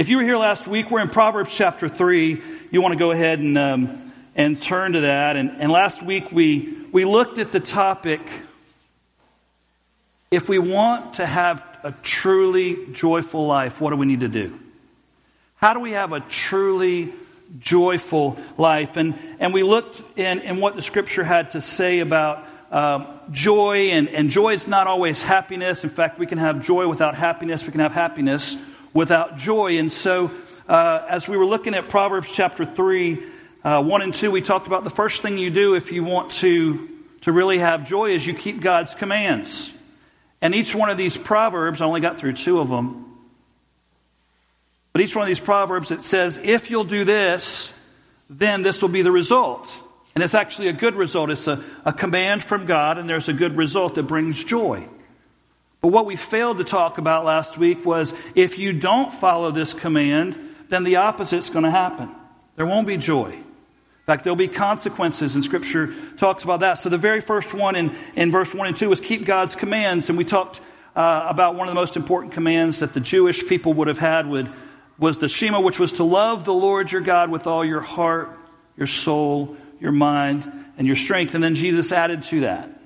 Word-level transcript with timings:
If 0.00 0.08
you 0.08 0.16
were 0.16 0.22
here 0.22 0.38
last 0.38 0.66
week, 0.66 0.90
we're 0.90 1.02
in 1.02 1.10
Proverbs 1.10 1.54
chapter 1.54 1.86
3. 1.86 2.40
You 2.70 2.80
want 2.80 2.92
to 2.92 2.98
go 2.98 3.10
ahead 3.10 3.38
and, 3.38 3.58
um, 3.58 4.14
and 4.34 4.62
turn 4.62 4.94
to 4.94 5.00
that. 5.00 5.36
And, 5.36 5.50
and 5.50 5.70
last 5.70 6.02
week 6.02 6.32
we, 6.32 6.74
we 6.90 7.04
looked 7.04 7.36
at 7.36 7.52
the 7.52 7.60
topic 7.60 8.22
if 10.30 10.48
we 10.48 10.58
want 10.58 11.16
to 11.16 11.26
have 11.26 11.62
a 11.84 11.92
truly 12.02 12.86
joyful 12.92 13.46
life, 13.46 13.78
what 13.78 13.90
do 13.90 13.96
we 13.96 14.06
need 14.06 14.20
to 14.20 14.28
do? 14.28 14.58
How 15.56 15.74
do 15.74 15.80
we 15.80 15.90
have 15.90 16.14
a 16.14 16.20
truly 16.20 17.12
joyful 17.58 18.38
life? 18.56 18.96
And, 18.96 19.18
and 19.38 19.52
we 19.52 19.62
looked 19.62 20.18
in, 20.18 20.38
in 20.38 20.62
what 20.62 20.76
the 20.76 20.82
scripture 20.82 21.24
had 21.24 21.50
to 21.50 21.60
say 21.60 21.98
about 21.98 22.48
um, 22.70 23.06
joy, 23.32 23.90
and, 23.90 24.08
and 24.08 24.30
joy 24.30 24.54
is 24.54 24.66
not 24.66 24.86
always 24.86 25.20
happiness. 25.22 25.84
In 25.84 25.90
fact, 25.90 26.18
we 26.18 26.26
can 26.26 26.38
have 26.38 26.64
joy 26.64 26.88
without 26.88 27.14
happiness, 27.14 27.66
we 27.66 27.72
can 27.72 27.80
have 27.80 27.92
happiness 27.92 28.56
without 28.92 29.36
joy. 29.36 29.78
And 29.78 29.92
so, 29.92 30.30
uh, 30.68 31.04
as 31.08 31.28
we 31.28 31.36
were 31.36 31.46
looking 31.46 31.74
at 31.74 31.88
Proverbs 31.88 32.30
chapter 32.32 32.64
3, 32.64 33.18
uh, 33.62 33.82
1 33.82 34.02
and 34.02 34.14
2, 34.14 34.30
we 34.30 34.40
talked 34.40 34.66
about 34.66 34.84
the 34.84 34.90
first 34.90 35.22
thing 35.22 35.38
you 35.38 35.50
do 35.50 35.74
if 35.74 35.92
you 35.92 36.04
want 36.04 36.32
to, 36.32 36.88
to 37.22 37.32
really 37.32 37.58
have 37.58 37.88
joy 37.88 38.10
is 38.10 38.26
you 38.26 38.34
keep 38.34 38.60
God's 38.60 38.94
commands. 38.94 39.70
And 40.40 40.54
each 40.54 40.74
one 40.74 40.90
of 40.90 40.96
these 40.96 41.16
proverbs, 41.16 41.80
I 41.80 41.84
only 41.84 42.00
got 42.00 42.18
through 42.18 42.34
two 42.34 42.60
of 42.60 42.68
them, 42.68 43.06
but 44.92 45.02
each 45.02 45.14
one 45.14 45.22
of 45.22 45.28
these 45.28 45.40
proverbs, 45.40 45.90
it 45.90 46.02
says, 46.02 46.38
if 46.42 46.70
you'll 46.70 46.84
do 46.84 47.04
this, 47.04 47.72
then 48.28 48.62
this 48.62 48.82
will 48.82 48.88
be 48.88 49.02
the 49.02 49.12
result. 49.12 49.70
And 50.14 50.24
it's 50.24 50.34
actually 50.34 50.68
a 50.68 50.72
good 50.72 50.96
result. 50.96 51.30
It's 51.30 51.46
a, 51.46 51.62
a 51.84 51.92
command 51.92 52.42
from 52.42 52.66
God, 52.66 52.98
and 52.98 53.08
there's 53.08 53.28
a 53.28 53.32
good 53.32 53.56
result 53.56 53.94
that 53.94 54.04
brings 54.04 54.42
joy. 54.42 54.88
But 55.80 55.88
what 55.88 56.06
we 56.06 56.16
failed 56.16 56.58
to 56.58 56.64
talk 56.64 56.98
about 56.98 57.24
last 57.24 57.56
week 57.56 57.84
was 57.84 58.12
if 58.34 58.58
you 58.58 58.72
don't 58.72 59.12
follow 59.12 59.50
this 59.50 59.72
command, 59.72 60.38
then 60.68 60.84
the 60.84 60.96
opposite's 60.96 61.48
going 61.48 61.64
to 61.64 61.70
happen. 61.70 62.10
There 62.56 62.66
won't 62.66 62.86
be 62.86 62.96
joy. 62.96 63.30
In 63.30 64.06
fact, 64.06 64.24
there'll 64.24 64.36
be 64.36 64.48
consequences, 64.48 65.34
and 65.34 65.44
Scripture 65.44 65.94
talks 66.16 66.44
about 66.44 66.60
that. 66.60 66.74
So 66.74 66.88
the 66.88 66.98
very 66.98 67.20
first 67.20 67.54
one 67.54 67.76
in, 67.76 67.94
in 68.14 68.30
verse 68.30 68.52
1 68.52 68.68
and 68.68 68.76
2 68.76 68.88
was 68.88 69.00
keep 69.00 69.24
God's 69.24 69.54
commands, 69.54 70.08
and 70.08 70.18
we 70.18 70.24
talked 70.24 70.60
uh, 70.96 71.26
about 71.28 71.54
one 71.54 71.68
of 71.68 71.74
the 71.74 71.80
most 71.80 71.96
important 71.96 72.32
commands 72.32 72.80
that 72.80 72.92
the 72.92 73.00
Jewish 73.00 73.46
people 73.46 73.72
would 73.74 73.88
have 73.88 73.98
had 73.98 74.26
would, 74.26 74.50
was 74.98 75.18
the 75.18 75.28
Shema, 75.28 75.60
which 75.60 75.78
was 75.78 75.92
to 75.92 76.04
love 76.04 76.44
the 76.44 76.52
Lord 76.52 76.90
your 76.90 77.00
God 77.00 77.30
with 77.30 77.46
all 77.46 77.64
your 77.64 77.80
heart, 77.80 78.36
your 78.76 78.88
soul, 78.88 79.56
your 79.80 79.92
mind, 79.92 80.50
and 80.76 80.86
your 80.86 80.96
strength. 80.96 81.34
And 81.34 81.42
then 81.42 81.54
Jesus 81.54 81.92
added 81.92 82.22
to 82.24 82.40
that 82.40 82.79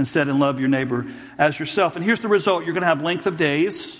and 0.00 0.08
said, 0.08 0.28
and 0.28 0.40
love 0.40 0.58
your 0.58 0.70
neighbor 0.70 1.06
as 1.36 1.58
yourself. 1.58 1.94
And 1.94 2.02
here's 2.02 2.20
the 2.20 2.28
result 2.28 2.64
you're 2.64 2.72
going 2.72 2.80
to 2.80 2.88
have 2.88 3.02
length 3.02 3.26
of 3.26 3.36
days, 3.36 3.94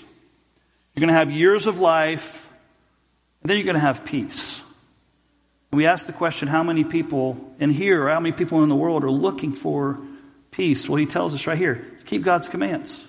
you're 0.95 1.01
going 1.01 1.13
to 1.13 1.13
have 1.13 1.29
years 1.29 1.67
of 1.67 1.77
life, 1.77 2.49
and 3.41 3.49
then 3.49 3.57
you're 3.57 3.65
going 3.65 3.75
to 3.75 3.79
have 3.79 4.03
peace. 4.03 4.59
And 5.71 5.77
we 5.77 5.85
ask 5.85 6.07
the 6.07 6.13
question 6.13 6.47
how 6.47 6.63
many 6.63 6.83
people 6.83 7.53
in 7.59 7.69
here, 7.69 8.03
or 8.03 8.09
how 8.09 8.19
many 8.19 8.35
people 8.35 8.63
in 8.63 8.69
the 8.69 8.75
world 8.75 9.03
are 9.03 9.11
looking 9.11 9.53
for 9.53 9.99
peace? 10.49 10.89
Well, 10.89 10.97
he 10.97 11.05
tells 11.05 11.35
us 11.35 11.45
right 11.45 11.57
here 11.57 11.87
keep 12.05 12.23
God's 12.23 12.49
commands. 12.49 13.05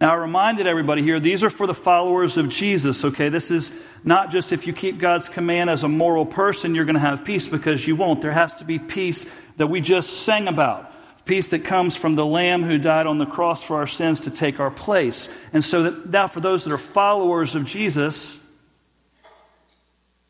Now, 0.00 0.12
I 0.12 0.14
reminded 0.14 0.66
everybody 0.66 1.02
here, 1.02 1.20
these 1.20 1.42
are 1.44 1.50
for 1.50 1.66
the 1.66 1.74
followers 1.74 2.36
of 2.36 2.48
Jesus, 2.48 3.04
okay? 3.04 3.28
This 3.28 3.50
is 3.50 3.70
not 4.02 4.30
just 4.30 4.52
if 4.52 4.66
you 4.66 4.72
keep 4.72 4.98
God's 4.98 5.28
command 5.28 5.68
as 5.68 5.82
a 5.82 5.88
moral 5.88 6.26
person, 6.26 6.74
you're 6.74 6.84
going 6.84 6.94
to 6.94 7.00
have 7.00 7.24
peace 7.24 7.46
because 7.46 7.86
you 7.86 7.96
won't. 7.96 8.20
There 8.20 8.32
has 8.32 8.54
to 8.56 8.64
be 8.64 8.78
peace 8.78 9.26
that 9.58 9.66
we 9.66 9.80
just 9.80 10.24
sang 10.24 10.48
about. 10.48 10.91
Peace 11.24 11.48
that 11.48 11.64
comes 11.64 11.96
from 11.96 12.16
the 12.16 12.26
Lamb 12.26 12.64
who 12.64 12.78
died 12.78 13.06
on 13.06 13.18
the 13.18 13.26
cross 13.26 13.62
for 13.62 13.76
our 13.76 13.86
sins 13.86 14.20
to 14.20 14.30
take 14.30 14.58
our 14.58 14.70
place. 14.70 15.28
And 15.52 15.64
so 15.64 15.84
that 15.84 16.10
now 16.10 16.26
for 16.26 16.40
those 16.40 16.64
that 16.64 16.72
are 16.72 16.78
followers 16.78 17.54
of 17.54 17.64
Jesus, 17.64 18.36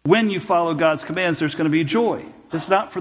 when 0.03 0.29
you 0.31 0.39
follow 0.39 0.75
God's 0.75 1.05
commands, 1.05 1.39
there's 1.39 1.55
going 1.55 1.65
to 1.65 1.71
be 1.71 1.85
joy. 1.85 2.25
It's 2.53 2.69
not 2.69 2.93
for 2.93 3.01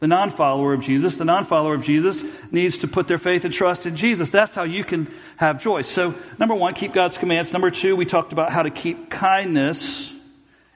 the 0.00 0.06
non 0.06 0.30
follower 0.30 0.72
of 0.74 0.82
Jesus. 0.82 1.16
The 1.16 1.24
non 1.24 1.44
follower 1.44 1.74
of 1.74 1.82
Jesus 1.82 2.24
needs 2.50 2.78
to 2.78 2.88
put 2.88 3.06
their 3.06 3.18
faith 3.18 3.44
and 3.44 3.54
trust 3.54 3.86
in 3.86 3.96
Jesus. 3.96 4.30
That's 4.30 4.54
how 4.54 4.64
you 4.64 4.82
can 4.82 5.12
have 5.36 5.62
joy. 5.62 5.82
So, 5.82 6.14
number 6.38 6.54
one, 6.54 6.74
keep 6.74 6.92
God's 6.92 7.18
commands. 7.18 7.52
Number 7.52 7.70
two, 7.70 7.96
we 7.96 8.04
talked 8.04 8.32
about 8.32 8.50
how 8.50 8.62
to 8.62 8.70
keep 8.70 9.10
kindness 9.10 10.10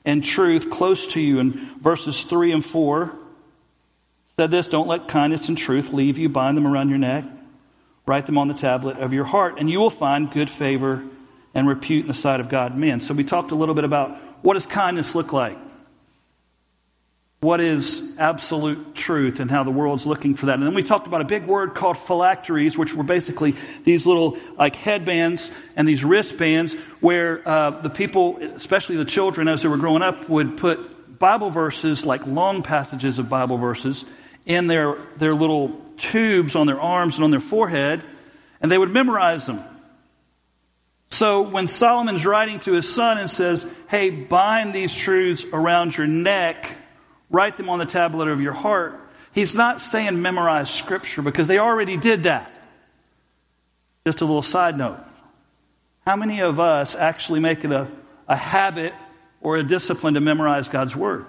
and 0.05 0.23
truth 0.23 0.71
close 0.71 1.09
to 1.09 1.21
you 1.21 1.41
in 1.41 1.53
verses 1.81 2.23
three 2.25 2.53
and 2.53 2.65
four. 2.65 3.17
Said 4.39 4.51
this 4.51 4.67
don't 4.67 4.89
let 4.89 5.09
kindness 5.09 5.49
and 5.49 5.57
truth 5.57 5.93
leave 5.93 6.19
you, 6.19 6.29
bind 6.29 6.57
them 6.57 6.67
around 6.67 6.89
your 6.89 6.99
neck, 6.99 7.25
write 8.07 8.27
them 8.27 8.39
on 8.39 8.49
the 8.49 8.55
tablet 8.55 8.99
of 8.99 9.13
your 9.13 9.25
heart, 9.25 9.57
and 9.59 9.71
you 9.71 9.79
will 9.79 9.91
find 9.91 10.31
good 10.31 10.51
favor 10.51 11.05
and 11.55 11.69
repute 11.69 12.03
in 12.03 12.09
the 12.09 12.15
sight 12.15 12.41
of 12.41 12.49
God 12.49 12.77
men. 12.77 13.01
So, 13.01 13.15
we 13.15 13.25
talked 13.25 13.53
a 13.53 13.55
little 13.55 13.75
bit 13.75 13.85
about 13.85 14.17
what 14.43 14.55
does 14.55 14.67
kindness 14.67 15.15
look 15.15 15.33
like? 15.33 15.57
what 17.45 17.61
is 17.61 18.17
absolute 18.19 18.95
truth 18.95 19.39
and 19.39 19.51
how 19.51 19.63
the 19.65 19.71
world's 19.71 20.07
looking 20.07 20.35
for 20.35 20.47
that. 20.47 20.55
And 20.55 20.63
then 20.63 20.73
we 20.73 20.83
talked 20.83 21.07
about 21.07 21.21
a 21.21 21.27
big 21.27 21.45
word 21.45 21.75
called 21.75 21.99
phylacteries, 21.99 22.77
which 22.77 22.95
were 22.95 23.05
basically 23.05 23.55
these 23.85 24.07
little 24.07 24.39
like 24.57 24.75
headbands 24.75 25.51
and 25.77 25.87
these 25.87 26.03
wristbands 26.03 26.73
where 27.03 27.47
uh, 27.47 27.69
the 27.69 27.91
people, 27.91 28.39
especially 28.39 28.97
the 28.97 29.05
children 29.05 29.47
as 29.47 29.61
they 29.61 29.69
were 29.69 29.77
growing 29.77 30.01
up, 30.01 30.27
would 30.31 30.57
put 30.57 31.19
Bible 31.19 31.51
verses, 31.51 32.07
like 32.07 32.27
long 32.27 32.63
passages 32.63 33.19
of 33.19 33.29
Bible 33.29 33.59
verses, 33.59 34.07
in 34.47 34.67
their, 34.67 34.97
their 35.17 35.35
little 35.35 35.81
tubes 35.97 36.57
on 36.57 36.67
their 36.67 36.81
arms 36.81 37.17
and 37.17 37.25
on 37.25 37.31
their 37.31 37.41
forehead, 37.41 38.03
and 38.61 38.71
they 38.71 38.79
would 38.79 38.93
memorize 38.93 39.47
them. 39.47 39.63
So 41.11 41.43
when 41.43 41.69
Solomon's 41.69 42.27
writing 42.27 42.61
to 42.61 42.73
his 42.73 42.93
son 42.93 43.19
and 43.19 43.31
says, 43.31 43.67
Hey, 43.89 44.11
bind 44.11 44.73
these 44.73 44.93
truths 44.95 45.45
around 45.53 45.97
your 45.97 46.07
neck, 46.09 46.67
write 47.31 47.57
them 47.57 47.69
on 47.69 47.79
the 47.79 47.87
tablet 47.87 48.29
of 48.29 48.41
your 48.41 48.53
heart. 48.53 49.01
He's 49.33 49.55
not 49.55 49.81
saying 49.81 50.21
memorize 50.21 50.71
scripture 50.71 51.23
because 51.23 51.49
they 51.49 51.59
already 51.59 51.97
did 51.97 52.25
that. 52.25 52.51
Just 54.07 54.21
a 54.21 54.25
little 54.25 54.43
side 54.43 54.77
note. 54.77 54.99
How 56.05 56.17
many 56.17 56.41
of 56.41 56.61
us 56.61 56.95
actually 56.95 57.41
make 57.41 57.65
it 57.65 57.73
a, 57.73 57.89
a 58.29 58.37
habit 58.37 58.93
or 59.41 59.57
a 59.57 59.63
discipline 59.63 60.15
to 60.15 60.21
memorize 60.21 60.69
God's 60.69 60.95
word? 60.95 61.27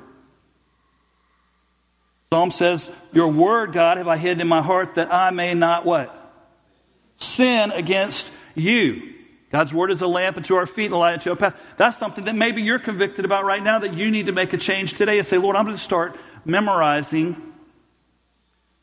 Psalm 2.31 2.51
says, 2.51 2.91
Your 3.13 3.27
word, 3.27 3.73
God, 3.73 3.97
have 3.97 4.07
I 4.07 4.17
hidden 4.17 4.41
in 4.41 4.47
my 4.47 4.61
heart 4.61 4.95
that 4.95 5.13
I 5.13 5.29
may 5.29 5.53
not 5.53 5.85
what? 5.85 6.11
Sin 7.17 7.71
against 7.71 8.31
you. 8.55 9.13
God's 9.51 9.73
word 9.73 9.91
is 9.91 10.01
a 10.01 10.07
lamp 10.07 10.37
unto 10.37 10.55
our 10.55 10.65
feet 10.65 10.85
and 10.85 10.95
a 10.95 10.97
light 10.97 11.13
unto 11.13 11.29
our 11.29 11.35
path. 11.35 11.57
That's 11.77 11.97
something 11.97 12.25
that 12.25 12.35
maybe 12.35 12.61
you're 12.61 12.79
convicted 12.79 13.23
about 13.23 13.45
right 13.45 13.63
now 13.63 13.79
that 13.79 13.93
you 13.93 14.11
need 14.11 14.25
to 14.25 14.33
make 14.33 14.51
a 14.53 14.57
change 14.57 14.95
today 14.95 15.17
and 15.17 15.25
say, 15.25 15.37
Lord, 15.37 15.55
I'm 15.55 15.63
going 15.63 15.77
to 15.77 15.81
start 15.81 16.17
memorizing 16.43 17.53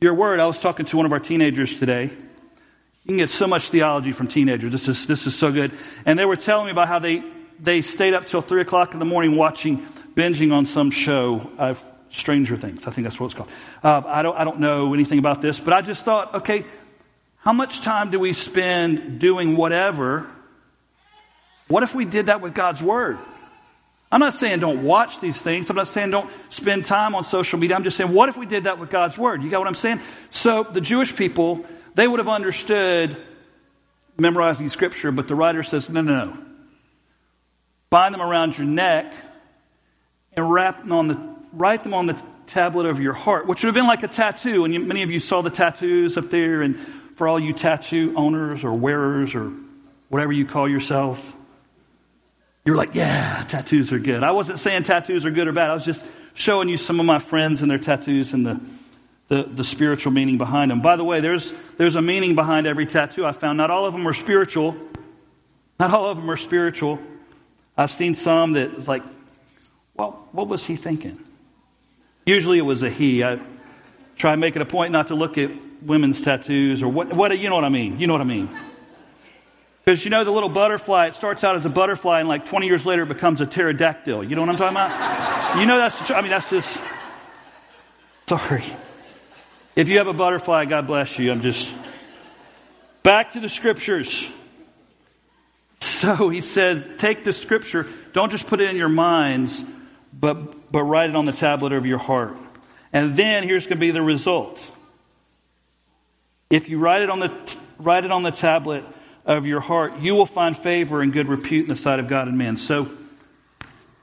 your 0.01 0.15
word. 0.15 0.41
I 0.41 0.47
was 0.47 0.61
talking 0.61 0.87
to 0.87 0.97
one 0.97 1.05
of 1.05 1.13
our 1.13 1.21
teenagers 1.21 1.79
today. 1.79 2.05
You 2.05 3.09
can 3.09 3.17
get 3.17 3.31
so 3.31 3.47
much 3.47 3.69
theology 3.69 4.13
from 4.13 4.29
teenagers. 4.29 4.73
This 4.73 4.89
is, 4.89 5.07
this 5.07 5.27
is 5.27 5.35
so 5.35 5.53
good. 5.53 5.73
And 6.07 6.19
they 6.19 6.25
were 6.25 6.37
telling 6.37 6.67
me 6.67 6.73
about 6.73 6.89
how 6.89 7.01
they, 7.01 7.23
they 7.59 7.81
stayed 7.81 8.15
up 8.15 8.27
till 8.27 8.41
3 8.41 8.63
o'clock 8.63 8.95
in 8.95 9.01
the 9.01 9.05
morning 9.05 9.37
watching, 9.37 9.87
binging 10.15 10.53
on 10.53 10.67
some 10.67 10.91
show. 10.91 11.51
Uh, 11.59 11.75
Stranger 12.13 12.57
Things. 12.57 12.87
I 12.87 12.91
think 12.91 13.07
that's 13.07 13.19
what 13.19 13.27
it's 13.27 13.35
called. 13.35 13.51
Uh, 13.83 14.03
I, 14.07 14.23
don't, 14.23 14.37
I 14.37 14.45
don't 14.45 14.61
know 14.61 14.95
anything 14.95 15.19
about 15.19 15.43
this, 15.43 15.59
but 15.59 15.73
I 15.73 15.83
just 15.83 16.05
thought, 16.05 16.35
okay, 16.35 16.65
how 17.39 17.53
much 17.53 17.81
time 17.81 18.11
do 18.11 18.21
we 18.21 18.33
spend 18.33 19.19
doing 19.19 19.57
whatever 19.57 20.27
what 21.73 21.83
if 21.83 21.95
we 21.95 22.05
did 22.05 22.27
that 22.27 22.43
with 22.43 22.53
God's 22.53 22.83
Word? 22.83 23.17
I'm 24.11 24.21
not 24.21 24.35
saying 24.35 24.61
don't 24.61 24.85
watch 24.85 25.21
these 25.21 25.41
things. 25.41 25.71
I'm 25.71 25.77
not 25.77 25.89
saying 25.89 26.11
don't 26.11 26.31
spend 26.51 26.85
time 26.85 27.15
on 27.15 27.25
social 27.25 27.59
media. 27.59 27.75
I'm 27.75 27.83
just 27.83 27.97
saying, 27.97 28.13
what 28.13 28.29
if 28.29 28.37
we 28.37 28.45
did 28.45 28.65
that 28.65 28.79
with 28.79 28.91
God's 28.91 29.17
Word? 29.17 29.43
You 29.43 29.49
got 29.49 29.61
what 29.61 29.69
I'm 29.69 29.75
saying? 29.75 30.01
So 30.31 30.65
the 30.65 30.83
Jewish 30.83 31.17
people, 31.17 31.65
they 31.95 32.07
would 32.07 32.19
have 32.19 32.29
understood 32.29 33.17
memorizing 34.19 34.69
Scripture, 34.69 35.13
but 35.13 35.29
the 35.29 35.35
writer 35.35 35.63
says, 35.63 35.89
no, 35.89 36.03
no, 36.03 36.27
no. 36.27 36.39
Bind 37.89 38.13
them 38.13 38.21
around 38.21 38.59
your 38.59 38.67
neck 38.67 39.15
and 40.35 40.53
wrap 40.53 40.81
them 40.81 40.93
on 40.93 41.09
the, 41.09 41.37
write 41.53 41.83
them 41.83 41.95
on 41.95 42.07
the 42.07 42.23
tablet 42.47 42.87
of 42.87 43.01
your 43.01 43.13
heart, 43.13 43.47
which 43.47 43.63
would 43.63 43.69
have 43.69 43.75
been 43.75 43.87
like 43.87 44.03
a 44.03 44.09
tattoo. 44.09 44.65
And 44.65 44.75
you, 44.75 44.81
many 44.81 45.03
of 45.03 45.11
you 45.11 45.21
saw 45.21 45.43
the 45.43 45.51
tattoos 45.51 46.17
up 46.17 46.31
there. 46.31 46.63
And 46.63 46.79
for 47.17 47.29
all 47.29 47.39
you 47.39 47.53
tattoo 47.53 48.13
owners 48.17 48.65
or 48.65 48.73
wearers 48.73 49.35
or 49.35 49.53
whatever 50.09 50.33
you 50.33 50.47
call 50.47 50.69
yourself, 50.69 51.35
you're 52.65 52.77
like, 52.77 52.95
yeah, 52.95 53.45
tattoos 53.49 53.93
are 53.93 53.99
good. 53.99 54.23
I 54.23 54.31
wasn't 54.31 54.61
saying 54.61 54.85
tattoos 54.85 55.27
are 55.27 55.31
good 55.31 55.49
or 55.49 55.53
bad. 55.53 55.71
I 55.71 55.75
was 55.75 55.85
just 55.85 56.05
showing 56.35 56.69
you 56.69 56.77
some 56.77 57.01
of 57.01 57.07
my 57.07 57.19
friends 57.19 57.63
and 57.63 57.71
their 57.71 57.79
tattoos 57.79 58.33
and 58.33 58.47
the, 58.47 58.61
the, 59.29 59.43
the, 59.43 59.65
spiritual 59.65 60.13
meaning 60.13 60.39
behind 60.39 60.71
them. 60.71 60.81
By 60.81 60.97
the 60.97 61.05
way, 61.05 61.21
there's, 61.21 61.53
there's 61.77 61.97
a 61.97 62.03
meaning 62.03 62.35
behind 62.35 62.67
every 62.67 62.87
tattoo 62.87 63.27
I 63.27 63.33
found. 63.33 63.59
Not 63.59 63.71
all 63.71 63.85
of 63.85 63.93
them 63.93 64.07
are 64.07 64.15
spiritual. 64.15 64.77
Not 65.81 65.93
all 65.93 66.07
of 66.07 66.17
them 66.17 66.31
are 66.31 66.37
spiritual. 66.37 67.01
I've 67.77 67.91
seen 67.91 68.15
some 68.15 68.53
that 68.53 68.77
was 68.77 68.87
like, 68.87 69.03
well, 69.95 70.29
what 70.33 70.47
was 70.47 70.65
he 70.65 70.77
thinking? 70.77 71.19
Usually 72.25 72.59
it 72.59 72.63
was 72.63 72.83
a 72.83 72.91
he. 72.91 73.25
I 73.25 73.41
try 74.17 74.37
making 74.37 74.63
a 74.63 74.67
point 74.67 74.93
not 74.93 75.09
to 75.09 75.15
look 75.15 75.39
at 75.39 75.53
women's 75.83 76.21
tattoos 76.21 76.83
or 76.83 76.89
what, 76.89 77.13
what 77.15 77.37
you 77.39 77.49
know 77.49 77.57
what 77.57 77.65
I 77.65 77.69
mean. 77.69 77.99
You 77.99 78.07
know 78.07 78.15
what 78.15 78.21
I 78.21 78.25
mean. 78.25 78.49
Because 79.85 80.05
you 80.05 80.11
know 80.11 80.23
the 80.23 80.31
little 80.31 80.49
butterfly, 80.49 81.09
it 81.09 81.15
starts 81.15 81.43
out 81.43 81.57
as 81.57 81.67
a 81.67 81.69
butterfly 81.69 82.21
and 82.21 82.29
like 82.29 82.47
20 82.47 82.67
years 82.67 82.87
later 82.87 83.03
it 83.03 83.09
becomes 83.09 83.41
a 83.41 83.47
pterodactyl. 83.47 84.23
You 84.23 84.37
know 84.37 84.43
what 84.43 84.51
I'm 84.51 84.57
talking 84.57 84.77
about? 84.77 85.59
you 85.59 85.67
know 85.67 85.77
that's, 85.77 86.11
I 86.11 86.21
mean, 86.21 86.31
that's 86.31 86.49
just, 86.49 86.81
sorry. 88.29 88.65
If 89.75 89.89
you 89.89 89.99
have 89.99 90.07
a 90.07 90.13
butterfly, 90.13 90.67
God 90.67 90.87
bless 90.87 91.19
you. 91.19 91.33
I'm 91.33 91.43
just, 91.43 91.69
back 93.03 93.33
to 93.33 93.41
the 93.41 93.49
scriptures. 93.49 94.29
So 95.81 96.29
he 96.29 96.41
says, 96.41 96.91
take 96.99 97.25
the 97.25 97.33
scripture, 97.33 97.89
don't 98.13 98.31
just 98.31 98.47
put 98.47 98.61
it 98.61 98.71
in 98.71 98.77
your 98.77 98.89
minds, 98.89 99.65
but, 100.13 100.71
but 100.71 100.85
write 100.85 101.11
it 101.11 101.17
on 101.17 101.25
the 101.25 101.33
tablet 101.33 101.73
of 101.73 101.87
your 101.87 101.99
heart. 101.99 102.37
And 102.93 103.17
then 103.17 103.43
here's 103.43 103.65
going 103.65 103.79
to 103.79 103.81
be 103.81 103.91
the 103.91 104.03
result. 104.03 104.71
If 106.51 106.69
you 106.69 106.79
write 106.79 107.03
it 107.03 107.11
on 107.11 107.21
the, 107.21 107.57
write 107.79 108.05
it 108.05 108.11
on 108.11 108.23
the 108.23 108.31
tablet 108.31 108.85
of 109.25 109.47
your 109.47 109.61
heart, 109.61 109.99
you 109.99 110.15
will 110.15 110.27
find 110.27 110.57
favor 110.57 111.01
and 111.01 111.13
good 111.13 111.29
repute 111.29 111.65
in 111.65 111.69
the 111.69 111.77
sight 111.77 111.99
of 111.99 112.09
God 112.09 112.29
and 112.29 112.37
men. 112.37 112.57
So, 112.57 112.91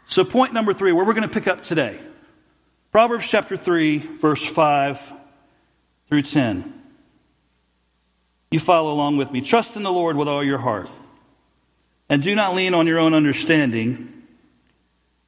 so 0.08 0.26
point 0.26 0.54
number 0.54 0.74
three, 0.74 0.92
where 0.92 1.06
we're 1.06 1.14
going 1.14 1.28
to 1.28 1.34
pick 1.34 1.48
up 1.48 1.62
today. 1.62 2.00
Proverbs 2.92 3.28
chapter 3.28 3.56
3, 3.56 4.00
verse 4.00 4.44
5 4.44 5.14
through 6.08 6.24
10. 6.24 6.74
You 8.50 8.60
follow 8.60 8.92
along 8.92 9.18
with 9.18 9.32
me. 9.32 9.42
Trust 9.42 9.76
in 9.76 9.84
the 9.84 9.92
Lord 9.92 10.18
with 10.18 10.28
all 10.28 10.44
your 10.44 10.58
heart. 10.58 10.90
And 12.10 12.24
do 12.24 12.34
not 12.34 12.56
lean 12.56 12.74
on 12.74 12.88
your 12.88 12.98
own 12.98 13.14
understanding. 13.14 14.19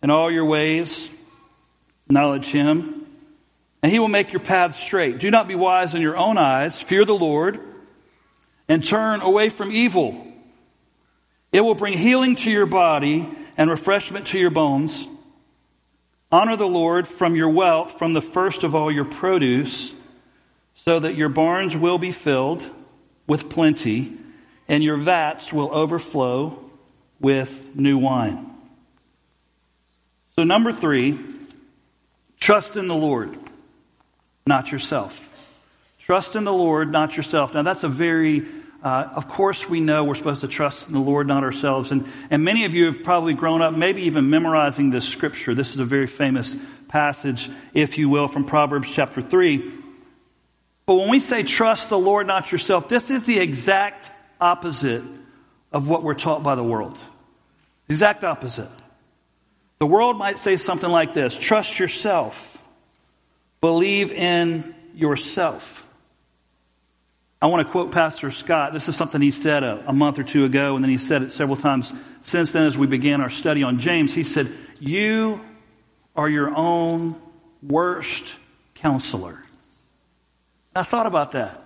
In 0.01 0.09
all 0.09 0.31
your 0.31 0.45
ways, 0.45 1.09
acknowledge 2.07 2.47
him, 2.47 3.05
and 3.83 3.91
he 3.91 3.99
will 3.99 4.07
make 4.07 4.33
your 4.33 4.41
path 4.41 4.75
straight. 4.75 5.19
Do 5.19 5.31
not 5.31 5.47
be 5.47 5.55
wise 5.55 5.93
in 5.93 6.01
your 6.01 6.17
own 6.17 6.37
eyes. 6.37 6.81
Fear 6.81 7.05
the 7.05 7.15
Lord 7.15 7.59
and 8.67 8.85
turn 8.85 9.21
away 9.21 9.49
from 9.49 9.71
evil. 9.71 10.27
It 11.51 11.61
will 11.61 11.75
bring 11.75 11.97
healing 11.97 12.35
to 12.37 12.51
your 12.51 12.65
body 12.65 13.27
and 13.57 13.69
refreshment 13.69 14.27
to 14.27 14.39
your 14.39 14.49
bones. 14.49 15.07
Honor 16.31 16.55
the 16.55 16.67
Lord 16.67 17.07
from 17.07 17.35
your 17.35 17.49
wealth, 17.49 17.97
from 17.97 18.13
the 18.13 18.21
first 18.21 18.63
of 18.63 18.73
all 18.73 18.91
your 18.91 19.05
produce, 19.05 19.93
so 20.75 20.99
that 20.99 21.15
your 21.15 21.29
barns 21.29 21.75
will 21.75 21.97
be 21.97 22.11
filled 22.11 22.65
with 23.27 23.49
plenty, 23.49 24.13
and 24.67 24.83
your 24.83 24.97
vats 24.97 25.51
will 25.51 25.73
overflow 25.73 26.57
with 27.19 27.75
new 27.75 27.97
wine. 27.97 28.50
So, 30.41 30.45
number 30.45 30.71
three, 30.71 31.19
trust 32.39 32.75
in 32.75 32.87
the 32.87 32.95
Lord, 32.95 33.37
not 34.47 34.71
yourself. 34.71 35.31
Trust 35.99 36.35
in 36.35 36.45
the 36.45 36.51
Lord, 36.51 36.91
not 36.91 37.15
yourself. 37.15 37.53
Now, 37.53 37.61
that's 37.61 37.83
a 37.83 37.87
very, 37.87 38.47
uh, 38.83 39.09
of 39.13 39.27
course, 39.27 39.69
we 39.69 39.81
know 39.81 40.03
we're 40.03 40.15
supposed 40.15 40.41
to 40.41 40.47
trust 40.47 40.87
in 40.87 40.95
the 40.95 40.99
Lord, 40.99 41.27
not 41.27 41.43
ourselves. 41.43 41.91
And, 41.91 42.07
and 42.31 42.43
many 42.43 42.65
of 42.65 42.73
you 42.73 42.87
have 42.87 43.03
probably 43.03 43.35
grown 43.35 43.61
up, 43.61 43.75
maybe 43.75 44.01
even 44.05 44.31
memorizing 44.31 44.89
this 44.89 45.07
scripture. 45.07 45.53
This 45.53 45.75
is 45.75 45.79
a 45.79 45.83
very 45.83 46.07
famous 46.07 46.55
passage, 46.87 47.47
if 47.75 47.99
you 47.99 48.09
will, 48.09 48.27
from 48.27 48.45
Proverbs 48.45 48.91
chapter 48.91 49.21
3. 49.21 49.71
But 50.87 50.95
when 50.95 51.09
we 51.09 51.19
say 51.19 51.43
trust 51.43 51.89
the 51.89 51.99
Lord, 51.99 52.25
not 52.25 52.51
yourself, 52.51 52.89
this 52.89 53.11
is 53.11 53.27
the 53.27 53.37
exact 53.37 54.09
opposite 54.39 55.03
of 55.71 55.87
what 55.87 56.01
we're 56.01 56.15
taught 56.15 56.41
by 56.41 56.55
the 56.55 56.63
world. 56.63 56.97
Exact 57.87 58.23
opposite. 58.23 58.80
The 59.81 59.87
world 59.87 60.15
might 60.15 60.37
say 60.37 60.57
something 60.57 60.91
like 60.91 61.13
this 61.13 61.35
trust 61.35 61.79
yourself, 61.79 62.55
believe 63.61 64.11
in 64.11 64.75
yourself. 64.93 65.83
I 67.41 67.47
want 67.47 67.65
to 67.65 67.71
quote 67.71 67.91
Pastor 67.91 68.29
Scott. 68.29 68.73
This 68.73 68.87
is 68.87 68.95
something 68.95 69.19
he 69.19 69.31
said 69.31 69.63
a, 69.63 69.89
a, 69.89 69.91
month 69.91 70.19
or 70.19 70.23
two 70.23 70.45
ago, 70.45 70.75
and 70.75 70.83
then 70.83 70.91
he 70.91 70.99
said 70.99 71.23
it 71.23 71.31
several 71.31 71.57
times 71.57 71.91
since 72.21 72.51
then 72.51 72.67
as 72.67 72.77
we 72.77 72.85
began 72.85 73.21
our 73.21 73.31
study 73.31 73.63
on 73.63 73.79
James. 73.79 74.13
He 74.13 74.23
said, 74.23 74.53
You 74.79 75.41
are 76.15 76.29
your 76.29 76.55
own 76.55 77.19
worst 77.63 78.35
counselor. 78.75 79.41
I 80.75 80.83
thought 80.83 81.07
about 81.07 81.31
that. 81.31 81.59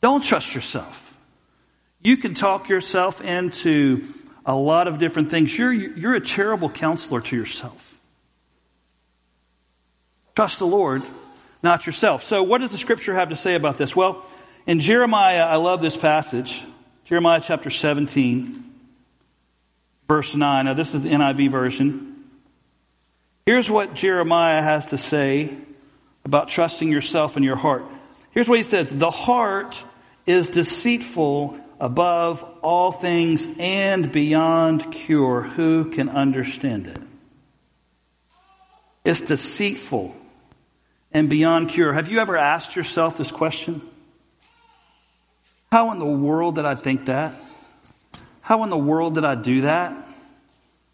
Don't 0.00 0.24
trust 0.24 0.54
yourself. 0.54 1.14
You 2.00 2.16
can 2.16 2.32
talk 2.32 2.70
yourself 2.70 3.22
into 3.22 4.06
a 4.44 4.54
lot 4.54 4.88
of 4.88 4.98
different 4.98 5.30
things. 5.30 5.56
You're, 5.56 5.72
you're 5.72 6.14
a 6.14 6.20
terrible 6.20 6.68
counselor 6.68 7.20
to 7.20 7.36
yourself. 7.36 8.00
Trust 10.34 10.58
the 10.58 10.66
Lord, 10.66 11.02
not 11.62 11.86
yourself. 11.86 12.24
So, 12.24 12.42
what 12.42 12.60
does 12.60 12.72
the 12.72 12.78
scripture 12.78 13.14
have 13.14 13.28
to 13.28 13.36
say 13.36 13.54
about 13.54 13.78
this? 13.78 13.94
Well, 13.94 14.24
in 14.66 14.80
Jeremiah, 14.80 15.44
I 15.44 15.56
love 15.56 15.80
this 15.80 15.96
passage. 15.96 16.62
Jeremiah 17.04 17.42
chapter 17.44 17.68
17, 17.68 18.64
verse 20.08 20.34
9. 20.34 20.64
Now, 20.64 20.74
this 20.74 20.94
is 20.94 21.02
the 21.02 21.10
NIV 21.10 21.50
version. 21.50 22.24
Here's 23.44 23.68
what 23.68 23.94
Jeremiah 23.94 24.62
has 24.62 24.86
to 24.86 24.96
say 24.96 25.54
about 26.24 26.48
trusting 26.48 26.90
yourself 26.90 27.36
and 27.36 27.44
your 27.44 27.56
heart. 27.56 27.84
Here's 28.30 28.48
what 28.48 28.58
he 28.58 28.62
says 28.62 28.88
The 28.88 29.10
heart 29.10 29.82
is 30.26 30.48
deceitful 30.48 31.58
above 31.82 32.44
all 32.62 32.92
things 32.92 33.48
and 33.58 34.12
beyond 34.12 34.92
cure. 34.92 35.42
Who 35.42 35.90
can 35.90 36.08
understand 36.08 36.86
it? 36.86 36.98
It's 39.04 39.20
deceitful 39.20 40.16
and 41.10 41.28
beyond 41.28 41.70
cure. 41.70 41.92
Have 41.92 42.06
you 42.06 42.20
ever 42.20 42.36
asked 42.36 42.76
yourself 42.76 43.18
this 43.18 43.32
question? 43.32 43.82
How 45.72 45.90
in 45.90 45.98
the 45.98 46.06
world 46.06 46.54
did 46.54 46.66
I 46.66 46.76
think 46.76 47.06
that? 47.06 47.34
How 48.42 48.62
in 48.62 48.70
the 48.70 48.78
world 48.78 49.16
did 49.16 49.24
I 49.24 49.34
do 49.34 49.62
that? 49.62 50.06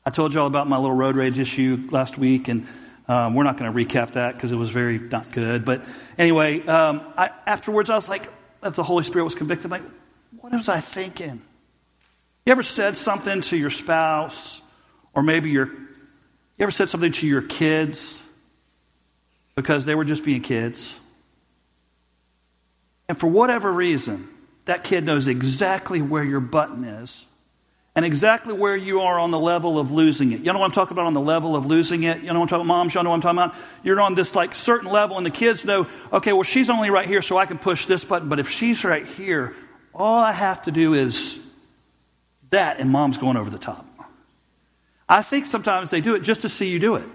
I 0.06 0.10
told 0.10 0.32
you 0.32 0.40
all 0.40 0.46
about 0.46 0.68
my 0.68 0.78
little 0.78 0.96
road 0.96 1.16
rage 1.16 1.38
issue 1.38 1.86
last 1.90 2.16
week, 2.16 2.48
and 2.48 2.66
um, 3.08 3.34
we're 3.34 3.44
not 3.44 3.58
going 3.58 3.70
to 3.70 3.78
recap 3.78 4.12
that 4.12 4.36
because 4.36 4.52
it 4.52 4.56
was 4.56 4.70
very 4.70 4.98
not 4.98 5.30
good. 5.32 5.66
But 5.66 5.84
anyway, 6.16 6.66
um, 6.66 7.02
I, 7.14 7.30
afterwards 7.46 7.90
I 7.90 7.94
was 7.94 8.08
like, 8.08 8.26
as 8.62 8.74
the 8.74 8.82
Holy 8.82 9.04
Spirit 9.04 9.24
was 9.24 9.34
convicted, 9.34 9.70
like, 9.70 9.82
what 10.48 10.58
was 10.58 10.68
I 10.68 10.80
thinking? 10.80 11.42
You 12.46 12.52
ever 12.52 12.62
said 12.62 12.96
something 12.96 13.42
to 13.42 13.56
your 13.56 13.70
spouse, 13.70 14.62
or 15.14 15.22
maybe 15.22 15.50
your, 15.50 15.66
you 15.66 16.60
ever 16.60 16.70
said 16.70 16.88
something 16.88 17.12
to 17.12 17.26
your 17.26 17.42
kids 17.42 18.18
because 19.54 19.84
they 19.84 19.94
were 19.94 20.04
just 20.04 20.24
being 20.24 20.40
kids? 20.40 20.98
And 23.08 23.18
for 23.18 23.26
whatever 23.26 23.70
reason, 23.70 24.28
that 24.64 24.84
kid 24.84 25.04
knows 25.04 25.26
exactly 25.26 26.00
where 26.00 26.24
your 26.24 26.40
button 26.40 26.84
is 26.84 27.22
and 27.94 28.06
exactly 28.06 28.54
where 28.54 28.76
you 28.76 29.02
are 29.02 29.18
on 29.18 29.30
the 29.30 29.38
level 29.38 29.78
of 29.78 29.92
losing 29.92 30.30
it. 30.32 30.40
You 30.40 30.52
know 30.52 30.60
what 30.60 30.66
I'm 30.66 30.70
talking 30.70 30.94
about 30.94 31.06
on 31.06 31.14
the 31.14 31.20
level 31.20 31.56
of 31.56 31.66
losing 31.66 32.04
it? 32.04 32.20
You 32.20 32.28
know 32.28 32.34
what 32.34 32.42
I'm 32.42 32.48
talking 32.48 32.66
about? 32.66 32.74
Moms, 32.74 32.94
you 32.94 33.02
know 33.02 33.10
what 33.10 33.16
I'm 33.16 33.20
talking 33.20 33.38
about? 33.38 33.54
You're 33.82 34.00
on 34.00 34.14
this 34.14 34.34
like 34.34 34.54
certain 34.54 34.90
level 34.90 35.18
and 35.18 35.26
the 35.26 35.30
kids 35.30 35.66
know, 35.66 35.86
okay, 36.12 36.32
well, 36.32 36.44
she's 36.44 36.70
only 36.70 36.88
right 36.88 37.06
here 37.06 37.20
so 37.20 37.36
I 37.36 37.44
can 37.44 37.58
push 37.58 37.84
this 37.84 38.04
button, 38.04 38.30
but 38.30 38.38
if 38.38 38.48
she's 38.48 38.84
right 38.84 39.04
here, 39.04 39.54
all 39.98 40.18
I 40.18 40.32
have 40.32 40.62
to 40.62 40.70
do 40.70 40.94
is 40.94 41.38
that, 42.50 42.78
and 42.78 42.90
mom's 42.90 43.18
going 43.18 43.36
over 43.36 43.50
the 43.50 43.58
top. 43.58 43.86
I 45.08 45.22
think 45.22 45.46
sometimes 45.46 45.90
they 45.90 46.00
do 46.00 46.14
it 46.14 46.20
just 46.20 46.42
to 46.42 46.48
see 46.48 46.68
you 46.68 46.78
do 46.78 46.96
it. 46.96 47.06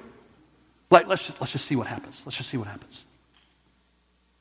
Like, 0.91 1.07
let's 1.07 1.25
just, 1.25 1.39
let's 1.41 1.53
just 1.53 1.65
see 1.65 1.75
what 1.75 1.87
happens. 1.87 2.21
Let's 2.25 2.37
just 2.37 2.49
see 2.49 2.57
what 2.57 2.67
happens. 2.67 3.03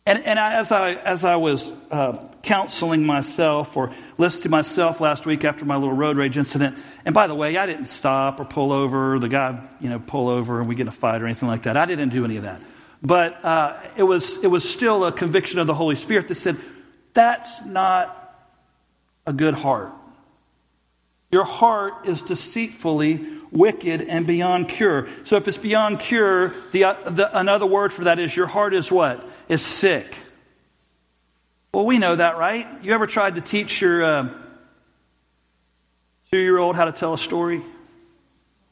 And, 0.05 0.19
and 0.25 0.39
I, 0.39 0.55
as, 0.55 0.73
I, 0.73 0.95
as 0.95 1.25
I 1.25 1.37
was 1.37 1.71
uh, 1.91 2.27
counseling 2.43 3.07
myself 3.07 3.77
or 3.77 3.93
listening 4.19 4.43
to 4.43 4.49
myself 4.49 5.01
last 5.01 5.27
week 5.27 5.45
after 5.45 5.65
my 5.65 5.77
little 5.77 5.95
road 5.95 6.17
rage 6.17 6.37
incident, 6.37 6.77
and 7.05 7.15
by 7.15 7.29
the 7.29 7.35
way, 7.37 7.57
I 7.57 7.67
didn't 7.67 7.87
stop 7.87 8.41
or 8.41 8.45
pull 8.45 8.73
over, 8.73 9.21
the 9.21 9.29
guy, 9.29 9.65
you 9.81 9.89
know, 9.89 10.01
pull 10.01 10.29
over 10.29 10.59
and 10.59 10.69
we 10.69 10.75
get 10.75 10.83
in 10.83 10.89
a 10.89 10.93
fight 10.93 11.23
or 11.23 11.27
anything 11.27 11.49
like 11.49 11.63
that. 11.63 11.77
I 11.77 11.85
didn't 11.85 12.09
do 12.09 12.25
any 12.25 12.37
of 12.37 12.43
that. 12.43 12.61
But 13.01 13.45
uh, 13.45 13.81
it, 13.97 14.03
was, 14.03 14.43
it 14.43 14.49
was 14.49 14.69
still 14.69 15.05
a 15.05 15.13
conviction 15.13 15.61
of 15.61 15.69
the 15.69 15.75
Holy 15.75 15.95
Spirit 15.95 16.29
that 16.29 16.35
said, 16.35 16.57
that's 17.15 17.65
not 17.65 18.22
a 19.27 19.33
good 19.33 19.55
heart. 19.55 19.93
Your 21.31 21.45
heart 21.45 22.07
is 22.07 22.23
deceitfully 22.23 23.27
wicked 23.51 24.03
and 24.03 24.27
beyond 24.27 24.69
cure. 24.69 25.09
So 25.25 25.37
if 25.37 25.49
it's 25.49 25.57
beyond 25.57 26.01
cure, 26.01 26.55
the, 26.73 26.83
the, 27.07 27.31
another 27.39 27.67
word 27.67 27.93
for 27.93 28.05
that 28.05 28.19
is 28.19 28.37
your 28.37 28.47
heart 28.47 28.75
is 28.75 28.91
what? 28.91 29.27
Is 29.49 29.63
sick. 29.63 30.15
Well, 31.73 31.87
we 31.87 31.97
know 31.97 32.17
that, 32.17 32.37
right? 32.37 32.67
You 32.83 32.93
ever 32.93 33.07
tried 33.07 33.37
to 33.37 33.41
teach 33.41 33.81
your 33.81 34.05
uh, 34.05 34.29
two 36.31 36.39
year 36.39 36.59
old 36.59 36.77
how 36.77 36.85
to 36.85 36.93
tell 36.93 37.15
a 37.15 37.19
story? 37.19 37.63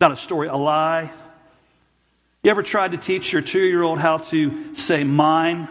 Not 0.00 0.12
a 0.12 0.16
story, 0.16 0.48
a 0.48 0.56
lie. 0.56 1.10
You 2.42 2.50
ever 2.50 2.62
tried 2.62 2.92
to 2.92 2.98
teach 2.98 3.32
your 3.32 3.42
two 3.42 3.60
year 3.60 3.82
old 3.82 3.98
how 3.98 4.18
to 4.18 4.74
say 4.74 5.02
mine? 5.04 5.68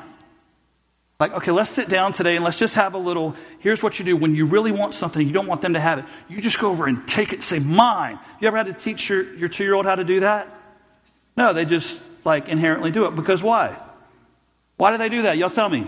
Like, 1.20 1.34
okay, 1.34 1.52
let's 1.52 1.70
sit 1.70 1.90
down 1.90 2.14
today 2.14 2.38
and 2.38 2.46
let's 2.46 2.58
just 2.58 2.76
have 2.76 2.94
a 2.94 2.98
little. 2.98 3.36
Here's 3.60 3.84
what 3.84 4.00
you 4.00 4.06
do 4.06 4.16
when 4.16 4.36
you 4.36 4.46
really 4.46 4.72
want 4.72 4.94
something, 4.94 5.26
you 5.26 5.34
don't 5.34 5.48
want 5.48 5.60
them 5.60 5.74
to 5.74 5.80
have 5.80 6.00
it. 6.00 6.06
You 6.30 6.40
just 6.40 6.58
go 6.60 6.70
over 6.70 6.88
and 6.88 7.06
take 7.10 7.34
it 7.34 7.44
say, 7.44 7.60
mine. 7.60 8.18
You 8.40 8.48
ever 8.48 8.56
had 8.56 8.68
to 8.68 8.74
teach 8.74 9.10
your, 9.10 9.24
your 9.36 9.50
two 9.50 9.66
year 9.66 9.74
old 9.74 9.86
how 9.86 9.96
to 9.96 10.06
do 10.06 10.22
that? 10.22 10.48
No, 11.36 11.52
they 11.52 11.66
just 11.66 12.02
like 12.24 12.48
inherently 12.48 12.92
do 12.92 13.06
it. 13.06 13.16
Because 13.16 13.44
why? 13.44 13.76
Why 14.78 14.92
do 14.92 14.98
they 14.98 15.10
do 15.10 15.24
that? 15.24 15.38
Y'all 15.38 15.50
tell 15.50 15.68
me. 15.68 15.86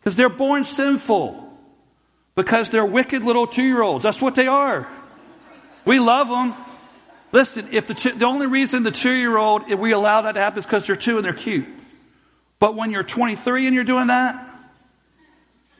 Because 0.00 0.16
they're 0.16 0.30
born 0.30 0.64
sinful. 0.64 1.50
Because 2.34 2.70
they're 2.70 2.86
wicked 2.86 3.24
little 3.24 3.46
two 3.46 3.62
year 3.62 3.82
olds. 3.82 4.02
That's 4.02 4.22
what 4.22 4.34
they 4.34 4.46
are. 4.46 4.88
We 5.84 5.98
love 6.00 6.28
them. 6.28 6.54
Listen, 7.32 7.68
if 7.70 7.86
the, 7.86 7.94
two, 7.94 8.12
the 8.12 8.24
only 8.24 8.46
reason 8.46 8.82
the 8.82 8.92
two 8.92 9.12
year 9.12 9.36
old, 9.36 9.70
we 9.70 9.92
allow 9.92 10.22
that 10.22 10.32
to 10.32 10.40
happen 10.40 10.60
is 10.60 10.64
because 10.64 10.86
they're 10.86 10.96
two 10.96 11.18
and 11.18 11.24
they're 11.24 11.34
cute. 11.34 11.66
But 12.62 12.76
when 12.76 12.92
you're 12.92 13.02
23 13.02 13.66
and 13.66 13.74
you're 13.74 13.82
doing 13.82 14.06
that, 14.06 14.48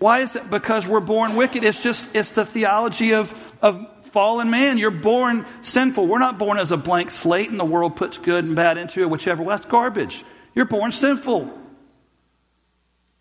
why 0.01 0.19
is 0.19 0.35
it? 0.35 0.51
Because 0.51 0.85
we're 0.85 0.99
born 0.99 1.37
wicked. 1.37 1.63
It's 1.63 1.81
just, 1.81 2.13
it's 2.13 2.31
the 2.31 2.45
theology 2.45 3.15
of, 3.15 3.33
of 3.63 3.87
fallen 4.07 4.51
man. 4.51 4.79
You're 4.79 4.91
born 4.91 5.47
sinful. 5.63 6.09
We're 6.09 6.19
not 6.19 6.39
born 6.39 6.59
as 6.59 6.73
a 6.73 6.77
blank 6.77 7.13
slate 7.13 7.51
and 7.51 7.61
the 7.61 7.65
world 7.65 7.95
puts 7.95 8.19
good 8.19 8.45
and 8.45 8.57
bad 8.57 8.79
into 8.79 9.01
it, 9.01 9.09
whichever. 9.09 9.45
Well, 9.45 9.57
that's 9.57 9.65
garbage. 9.65 10.25
You're 10.57 10.65
born 10.65 10.91
sinful. 10.91 11.57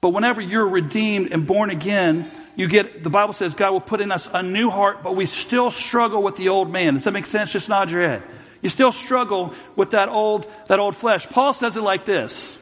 But 0.02 0.10
whenever 0.10 0.42
you're 0.42 0.68
redeemed 0.68 1.32
and 1.32 1.46
born 1.46 1.70
again, 1.70 2.32
you 2.56 2.68
get, 2.68 3.04
the 3.04 3.12
Bible 3.12 3.34
says 3.34 3.54
God 3.54 3.74
will 3.74 3.80
put 3.80 4.02
in 4.02 4.12
us 4.12 4.28
a 4.34 4.42
new 4.42 4.72
heart, 4.72 5.04
but 5.04 5.16
we 5.16 5.28
still 5.28 5.70
struggle 5.70 6.24
with 6.24 6.36
the 6.36 6.50
old 6.50 6.72
man. 6.72 6.96
Does 6.96 7.04
that 7.04 7.12
make 7.12 7.28
sense? 7.28 7.52
Just 7.52 7.70
nod 7.70 7.92
your 7.92 8.02
head. 8.02 8.24
You 8.64 8.70
still 8.70 8.92
struggle 8.92 9.54
with 9.76 9.92
that 9.92 10.10
old, 10.10 10.52
that 10.66 10.80
old 10.80 10.96
flesh. 10.96 11.30
Paul 11.30 11.54
says 11.54 11.78
it 11.78 11.82
like 11.82 12.06
this. 12.06 12.58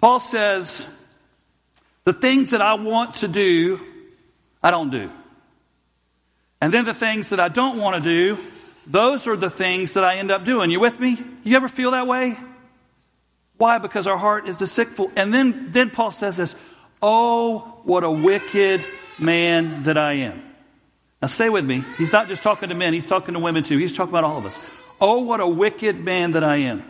Paul 0.00 0.20
says, 0.20 0.86
the 2.04 2.12
things 2.12 2.50
that 2.50 2.62
I 2.62 2.74
want 2.74 3.16
to 3.16 3.28
do, 3.28 3.80
I 4.62 4.70
don't 4.70 4.90
do. 4.90 5.10
And 6.60 6.72
then 6.72 6.84
the 6.84 6.94
things 6.94 7.30
that 7.30 7.40
I 7.40 7.48
don't 7.48 7.78
want 7.78 8.02
to 8.02 8.10
do, 8.10 8.44
those 8.86 9.26
are 9.26 9.36
the 9.36 9.50
things 9.50 9.94
that 9.94 10.04
I 10.04 10.16
end 10.16 10.30
up 10.30 10.44
doing. 10.44 10.70
You 10.70 10.80
with 10.80 10.98
me? 10.98 11.18
You 11.44 11.56
ever 11.56 11.68
feel 11.68 11.92
that 11.92 12.06
way? 12.06 12.36
Why? 13.56 13.78
Because 13.78 14.06
our 14.06 14.16
heart 14.16 14.48
is 14.48 14.58
deceitful. 14.58 15.12
And 15.16 15.32
then, 15.32 15.70
then 15.70 15.90
Paul 15.90 16.10
says 16.10 16.38
this, 16.38 16.54
Oh, 17.02 17.80
what 17.84 18.04
a 18.04 18.10
wicked 18.10 18.84
man 19.18 19.84
that 19.84 19.96
I 19.96 20.14
am. 20.14 20.42
Now, 21.22 21.28
stay 21.28 21.48
with 21.48 21.64
me. 21.64 21.84
He's 21.98 22.12
not 22.12 22.28
just 22.28 22.42
talking 22.42 22.70
to 22.70 22.74
men, 22.74 22.94
he's 22.94 23.06
talking 23.06 23.34
to 23.34 23.40
women 23.40 23.62
too. 23.64 23.76
He's 23.76 23.94
talking 23.94 24.10
about 24.10 24.24
all 24.24 24.38
of 24.38 24.46
us. 24.46 24.58
Oh, 25.00 25.20
what 25.20 25.40
a 25.40 25.46
wicked 25.46 26.02
man 26.02 26.32
that 26.32 26.44
I 26.44 26.56
am. 26.56 26.82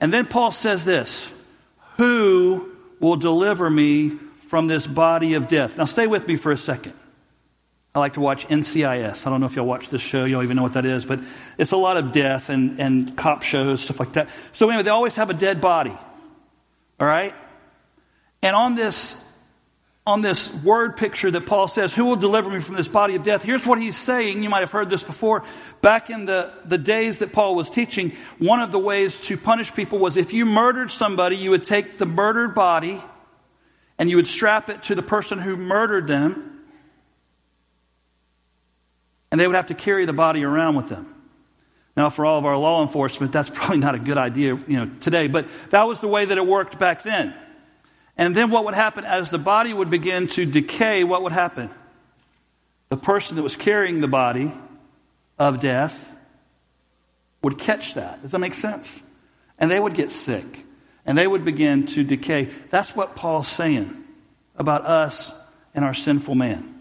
And 0.00 0.12
then 0.12 0.26
Paul 0.26 0.50
says 0.50 0.84
this 0.84 1.30
Who 1.96 2.72
will 3.00 3.16
deliver 3.16 3.68
me 3.68 4.10
from 4.48 4.66
this 4.66 4.86
body 4.86 5.34
of 5.34 5.48
death? 5.48 5.78
Now, 5.78 5.84
stay 5.84 6.06
with 6.06 6.26
me 6.26 6.36
for 6.36 6.52
a 6.52 6.56
second. 6.56 6.94
I 7.94 8.00
like 8.00 8.14
to 8.14 8.20
watch 8.20 8.48
NCIS. 8.48 9.26
I 9.26 9.30
don't 9.30 9.40
know 9.40 9.46
if 9.46 9.54
y'all 9.54 9.66
watch 9.66 9.88
this 9.88 10.02
show. 10.02 10.24
Y'all 10.24 10.42
even 10.42 10.56
know 10.56 10.64
what 10.64 10.72
that 10.72 10.84
is, 10.84 11.04
but 11.04 11.20
it's 11.58 11.70
a 11.70 11.76
lot 11.76 11.96
of 11.96 12.10
death 12.10 12.48
and, 12.48 12.80
and 12.80 13.16
cop 13.16 13.42
shows, 13.42 13.82
stuff 13.82 14.00
like 14.00 14.14
that. 14.14 14.28
So 14.52 14.68
anyway, 14.68 14.82
they 14.82 14.90
always 14.90 15.14
have 15.14 15.30
a 15.30 15.34
dead 15.34 15.60
body. 15.60 15.96
All 16.98 17.06
right? 17.06 17.34
And 18.42 18.56
on 18.56 18.74
this 18.74 19.23
on 20.06 20.20
this 20.20 20.54
word 20.62 20.98
picture 20.98 21.30
that 21.30 21.46
Paul 21.46 21.66
says, 21.66 21.94
Who 21.94 22.04
will 22.04 22.16
deliver 22.16 22.50
me 22.50 22.60
from 22.60 22.74
this 22.74 22.88
body 22.88 23.14
of 23.14 23.22
death? 23.22 23.42
Here's 23.42 23.64
what 23.64 23.80
he's 23.80 23.96
saying. 23.96 24.42
You 24.42 24.50
might 24.50 24.60
have 24.60 24.70
heard 24.70 24.90
this 24.90 25.02
before. 25.02 25.44
Back 25.80 26.10
in 26.10 26.26
the, 26.26 26.52
the 26.66 26.76
days 26.76 27.20
that 27.20 27.32
Paul 27.32 27.54
was 27.54 27.70
teaching, 27.70 28.12
one 28.38 28.60
of 28.60 28.70
the 28.70 28.78
ways 28.78 29.18
to 29.22 29.38
punish 29.38 29.72
people 29.72 29.98
was 29.98 30.16
if 30.16 30.32
you 30.32 30.44
murdered 30.44 30.90
somebody, 30.90 31.36
you 31.36 31.50
would 31.50 31.64
take 31.64 31.96
the 31.96 32.04
murdered 32.04 32.54
body 32.54 33.02
and 33.98 34.10
you 34.10 34.16
would 34.16 34.26
strap 34.26 34.68
it 34.68 34.82
to 34.84 34.94
the 34.94 35.02
person 35.02 35.38
who 35.38 35.56
murdered 35.56 36.06
them, 36.06 36.60
and 39.30 39.40
they 39.40 39.46
would 39.46 39.56
have 39.56 39.68
to 39.68 39.74
carry 39.74 40.04
the 40.04 40.12
body 40.12 40.44
around 40.44 40.74
with 40.74 40.88
them. 40.88 41.14
Now, 41.96 42.10
for 42.10 42.26
all 42.26 42.38
of 42.38 42.44
our 42.44 42.56
law 42.56 42.82
enforcement, 42.82 43.32
that's 43.32 43.48
probably 43.54 43.78
not 43.78 43.94
a 43.94 44.00
good 44.00 44.18
idea, 44.18 44.58
you 44.66 44.76
know, 44.78 44.90
today, 45.00 45.28
but 45.28 45.46
that 45.70 45.84
was 45.84 46.00
the 46.00 46.08
way 46.08 46.24
that 46.24 46.36
it 46.36 46.46
worked 46.46 46.78
back 46.78 47.04
then. 47.04 47.34
And 48.16 48.34
then 48.34 48.50
what 48.50 48.64
would 48.64 48.74
happen 48.74 49.04
as 49.04 49.30
the 49.30 49.38
body 49.38 49.72
would 49.72 49.90
begin 49.90 50.28
to 50.28 50.44
decay, 50.44 51.04
what 51.04 51.22
would 51.22 51.32
happen? 51.32 51.70
The 52.88 52.96
person 52.96 53.36
that 53.36 53.42
was 53.42 53.56
carrying 53.56 54.00
the 54.00 54.08
body 54.08 54.52
of 55.38 55.60
death 55.60 56.12
would 57.42 57.58
catch 57.58 57.94
that. 57.94 58.22
Does 58.22 58.30
that 58.30 58.38
make 58.38 58.54
sense? 58.54 59.02
And 59.58 59.70
they 59.70 59.80
would 59.80 59.94
get 59.94 60.10
sick 60.10 60.44
and 61.04 61.18
they 61.18 61.26
would 61.26 61.44
begin 61.44 61.86
to 61.86 62.04
decay. 62.04 62.50
That's 62.70 62.94
what 62.94 63.16
Paul's 63.16 63.48
saying 63.48 64.04
about 64.56 64.86
us 64.86 65.32
and 65.74 65.84
our 65.84 65.94
sinful 65.94 66.34
man. 66.34 66.72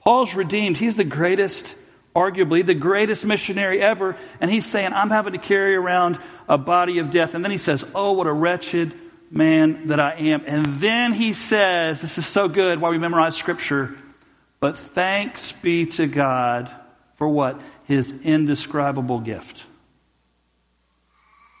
Paul's 0.00 0.34
redeemed. 0.34 0.76
He's 0.76 0.96
the 0.96 1.04
greatest, 1.04 1.74
arguably 2.14 2.66
the 2.66 2.74
greatest 2.74 3.24
missionary 3.24 3.80
ever. 3.80 4.16
And 4.40 4.50
he's 4.50 4.66
saying, 4.66 4.92
I'm 4.92 5.10
having 5.10 5.32
to 5.32 5.38
carry 5.38 5.76
around 5.76 6.18
a 6.48 6.58
body 6.58 6.98
of 6.98 7.10
death. 7.10 7.34
And 7.34 7.44
then 7.44 7.52
he 7.52 7.58
says, 7.58 7.84
Oh, 7.94 8.12
what 8.12 8.26
a 8.26 8.32
wretched 8.32 8.92
man 9.32 9.88
that 9.88 9.98
I 9.98 10.12
am. 10.14 10.44
And 10.46 10.66
then 10.66 11.12
he 11.12 11.32
says, 11.32 12.02
this 12.02 12.18
is 12.18 12.26
so 12.26 12.48
good 12.48 12.80
why 12.80 12.90
we 12.90 12.98
memorize 12.98 13.34
scripture, 13.34 13.96
but 14.60 14.76
thanks 14.76 15.52
be 15.52 15.86
to 15.86 16.06
God 16.06 16.70
for 17.14 17.26
what? 17.26 17.60
His 17.84 18.12
indescribable 18.24 19.20
gift. 19.20 19.64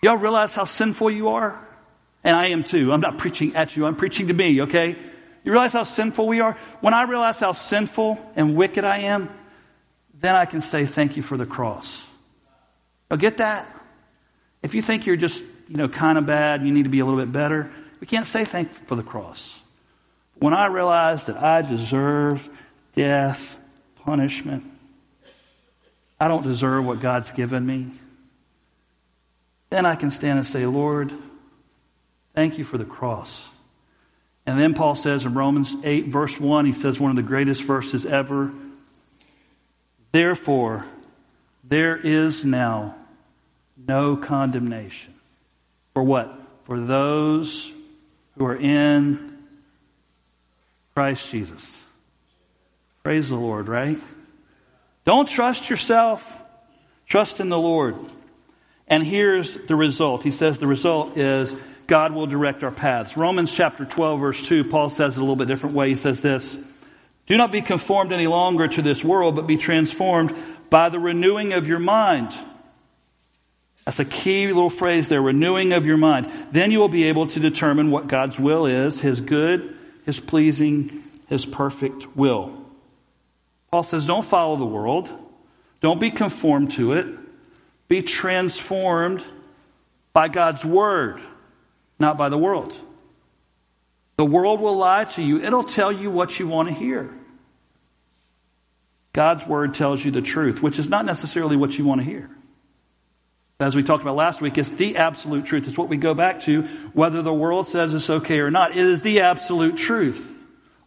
Y'all 0.02 0.16
realize 0.16 0.54
how 0.54 0.64
sinful 0.64 1.10
you 1.10 1.28
are? 1.28 1.58
And 2.22 2.36
I 2.36 2.48
am 2.48 2.62
too. 2.62 2.92
I'm 2.92 3.00
not 3.00 3.18
preaching 3.18 3.56
at 3.56 3.74
you, 3.76 3.86
I'm 3.86 3.96
preaching 3.96 4.28
to 4.28 4.34
me, 4.34 4.62
okay? 4.62 4.96
You 5.44 5.50
realize 5.50 5.72
how 5.72 5.82
sinful 5.82 6.28
we 6.28 6.40
are? 6.40 6.56
When 6.80 6.94
I 6.94 7.02
realize 7.02 7.40
how 7.40 7.52
sinful 7.52 8.32
and 8.36 8.54
wicked 8.54 8.84
I 8.84 8.98
am, 8.98 9.28
then 10.20 10.34
I 10.36 10.44
can 10.44 10.60
say 10.60 10.86
thank 10.86 11.16
you 11.16 11.22
for 11.22 11.36
the 11.36 11.46
cross. 11.46 12.06
Now 13.10 13.16
get 13.16 13.38
that? 13.38 13.68
If 14.62 14.74
you 14.74 14.82
think 14.82 15.06
you're 15.06 15.16
just 15.16 15.42
you 15.72 15.78
know, 15.78 15.88
kind 15.88 16.18
of 16.18 16.26
bad, 16.26 16.62
you 16.62 16.70
need 16.70 16.82
to 16.82 16.90
be 16.90 16.98
a 16.98 17.04
little 17.06 17.18
bit 17.18 17.32
better. 17.32 17.70
We 17.98 18.06
can't 18.06 18.26
say 18.26 18.44
thank 18.44 18.70
for 18.70 18.94
the 18.94 19.02
cross. 19.02 19.58
When 20.34 20.52
I 20.52 20.66
realize 20.66 21.24
that 21.26 21.38
I 21.38 21.62
deserve 21.62 22.46
death, 22.92 23.58
punishment, 24.04 24.64
I 26.20 26.28
don't 26.28 26.42
deserve 26.42 26.84
what 26.84 27.00
God's 27.00 27.32
given 27.32 27.64
me, 27.64 27.90
then 29.70 29.86
I 29.86 29.94
can 29.94 30.10
stand 30.10 30.36
and 30.36 30.46
say, 30.46 30.66
Lord, 30.66 31.10
thank 32.34 32.58
you 32.58 32.64
for 32.64 32.76
the 32.76 32.84
cross. 32.84 33.46
And 34.44 34.60
then 34.60 34.74
Paul 34.74 34.94
says 34.94 35.24
in 35.24 35.32
Romans 35.32 35.74
8, 35.82 36.08
verse 36.08 36.38
1, 36.38 36.66
he 36.66 36.72
says 36.72 37.00
one 37.00 37.08
of 37.08 37.16
the 37.16 37.22
greatest 37.22 37.62
verses 37.62 38.04
ever. 38.04 38.52
Therefore, 40.10 40.84
there 41.64 41.96
is 41.96 42.44
now 42.44 42.94
no 43.88 44.18
condemnation 44.18 45.11
for 45.94 46.02
what? 46.02 46.32
For 46.64 46.80
those 46.80 47.70
who 48.36 48.46
are 48.46 48.56
in 48.56 49.38
Christ 50.94 51.28
Jesus. 51.30 51.80
Praise 53.02 53.28
the 53.28 53.36
Lord, 53.36 53.68
right? 53.68 53.98
Don't 55.04 55.28
trust 55.28 55.68
yourself. 55.68 56.40
Trust 57.06 57.40
in 57.40 57.48
the 57.48 57.58
Lord. 57.58 57.96
And 58.86 59.02
here's 59.02 59.56
the 59.56 59.74
result. 59.74 60.22
He 60.22 60.30
says 60.30 60.58
the 60.58 60.66
result 60.66 61.16
is 61.16 61.54
God 61.86 62.12
will 62.12 62.26
direct 62.26 62.62
our 62.62 62.70
paths. 62.70 63.16
Romans 63.16 63.52
chapter 63.52 63.84
12, 63.84 64.20
verse 64.20 64.42
2, 64.46 64.64
Paul 64.64 64.88
says 64.88 65.16
it 65.16 65.20
a 65.20 65.22
little 65.22 65.36
bit 65.36 65.48
different 65.48 65.74
way. 65.74 65.88
He 65.88 65.96
says 65.96 66.20
this 66.20 66.56
Do 67.26 67.36
not 67.36 67.50
be 67.50 67.62
conformed 67.62 68.12
any 68.12 68.26
longer 68.26 68.68
to 68.68 68.82
this 68.82 69.02
world, 69.02 69.34
but 69.34 69.46
be 69.46 69.56
transformed 69.56 70.34
by 70.70 70.88
the 70.88 71.00
renewing 71.00 71.52
of 71.52 71.66
your 71.66 71.80
mind 71.80 72.32
that's 73.84 73.98
a 73.98 74.04
key 74.04 74.46
little 74.46 74.70
phrase 74.70 75.08
there, 75.08 75.20
renewing 75.20 75.72
of 75.72 75.86
your 75.86 75.96
mind. 75.96 76.30
Then 76.52 76.70
you 76.70 76.78
will 76.78 76.88
be 76.88 77.04
able 77.04 77.26
to 77.28 77.40
determine 77.40 77.90
what 77.90 78.06
God's 78.06 78.38
will 78.38 78.66
is, 78.66 79.00
His 79.00 79.20
good, 79.20 79.76
His 80.04 80.20
pleasing, 80.20 81.02
His 81.26 81.44
perfect 81.44 82.16
will. 82.16 82.56
Paul 83.70 83.82
says, 83.82 84.06
don't 84.06 84.24
follow 84.24 84.56
the 84.56 84.64
world. 84.64 85.10
Don't 85.80 85.98
be 85.98 86.10
conformed 86.10 86.72
to 86.72 86.92
it. 86.92 87.18
Be 87.88 88.02
transformed 88.02 89.24
by 90.12 90.28
God's 90.28 90.64
word, 90.64 91.20
not 91.98 92.16
by 92.16 92.28
the 92.28 92.38
world. 92.38 92.72
The 94.16 94.24
world 94.24 94.60
will 94.60 94.76
lie 94.76 95.04
to 95.04 95.22
you. 95.22 95.42
It'll 95.42 95.64
tell 95.64 95.90
you 95.90 96.10
what 96.10 96.38
you 96.38 96.46
want 96.46 96.68
to 96.68 96.74
hear. 96.74 97.12
God's 99.12 99.46
word 99.46 99.74
tells 99.74 100.04
you 100.04 100.10
the 100.10 100.22
truth, 100.22 100.62
which 100.62 100.78
is 100.78 100.88
not 100.88 101.04
necessarily 101.04 101.56
what 101.56 101.76
you 101.76 101.84
want 101.84 102.00
to 102.00 102.04
hear. 102.04 102.30
As 103.62 103.76
we 103.76 103.82
talked 103.82 104.02
about 104.02 104.16
last 104.16 104.40
week, 104.40 104.58
it's 104.58 104.70
the 104.70 104.96
absolute 104.96 105.44
truth. 105.44 105.68
It's 105.68 105.78
what 105.78 105.88
we 105.88 105.96
go 105.96 106.14
back 106.14 106.40
to, 106.42 106.62
whether 106.92 107.22
the 107.22 107.32
world 107.32 107.68
says 107.68 107.94
it's 107.94 108.10
okay 108.10 108.40
or 108.40 108.50
not. 108.50 108.72
It 108.72 108.84
is 108.84 109.02
the 109.02 109.20
absolute 109.20 109.76
truth. 109.76 110.28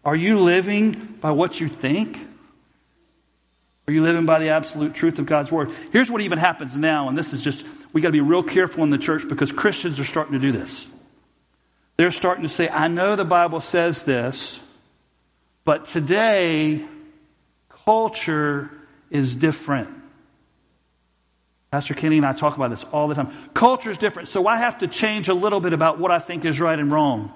Are 0.04 0.16
you 0.16 0.40
living 0.40 0.92
by 0.92 1.32
what 1.32 1.60
you 1.60 1.68
think? 1.68 2.20
Are 3.88 3.94
you 3.94 4.02
living 4.02 4.26
by 4.26 4.40
the 4.40 4.50
absolute 4.50 4.94
truth 4.94 5.20
of 5.20 5.26
God's 5.26 5.52
word? 5.52 5.72
Here's 5.92 6.12
what 6.12 6.22
even 6.22 6.38
happens 6.38 6.76
now, 6.76 7.08
and 7.08 7.18
this 7.18 7.34
is 7.34 7.42
just, 7.42 7.64
we 7.94 8.02
got 8.02 8.10
to 8.10 8.14
be 8.14 8.22
real 8.22 8.44
careful 8.44 8.84
in 8.84 8.90
the 8.90 8.98
church 8.98 9.28
because 9.28 9.52
Christians 9.52 10.00
are 10.00 10.06
starting 10.06 10.34
to 10.34 10.40
do 10.40 10.52
this. 10.52 10.88
They're 11.98 12.12
starting 12.12 12.44
to 12.44 12.50
say, 12.50 12.68
I 12.68 12.88
know 12.88 13.16
the 13.16 13.26
Bible 13.26 13.62
says 13.62 14.04
this, 14.04 14.60
but 15.64 15.86
today, 15.86 16.86
culture 17.86 18.70
is 19.10 19.36
different. 19.36 19.90
Pastor 21.76 21.94
Kenny 21.94 22.16
and 22.16 22.26
I 22.26 22.32
talk 22.32 22.56
about 22.56 22.70
this 22.70 22.86
all 22.86 23.10
the 23.10 23.16
time. 23.16 23.36
Culture 23.54 23.92
is 23.92 23.98
different, 23.98 24.30
so 24.30 24.48
I 24.48 24.56
have 24.56 24.80
to 24.80 24.88
change 24.88 25.28
a 25.28 25.34
little 25.34 25.60
bit 25.60 25.74
about 25.74 26.00
what 26.00 26.10
I 26.10 26.20
think 26.20 26.46
is 26.46 26.58
right 26.58 26.80
and 26.80 26.90
wrong. 26.90 27.34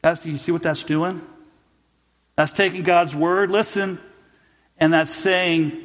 That's, 0.00 0.22
do 0.22 0.30
you 0.30 0.36
see 0.36 0.52
what 0.52 0.62
that's 0.62 0.84
doing? 0.84 1.20
That's 2.36 2.52
taking 2.52 2.84
God's 2.84 3.12
word, 3.12 3.50
listen, 3.50 3.98
and 4.78 4.92
that's 4.92 5.10
saying 5.10 5.76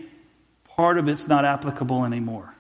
part 0.68 1.00
of 1.00 1.10
it's 1.10 1.28
not 1.28 1.46
applicable 1.46 2.06
anymore. 2.06 2.54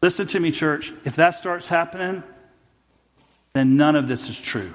Listen 0.00 0.28
to 0.28 0.38
me, 0.38 0.52
church. 0.52 0.92
If 1.04 1.16
that 1.16 1.30
starts 1.30 1.66
happening, 1.66 2.22
then 3.52 3.76
none 3.76 3.96
of 3.96 4.06
this 4.06 4.28
is 4.28 4.40
true. 4.40 4.72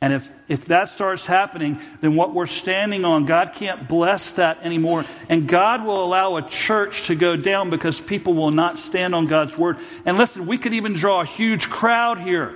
And 0.00 0.12
if, 0.12 0.30
if 0.46 0.66
that 0.66 0.88
starts 0.88 1.26
happening, 1.26 1.80
then 2.00 2.14
what 2.14 2.32
we're 2.32 2.46
standing 2.46 3.04
on, 3.04 3.26
God 3.26 3.52
can't 3.54 3.88
bless 3.88 4.34
that 4.34 4.64
anymore. 4.64 5.04
And 5.28 5.48
God 5.48 5.84
will 5.84 6.04
allow 6.04 6.36
a 6.36 6.42
church 6.42 7.08
to 7.08 7.16
go 7.16 7.34
down 7.34 7.68
because 7.68 8.00
people 8.00 8.34
will 8.34 8.52
not 8.52 8.78
stand 8.78 9.14
on 9.14 9.26
God's 9.26 9.58
word. 9.58 9.78
And 10.04 10.16
listen, 10.16 10.46
we 10.46 10.56
could 10.56 10.72
even 10.74 10.92
draw 10.92 11.22
a 11.22 11.24
huge 11.24 11.68
crowd 11.68 12.18
here. 12.18 12.54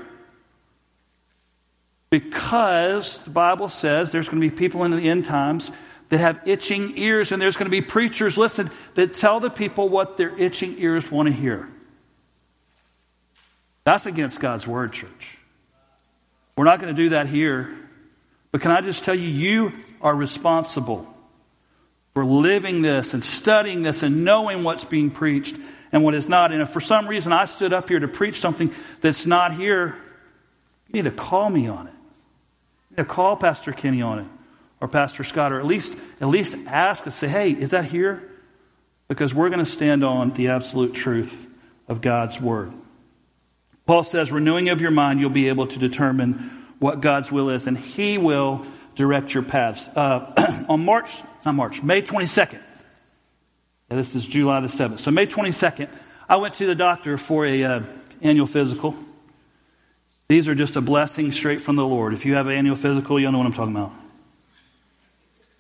Because 2.11 3.19
the 3.21 3.31
Bible 3.31 3.69
says 3.69 4.13
there's 4.13 4.29
going 4.29 4.41
to 4.41 4.49
be 4.49 4.55
people 4.55 4.85
in 4.85 4.93
the 4.93 5.09
end 5.09 5.25
times 5.25 5.73
that 6.11 6.19
have 6.19 6.47
itching 6.47 6.99
ears, 6.99 7.33
and 7.33 7.41
there's 7.41 7.57
going 7.57 7.65
to 7.67 7.71
be 7.71 7.81
preachers, 7.81 8.37
listen, 8.37 8.71
that 8.95 9.15
tell 9.15 9.41
the 9.41 9.49
people 9.49 9.89
what 9.89 10.19
their 10.19 10.39
itching 10.39 10.77
ears 10.79 11.11
want 11.11 11.27
to 11.27 11.35
hear. 11.35 11.69
That's 13.85 14.05
against 14.05 14.39
God's 14.39 14.67
word, 14.67 14.93
church. 14.93 15.39
We're 16.57 16.65
not 16.65 16.81
going 16.81 16.95
to 16.95 17.03
do 17.03 17.11
that 17.11 17.27
here. 17.27 17.75
But 18.51 18.61
can 18.61 18.71
I 18.71 18.81
just 18.81 19.05
tell 19.05 19.15
you, 19.15 19.29
you 19.29 19.73
are 20.01 20.15
responsible 20.15 21.09
for 22.15 22.25
living 22.25 22.83
this 22.83 23.15
and 23.15 23.25
studying 23.25 23.83
this 23.83 24.03
and 24.03 24.25
knowing 24.25 24.63
what's 24.65 24.85
being 24.85 25.11
preached 25.11 25.57
and 25.93 26.05
what 26.05 26.15
is 26.15 26.29
not. 26.29 26.53
And 26.53 26.61
if 26.61 26.71
for 26.71 26.81
some 26.81 27.09
reason 27.09 27.33
I 27.33 27.47
stood 27.47 27.73
up 27.73 27.89
here 27.89 28.01
to 28.01 28.09
preach 28.09 28.41
something 28.41 28.71
that's 29.01 29.25
not 29.25 29.55
here, 29.55 29.97
you 30.89 30.95
need 30.95 31.05
to 31.05 31.11
call 31.11 31.49
me 31.49 31.69
on 31.69 31.87
it. 31.87 31.95
You 32.91 32.97
need 32.97 33.03
to 33.03 33.05
call 33.07 33.37
Pastor 33.37 33.73
Kenny 33.73 34.03
on 34.03 34.19
it 34.21 34.27
or 34.81 34.89
Pastor 34.89 35.25
Scott, 35.25 35.53
or 35.53 35.61
at 35.61 35.67
least, 35.67 35.97
at 36.21 36.29
least 36.29 36.57
ask 36.67 37.05
and 37.05 37.15
say, 37.15 37.29
hey, 37.29 37.53
is 37.53 37.71
that 37.71 37.85
here? 37.85 38.29
Because 39.09 39.33
we're 39.33 39.49
going 39.49 39.65
to 39.65 39.71
stand 39.71 40.03
on 40.03 40.33
the 40.33 40.49
absolute 40.49 40.93
truth 40.93 41.47
of 41.87 42.01
God's 42.01 42.41
Word. 42.41 42.75
Paul 43.87 44.05
says, 44.05 44.31
renewing 44.31 44.69
of 44.69 44.81
your 44.81 44.91
mind, 44.91 45.21
you'll 45.21 45.31
be 45.31 45.49
able 45.49 45.67
to 45.67 45.79
determine 45.79 46.65
what 46.79 47.01
God's 47.01 47.33
will 47.33 47.51
is, 47.51 47.67
and 47.67 47.77
He 47.77 48.19
will 48.19 48.65
direct 48.95 49.35
your 49.35 49.43
paths. 49.43 49.89
Uh, 49.89 50.65
on 50.69 50.85
March, 50.85 51.11
not 51.45 51.55
March, 51.55 51.83
May 51.83 52.03
22nd, 52.03 52.61
yeah, 53.91 53.97
this 53.97 54.15
is 54.15 54.25
July 54.25 54.61
the 54.61 54.69
7th. 54.69 55.01
So 55.01 55.11
May 55.11 55.27
22nd, 55.27 55.89
I 56.29 56.37
went 56.37 56.55
to 56.55 56.67
the 56.67 56.75
doctor 56.75 57.19
for 57.19 57.45
a 57.45 57.63
uh, 57.65 57.83
annual 58.23 58.47
physical. 58.47 58.97
These 60.29 60.49
are 60.49 60.55
just 60.55 60.77
a 60.77 60.81
blessing 60.81 61.31
straight 61.33 61.61
from 61.61 61.77
the 61.77 61.85
Lord. 61.85 62.15
If 62.15 62.25
you 62.25 62.35
have 62.37 62.47
an 62.47 62.57
annual 62.57 62.77
physical, 62.77 63.21
you'll 63.21 63.33
know 63.33 63.39
what 63.39 63.47
I'm 63.47 63.53
talking 63.53 63.77
about. 63.77 63.93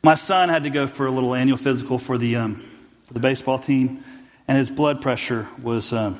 My 0.02 0.14
son 0.14 0.48
had 0.48 0.62
to 0.62 0.70
go 0.70 0.86
for 0.86 1.06
a 1.06 1.10
little 1.10 1.34
annual 1.34 1.58
physical 1.58 1.98
for 1.98 2.16
the, 2.16 2.36
um, 2.36 2.68
for 3.06 3.12
the 3.12 3.20
baseball 3.20 3.58
team, 3.58 4.02
and 4.48 4.56
his 4.56 4.70
blood 4.70 5.02
pressure 5.02 5.46
was 5.62 5.92
um, 5.92 6.18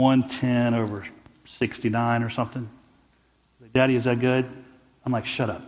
110 0.00 0.74
over 0.74 1.04
69 1.44 2.22
or 2.22 2.30
something. 2.30 2.68
Daddy, 3.74 3.94
is 3.94 4.04
that 4.04 4.18
good? 4.18 4.46
I'm 5.04 5.12
like, 5.12 5.26
shut 5.26 5.50
up. 5.50 5.62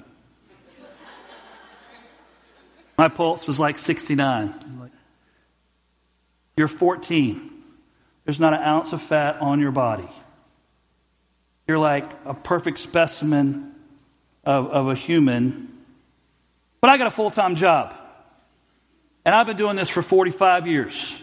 My 2.97 3.09
pulse 3.09 3.47
was 3.47 3.61
like 3.61 3.79
69. 3.79 4.79
Like, 4.81 4.91
You're 6.57 6.69
14. 6.69 7.51
There's 8.25 8.41
not 8.41 8.55
an 8.55 8.61
ounce 8.61 8.93
of 8.93 9.03
fat 9.03 9.41
on 9.41 9.61
your 9.61 9.73
body. 9.73 10.09
You're 11.67 11.79
like 11.79 12.07
a 12.25 12.35
perfect 12.35 12.79
specimen 12.79 13.75
of, 14.45 14.69
of 14.69 14.89
a 14.89 14.95
human, 14.95 15.69
but 16.81 16.91
I 16.91 16.99
got 16.99 17.07
a 17.07 17.11
full 17.11 17.31
time 17.31 17.57
job. 17.57 17.95
And 19.25 19.35
I've 19.35 19.47
been 19.47 19.57
doing 19.57 19.77
this 19.77 19.89
for 19.89 20.03
45 20.03 20.67
years. 20.67 21.15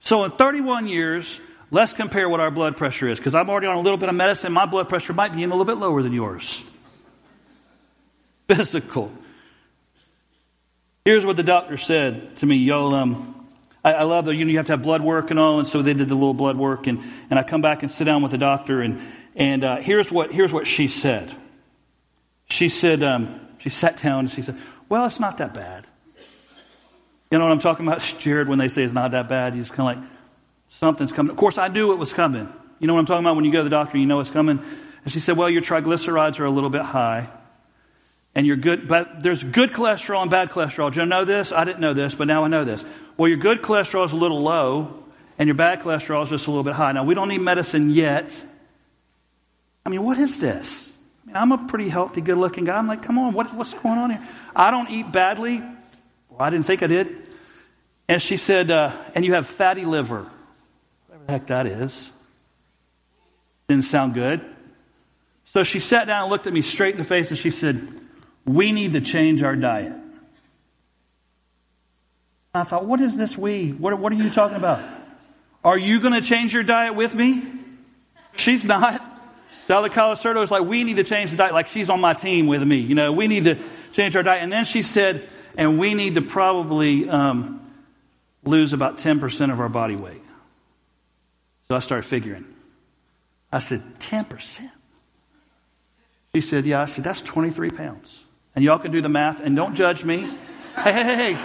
So 0.00 0.24
in 0.24 0.30
31 0.30 0.88
years, 0.88 1.40
let's 1.70 1.92
compare 1.92 2.28
what 2.28 2.40
our 2.40 2.50
blood 2.50 2.76
pressure 2.76 3.08
is, 3.08 3.18
because 3.18 3.34
I'm 3.34 3.48
already 3.48 3.66
on 3.66 3.76
a 3.76 3.80
little 3.80 3.98
bit 3.98 4.08
of 4.08 4.14
medicine. 4.14 4.52
My 4.52 4.66
blood 4.66 4.88
pressure 4.88 5.12
might 5.12 5.34
be 5.34 5.42
in 5.42 5.50
a 5.50 5.54
little 5.54 5.72
bit 5.72 5.80
lower 5.80 6.02
than 6.02 6.12
yours. 6.12 6.62
Physical. 8.48 9.12
Here's 11.04 11.26
what 11.26 11.36
the 11.36 11.42
doctor 11.42 11.76
said 11.76 12.36
to 12.36 12.46
me, 12.46 12.56
y'all. 12.56 12.94
Um, 12.94 13.48
I, 13.84 13.92
I, 13.92 14.02
love 14.04 14.24
that 14.24 14.34
you, 14.34 14.44
know, 14.44 14.50
you 14.50 14.56
have 14.56 14.66
to 14.66 14.72
have 14.72 14.82
blood 14.82 15.02
work 15.02 15.30
and 15.30 15.38
all, 15.38 15.58
and 15.58 15.68
so 15.68 15.82
they 15.82 15.92
did 15.92 16.08
the 16.08 16.14
little 16.14 16.34
blood 16.34 16.56
work, 16.56 16.86
and, 16.86 17.02
and 17.28 17.38
I 17.38 17.42
come 17.42 17.60
back 17.60 17.82
and 17.82 17.90
sit 17.90 18.04
down 18.04 18.22
with 18.22 18.30
the 18.30 18.38
doctor, 18.38 18.80
and, 18.80 19.00
and 19.34 19.64
uh, 19.64 19.76
here's, 19.76 20.10
what, 20.10 20.32
here's 20.32 20.52
what 20.52 20.66
she 20.66 20.88
said 20.88 21.34
she 22.48 22.68
said, 22.68 23.02
um, 23.02 23.40
she 23.58 23.70
sat 23.70 24.00
down 24.00 24.20
and 24.20 24.30
she 24.30 24.42
said, 24.42 24.60
Well, 24.88 25.06
it's 25.06 25.20
not 25.20 25.38
that 25.38 25.54
bad. 25.54 25.86
You 27.30 27.38
know 27.38 27.44
what 27.44 27.52
I'm 27.52 27.60
talking 27.60 27.86
about, 27.86 28.00
Jared, 28.18 28.48
when 28.48 28.58
they 28.58 28.68
say 28.68 28.82
it's 28.82 28.92
not 28.92 29.12
that 29.12 29.28
bad? 29.28 29.54
He's 29.54 29.70
kind 29.70 29.98
of 29.98 30.02
like, 30.02 30.10
something's 30.84 31.12
coming. 31.12 31.30
Of 31.30 31.38
course, 31.38 31.56
I 31.56 31.68
knew 31.68 31.92
it 31.92 31.98
was 31.98 32.12
coming. 32.12 32.46
You 32.78 32.86
know 32.86 32.92
what 32.92 33.00
I'm 33.00 33.06
talking 33.06 33.24
about? 33.24 33.36
When 33.36 33.46
you 33.46 33.52
go 33.52 33.60
to 33.60 33.64
the 33.64 33.70
doctor, 33.70 33.96
you 33.96 34.04
know 34.04 34.20
it's 34.20 34.30
coming. 34.30 34.62
And 35.02 35.12
she 35.12 35.18
said, 35.18 35.34
Well, 35.34 35.48
your 35.48 35.62
triglycerides 35.62 36.38
are 36.40 36.44
a 36.44 36.50
little 36.50 36.68
bit 36.68 36.82
high. 36.82 37.30
And 38.34 38.46
you're 38.46 38.56
good, 38.56 38.86
but 38.86 39.22
there's 39.22 39.42
good 39.42 39.72
cholesterol 39.72 40.20
and 40.20 40.30
bad 40.30 40.50
cholesterol. 40.50 40.90
Did 40.90 41.00
you 41.00 41.06
know 41.06 41.24
this? 41.24 41.52
I 41.52 41.64
didn't 41.64 41.80
know 41.80 41.94
this, 41.94 42.14
but 42.14 42.26
now 42.26 42.44
I 42.44 42.48
know 42.48 42.64
this. 42.66 42.84
Well, 43.16 43.28
your 43.28 43.38
good 43.38 43.62
cholesterol 43.62 44.04
is 44.04 44.12
a 44.12 44.16
little 44.16 44.42
low, 44.42 45.04
and 45.38 45.46
your 45.46 45.54
bad 45.54 45.80
cholesterol 45.80 46.24
is 46.24 46.28
just 46.30 46.46
a 46.48 46.50
little 46.50 46.64
bit 46.64 46.74
high. 46.74 46.92
Now, 46.92 47.04
we 47.04 47.14
don't 47.14 47.28
need 47.28 47.40
medicine 47.40 47.88
yet. 47.90 48.28
I 49.86 49.88
mean, 49.88 50.02
what 50.02 50.18
is 50.18 50.38
this? 50.38 50.92
I'm 51.32 51.52
a 51.52 51.58
pretty 51.58 51.88
healthy, 51.88 52.20
good 52.20 52.36
looking 52.36 52.64
guy. 52.66 52.76
I'm 52.76 52.88
like, 52.88 53.04
come 53.04 53.18
on, 53.18 53.32
what, 53.32 53.54
what's 53.54 53.72
going 53.72 53.98
on 53.98 54.10
here? 54.10 54.28
I 54.54 54.70
don't 54.70 54.90
eat 54.90 55.10
badly. 55.10 55.62
Well, 56.28 56.40
I 56.40 56.50
didn't 56.50 56.66
think 56.66 56.82
I 56.82 56.88
did. 56.88 57.08
And 58.08 58.20
she 58.20 58.36
said, 58.36 58.70
uh, 58.70 58.92
and 59.14 59.24
you 59.24 59.32
have 59.34 59.46
fatty 59.46 59.84
liver. 59.84 60.30
The 61.26 61.32
heck 61.32 61.46
that 61.46 61.66
is. 61.66 62.10
Didn't 63.68 63.84
sound 63.84 64.14
good. 64.14 64.44
So 65.46 65.64
she 65.64 65.80
sat 65.80 66.06
down 66.06 66.22
and 66.22 66.30
looked 66.30 66.46
at 66.46 66.52
me 66.52 66.62
straight 66.62 66.94
in 66.94 66.98
the 66.98 67.06
face 67.06 67.30
and 67.30 67.38
she 67.38 67.50
said, 67.50 67.86
We 68.44 68.72
need 68.72 68.92
to 68.94 69.00
change 69.00 69.42
our 69.42 69.56
diet. 69.56 69.94
I 72.52 72.64
thought, 72.64 72.84
What 72.84 73.00
is 73.00 73.16
this 73.16 73.36
we? 73.36 73.70
What, 73.72 73.98
what 73.98 74.12
are 74.12 74.16
you 74.16 74.30
talking 74.30 74.56
about? 74.56 74.80
Are 75.62 75.78
you 75.78 76.00
going 76.00 76.12
to 76.12 76.20
change 76.20 76.52
your 76.52 76.62
diet 76.62 76.94
with 76.94 77.14
me? 77.14 77.42
She's 78.36 78.64
not. 78.64 79.02
Dr. 79.66 79.88
Colacerdo 79.88 80.42
is 80.42 80.50
like, 80.50 80.64
we 80.64 80.84
need 80.84 80.96
to 80.96 81.04
change 81.04 81.30
the 81.30 81.38
diet. 81.38 81.54
Like 81.54 81.68
she's 81.68 81.88
on 81.88 82.00
my 82.00 82.12
team 82.12 82.46
with 82.46 82.62
me. 82.62 82.78
You 82.78 82.94
know, 82.94 83.12
we 83.12 83.28
need 83.28 83.44
to 83.44 83.58
change 83.92 84.14
our 84.14 84.22
diet. 84.22 84.42
And 84.42 84.52
then 84.52 84.66
she 84.66 84.82
said, 84.82 85.26
and 85.56 85.78
we 85.78 85.94
need 85.94 86.16
to 86.16 86.22
probably 86.22 87.08
um, 87.08 87.64
lose 88.44 88.74
about 88.74 88.98
10% 88.98 89.52
of 89.52 89.60
our 89.60 89.70
body 89.70 89.96
weight. 89.96 90.23
I 91.74 91.80
started 91.80 92.04
figuring. 92.04 92.46
I 93.52 93.58
said, 93.58 93.82
10%? 94.00 94.70
She 96.34 96.40
said, 96.40 96.66
yeah. 96.66 96.82
I 96.82 96.86
said, 96.86 97.04
that's 97.04 97.20
23 97.20 97.70
pounds. 97.70 98.20
And 98.56 98.64
y'all 98.64 98.78
can 98.78 98.90
do 98.90 99.00
the 99.00 99.08
math 99.08 99.40
and 99.40 99.54
don't 99.54 99.74
judge 99.74 100.04
me. 100.04 100.22
Hey, 100.76 100.92
hey, 100.92 101.04
hey, 101.04 101.32
hey. 101.34 101.38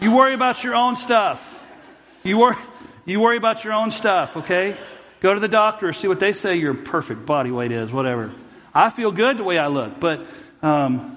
You 0.00 0.14
worry 0.14 0.34
about 0.34 0.62
your 0.62 0.74
own 0.74 0.96
stuff. 0.96 1.60
You 2.22 2.38
worry, 2.38 2.56
you 3.04 3.20
worry 3.20 3.36
about 3.36 3.64
your 3.64 3.72
own 3.72 3.90
stuff, 3.90 4.36
okay? 4.36 4.76
Go 5.20 5.34
to 5.34 5.40
the 5.40 5.48
doctor, 5.48 5.92
see 5.92 6.08
what 6.08 6.20
they 6.20 6.32
say 6.32 6.56
your 6.56 6.74
perfect 6.74 7.26
body 7.26 7.50
weight 7.50 7.72
is, 7.72 7.92
whatever. 7.92 8.32
I 8.74 8.90
feel 8.90 9.12
good 9.12 9.38
the 9.38 9.44
way 9.44 9.58
I 9.58 9.68
look, 9.68 9.98
but 10.00 10.24
um, 10.62 11.16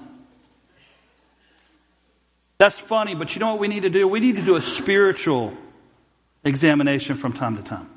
that's 2.58 2.78
funny. 2.78 3.14
But 3.14 3.34
you 3.34 3.40
know 3.40 3.50
what 3.50 3.60
we 3.60 3.68
need 3.68 3.82
to 3.82 3.90
do? 3.90 4.06
We 4.08 4.20
need 4.20 4.36
to 4.36 4.42
do 4.42 4.56
a 4.56 4.62
spiritual 4.62 5.56
examination 6.44 7.16
from 7.16 7.32
time 7.32 7.56
to 7.56 7.62
time. 7.62 7.90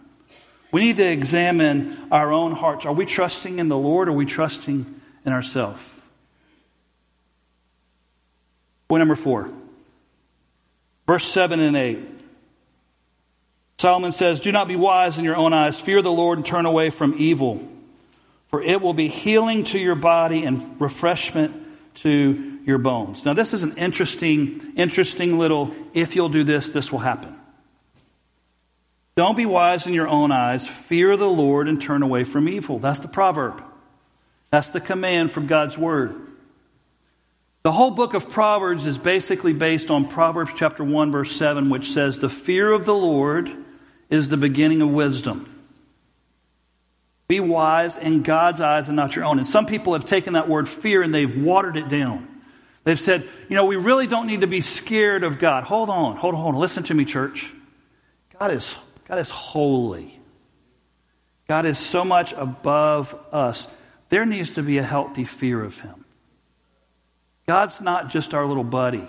We 0.72 0.82
need 0.82 0.98
to 0.98 1.06
examine 1.06 2.08
our 2.12 2.32
own 2.32 2.52
hearts. 2.52 2.86
Are 2.86 2.94
we 2.94 3.06
trusting 3.06 3.60
in 3.60 3.70
the 3.70 3.78
Lord 3.78 4.08
or 4.08 4.12
are 4.12 4.16
we 4.16 4.26
trusting 4.26 5.02
in 5.26 5.34
ourselves? 5.34 5.82
Point 8.88 9.02
number 9.02 9.16
four, 9.16 9.52
verse 11.08 11.32
7 11.32 11.60
and 11.60 11.78
8. 11.78 12.00
Solomon 13.78 14.12
says, 14.12 14.42
Do 14.42 14.52
not 14.52 14.68
be 14.68 14.76
wise 14.76 15.18
in 15.18 15.24
your 15.24 15.38
own 15.38 15.54
eyes. 15.54 15.80
Fear 15.80 16.02
the 16.02 16.12
Lord 16.12 16.38
and 16.40 16.46
turn 16.46 16.66
away 16.66 16.90
from 16.90 17.16
evil, 17.18 17.66
for 18.50 18.62
it 18.62 18.82
will 18.82 18.94
be 18.94 19.08
healing 19.08 19.64
to 19.66 19.80
your 19.80 19.96
body 19.96 20.44
and 20.44 20.82
refreshment 20.82 21.66
to 21.96 22.60
your 22.66 22.78
bones. 22.78 23.26
Now, 23.26 23.34
this 23.34 23.54
is 23.54 23.64
an 23.64 23.78
interesting, 23.78 24.74
interesting 24.76 25.38
little, 25.38 25.74
if 25.94 26.16
you'll 26.16 26.30
do 26.30 26.44
this, 26.44 26.70
this 26.70 26.92
will 26.92 27.00
happen. 27.00 27.39
Don't 29.20 29.36
be 29.36 29.46
wise 29.46 29.86
in 29.86 29.94
your 29.94 30.08
own 30.08 30.32
eyes. 30.32 30.66
Fear 30.66 31.18
the 31.18 31.28
Lord 31.28 31.68
and 31.68 31.82
turn 31.82 32.04
away 32.04 32.24
from 32.24 32.48
evil. 32.48 32.80
That's 32.80 33.02
the 33.02 33.10
proverb. 33.10 33.62
That's 34.50 34.70
the 34.70 34.80
command 34.80 35.34
from 35.34 35.46
God's 35.46 35.78
word. 35.78 36.16
The 37.64 37.72
whole 37.74 37.92
book 37.92 38.14
of 38.14 38.30
Proverbs 38.30 38.86
is 38.86 38.98
basically 38.98 39.52
based 39.52 39.92
on 39.92 40.08
Proverbs 40.08 40.52
chapter 40.56 40.86
1 40.86 41.12
verse 41.12 41.36
7 41.36 41.70
which 41.70 41.92
says 41.92 42.20
the 42.20 42.30
fear 42.30 42.72
of 42.72 42.86
the 42.86 42.96
Lord 42.96 43.52
is 44.10 44.30
the 44.30 44.38
beginning 44.38 44.82
of 44.82 44.90
wisdom. 44.90 45.54
Be 47.28 47.42
wise 47.42 47.98
in 47.98 48.24
God's 48.24 48.62
eyes 48.62 48.88
and 48.88 48.96
not 48.96 49.18
your 49.18 49.26
own. 49.26 49.38
And 49.38 49.46
some 49.46 49.66
people 49.66 49.96
have 49.96 50.06
taken 50.06 50.36
that 50.36 50.48
word 50.48 50.70
fear 50.70 51.02
and 51.02 51.14
they've 51.14 51.44
watered 51.44 51.76
it 51.76 51.90
down. 51.90 52.26
They've 52.86 52.98
said, 52.98 53.28
you 53.50 53.58
know, 53.58 53.66
we 53.66 53.76
really 53.76 54.08
don't 54.08 54.28
need 54.28 54.42
to 54.42 54.48
be 54.48 54.62
scared 54.62 55.26
of 55.26 55.40
God. 55.40 55.66
Hold 55.66 55.90
on, 55.90 56.16
hold 56.16 56.36
on, 56.36 56.42
hold 56.42 56.56
on. 56.56 56.62
Listen 56.62 56.84
to 56.84 56.94
me, 56.94 57.04
church. 57.04 57.52
God 58.40 58.52
is, 58.52 58.74
God 59.10 59.18
is 59.18 59.32
holy. 59.32 60.18
God 61.48 61.66
is 61.66 61.80
so 61.80 62.06
much 62.06 62.32
above 62.34 63.16
us. 63.32 63.68
There 64.10 64.26
needs 64.26 64.52
to 64.52 64.64
be 64.64 64.78
a 64.78 64.84
healthy 64.84 65.26
fear 65.26 65.62
of 65.62 65.80
Him. 65.80 66.06
God's 67.48 67.82
not 67.82 68.10
just 68.10 68.36
our 68.36 68.46
little 68.46 68.64
buddy 68.64 69.08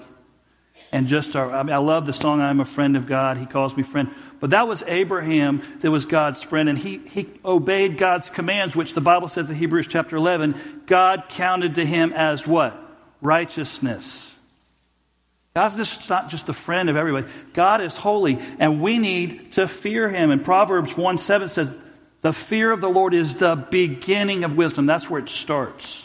and 0.91 1.07
just 1.07 1.37
our, 1.37 1.53
I 1.53 1.63
mean, 1.63 1.75
I 1.75 1.79
love 1.79 2.07
the 2.07 2.15
song, 2.15 2.41
I'm 2.41 2.61
a 2.61 2.65
friend 2.65 2.97
of 2.97 3.07
God. 3.07 3.37
He 3.37 3.45
calls 3.45 3.77
me 3.77 3.83
friend. 3.83 4.11
But 4.41 4.51
that 4.51 4.67
was 4.67 4.83
Abraham 4.87 5.63
that 5.81 5.91
was 5.91 6.07
God's 6.07 6.43
friend, 6.43 6.71
and 6.71 6.79
he, 6.79 6.97
he 6.97 7.29
obeyed 7.45 7.99
God's 7.99 8.31
commands, 8.31 8.75
which 8.75 8.95
the 8.95 9.03
Bible 9.03 9.29
says 9.29 9.51
in 9.51 9.57
Hebrews 9.57 9.87
chapter 9.87 10.17
11, 10.17 10.83
God 10.87 11.25
counted 11.29 11.75
to 11.75 11.85
him 11.85 12.15
as 12.15 12.47
what? 12.47 12.75
Righteousness. 13.21 14.30
God's 15.61 15.77
just 15.77 16.09
not 16.09 16.31
just 16.31 16.49
a 16.49 16.55
friend 16.55 16.89
of 16.89 16.97
everybody. 16.97 17.27
God 17.53 17.83
is 17.83 17.95
holy, 17.95 18.39
and 18.59 18.81
we 18.81 18.97
need 18.97 19.53
to 19.53 19.69
fear 19.69 20.09
him. 20.09 20.31
And 20.31 20.43
Proverbs 20.43 20.97
1 20.97 21.19
7 21.19 21.51
says, 21.51 21.71
The 22.23 22.33
fear 22.33 22.73
of 22.73 22.81
the 22.81 22.89
Lord 22.89 23.13
is 23.13 23.37
the 23.37 23.57
beginning 23.57 24.45
of 24.45 24.57
wisdom. 24.57 24.87
That's 24.87 25.11
where 25.11 25.21
it 25.21 25.29
starts. 25.29 26.03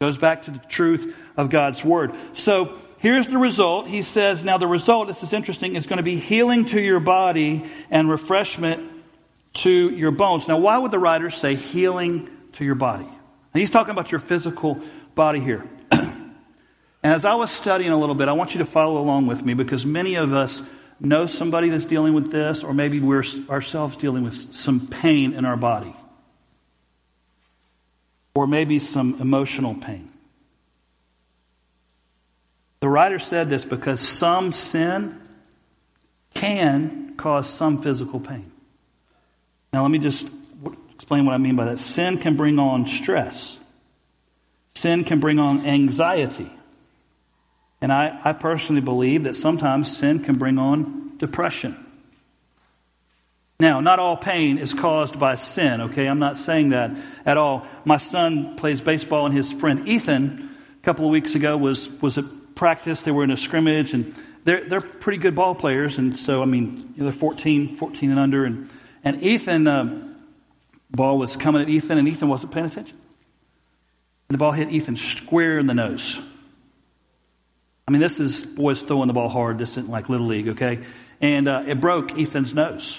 Goes 0.00 0.18
back 0.18 0.42
to 0.42 0.50
the 0.50 0.58
truth 0.58 1.16
of 1.36 1.48
God's 1.48 1.84
word. 1.84 2.12
So, 2.32 2.76
here's 2.98 3.28
the 3.28 3.38
result. 3.38 3.86
He 3.86 4.02
says, 4.02 4.42
now 4.42 4.58
the 4.58 4.66
result, 4.66 5.06
this 5.06 5.22
is 5.22 5.32
interesting, 5.32 5.76
is 5.76 5.86
going 5.86 5.98
to 5.98 6.02
be 6.02 6.16
healing 6.16 6.64
to 6.64 6.82
your 6.82 6.98
body 6.98 7.70
and 7.88 8.10
refreshment 8.10 8.90
to 9.62 9.90
your 9.90 10.10
bones. 10.10 10.48
Now, 10.48 10.58
why 10.58 10.76
would 10.76 10.90
the 10.90 10.98
writer 10.98 11.30
say 11.30 11.54
healing 11.54 12.28
to 12.54 12.64
your 12.64 12.74
body? 12.74 13.04
Now, 13.04 13.60
he's 13.60 13.70
talking 13.70 13.92
about 13.92 14.10
your 14.10 14.18
physical 14.18 14.80
body 15.14 15.38
here. 15.38 15.68
And 17.02 17.12
as 17.12 17.24
I 17.24 17.34
was 17.34 17.50
studying 17.50 17.92
a 17.92 17.98
little 17.98 18.14
bit, 18.14 18.28
I 18.28 18.32
want 18.32 18.52
you 18.52 18.58
to 18.58 18.64
follow 18.64 18.98
along 18.98 19.26
with 19.26 19.42
me 19.42 19.54
because 19.54 19.86
many 19.86 20.16
of 20.16 20.32
us 20.32 20.60
know 21.00 21.26
somebody 21.26 21.70
that's 21.70 21.86
dealing 21.86 22.12
with 22.12 22.30
this, 22.30 22.62
or 22.62 22.74
maybe 22.74 23.00
we're 23.00 23.24
ourselves 23.48 23.96
dealing 23.96 24.22
with 24.22 24.34
some 24.34 24.86
pain 24.86 25.32
in 25.32 25.46
our 25.46 25.56
body, 25.56 25.94
or 28.34 28.46
maybe 28.46 28.78
some 28.78 29.16
emotional 29.20 29.74
pain. 29.74 30.10
The 32.80 32.88
writer 32.88 33.18
said 33.18 33.48
this 33.48 33.64
because 33.64 34.00
some 34.00 34.52
sin 34.52 35.20
can 36.34 37.14
cause 37.16 37.48
some 37.48 37.82
physical 37.82 38.20
pain. 38.20 38.50
Now, 39.72 39.82
let 39.82 39.90
me 39.90 39.98
just 39.98 40.28
explain 40.94 41.24
what 41.24 41.34
I 41.34 41.38
mean 41.38 41.56
by 41.56 41.66
that. 41.66 41.78
Sin 41.78 42.18
can 42.18 42.36
bring 42.36 42.58
on 42.58 42.86
stress, 42.86 43.56
sin 44.74 45.04
can 45.04 45.18
bring 45.18 45.38
on 45.38 45.64
anxiety. 45.64 46.50
And 47.80 47.92
I, 47.92 48.18
I 48.24 48.32
personally 48.32 48.82
believe 48.82 49.24
that 49.24 49.34
sometimes 49.34 49.96
sin 49.96 50.20
can 50.20 50.36
bring 50.36 50.58
on 50.58 51.16
depression. 51.18 51.86
Now, 53.58 53.80
not 53.80 53.98
all 53.98 54.16
pain 54.16 54.58
is 54.58 54.72
caused 54.72 55.18
by 55.18 55.34
sin, 55.34 55.82
okay? 55.82 56.06
I'm 56.06 56.18
not 56.18 56.38
saying 56.38 56.70
that 56.70 56.96
at 57.26 57.36
all. 57.36 57.66
My 57.84 57.98
son 57.98 58.56
plays 58.56 58.80
baseball, 58.80 59.26
and 59.26 59.34
his 59.34 59.52
friend 59.52 59.86
Ethan, 59.86 60.50
a 60.80 60.84
couple 60.84 61.04
of 61.04 61.10
weeks 61.10 61.34
ago, 61.34 61.56
was, 61.58 61.88
was 62.00 62.16
at 62.16 62.24
practice. 62.54 63.02
They 63.02 63.10
were 63.10 63.24
in 63.24 63.30
a 63.30 63.36
scrimmage, 63.36 63.92
and 63.92 64.14
they're, 64.44 64.64
they're 64.64 64.80
pretty 64.80 65.18
good 65.18 65.34
ball 65.34 65.54
players. 65.54 65.98
And 65.98 66.18
so, 66.18 66.42
I 66.42 66.46
mean, 66.46 66.76
you 66.76 66.84
know, 66.96 67.04
they're 67.04 67.12
14, 67.12 67.76
14 67.76 68.10
and 68.10 68.18
under. 68.18 68.46
And, 68.46 68.70
and 69.04 69.22
Ethan, 69.22 69.66
um, 69.66 70.16
ball 70.90 71.18
was 71.18 71.36
coming 71.36 71.60
at 71.60 71.68
Ethan, 71.68 71.98
and 71.98 72.08
Ethan 72.08 72.28
wasn't 72.28 72.52
paying 72.52 72.66
attention. 72.66 72.96
And 74.28 74.34
the 74.34 74.38
ball 74.38 74.52
hit 74.52 74.70
Ethan 74.70 74.96
square 74.96 75.58
in 75.58 75.66
the 75.66 75.74
nose. 75.74 76.18
I 77.90 77.92
mean, 77.92 78.02
this 78.02 78.20
is 78.20 78.44
boys 78.44 78.80
throwing 78.82 79.08
the 79.08 79.12
ball 79.12 79.28
hard. 79.28 79.58
This 79.58 79.70
isn't 79.70 79.88
like 79.88 80.08
Little 80.08 80.28
League, 80.28 80.46
okay? 80.50 80.78
And 81.20 81.48
uh, 81.48 81.64
it 81.66 81.80
broke 81.80 82.16
Ethan's 82.16 82.54
nose. 82.54 82.96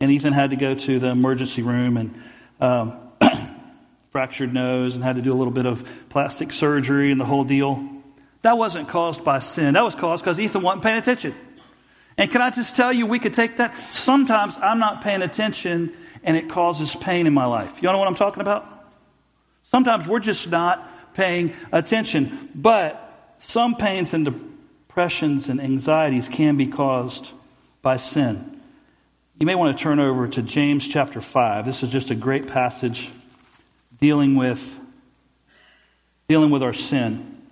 And 0.00 0.10
Ethan 0.10 0.32
had 0.32 0.50
to 0.50 0.56
go 0.56 0.74
to 0.74 0.98
the 0.98 1.10
emergency 1.10 1.60
room 1.60 1.98
and 1.98 2.22
um, 2.62 2.98
fractured 4.10 4.54
nose 4.54 4.94
and 4.94 5.04
had 5.04 5.16
to 5.16 5.20
do 5.20 5.30
a 5.30 5.36
little 5.36 5.52
bit 5.52 5.66
of 5.66 5.86
plastic 6.08 6.54
surgery 6.54 7.12
and 7.12 7.20
the 7.20 7.26
whole 7.26 7.44
deal. 7.44 7.86
That 8.40 8.56
wasn't 8.56 8.88
caused 8.88 9.22
by 9.22 9.40
sin. 9.40 9.74
That 9.74 9.84
was 9.84 9.94
caused 9.94 10.24
because 10.24 10.40
Ethan 10.40 10.62
wasn't 10.62 10.82
paying 10.82 10.96
attention. 10.96 11.34
And 12.16 12.30
can 12.30 12.40
I 12.40 12.48
just 12.48 12.76
tell 12.76 12.90
you, 12.90 13.04
we 13.04 13.18
could 13.18 13.34
take 13.34 13.58
that. 13.58 13.74
Sometimes 13.92 14.56
I'm 14.56 14.78
not 14.78 15.02
paying 15.02 15.20
attention 15.20 15.92
and 16.22 16.38
it 16.38 16.48
causes 16.48 16.96
pain 16.96 17.26
in 17.26 17.34
my 17.34 17.44
life. 17.44 17.82
You 17.82 17.92
know 17.92 17.98
what 17.98 18.08
I'm 18.08 18.14
talking 18.14 18.40
about? 18.40 18.66
Sometimes 19.64 20.06
we're 20.06 20.20
just 20.20 20.48
not 20.48 21.12
paying 21.12 21.52
attention. 21.70 22.48
But 22.54 23.03
some 23.44 23.76
pains 23.76 24.14
and 24.14 24.24
depressions 24.24 25.48
and 25.48 25.60
anxieties 25.60 26.28
can 26.28 26.56
be 26.56 26.66
caused 26.66 27.28
by 27.82 27.98
sin. 27.98 28.60
You 29.38 29.46
may 29.46 29.54
want 29.54 29.76
to 29.76 29.82
turn 29.82 30.00
over 30.00 30.26
to 30.28 30.42
James 30.42 30.88
chapter 30.88 31.20
5. 31.20 31.66
This 31.66 31.82
is 31.82 31.90
just 31.90 32.10
a 32.10 32.14
great 32.14 32.46
passage 32.46 33.10
dealing 34.00 34.34
with 34.34 34.80
dealing 36.26 36.50
with 36.50 36.62
our 36.62 36.72
sin. 36.72 37.42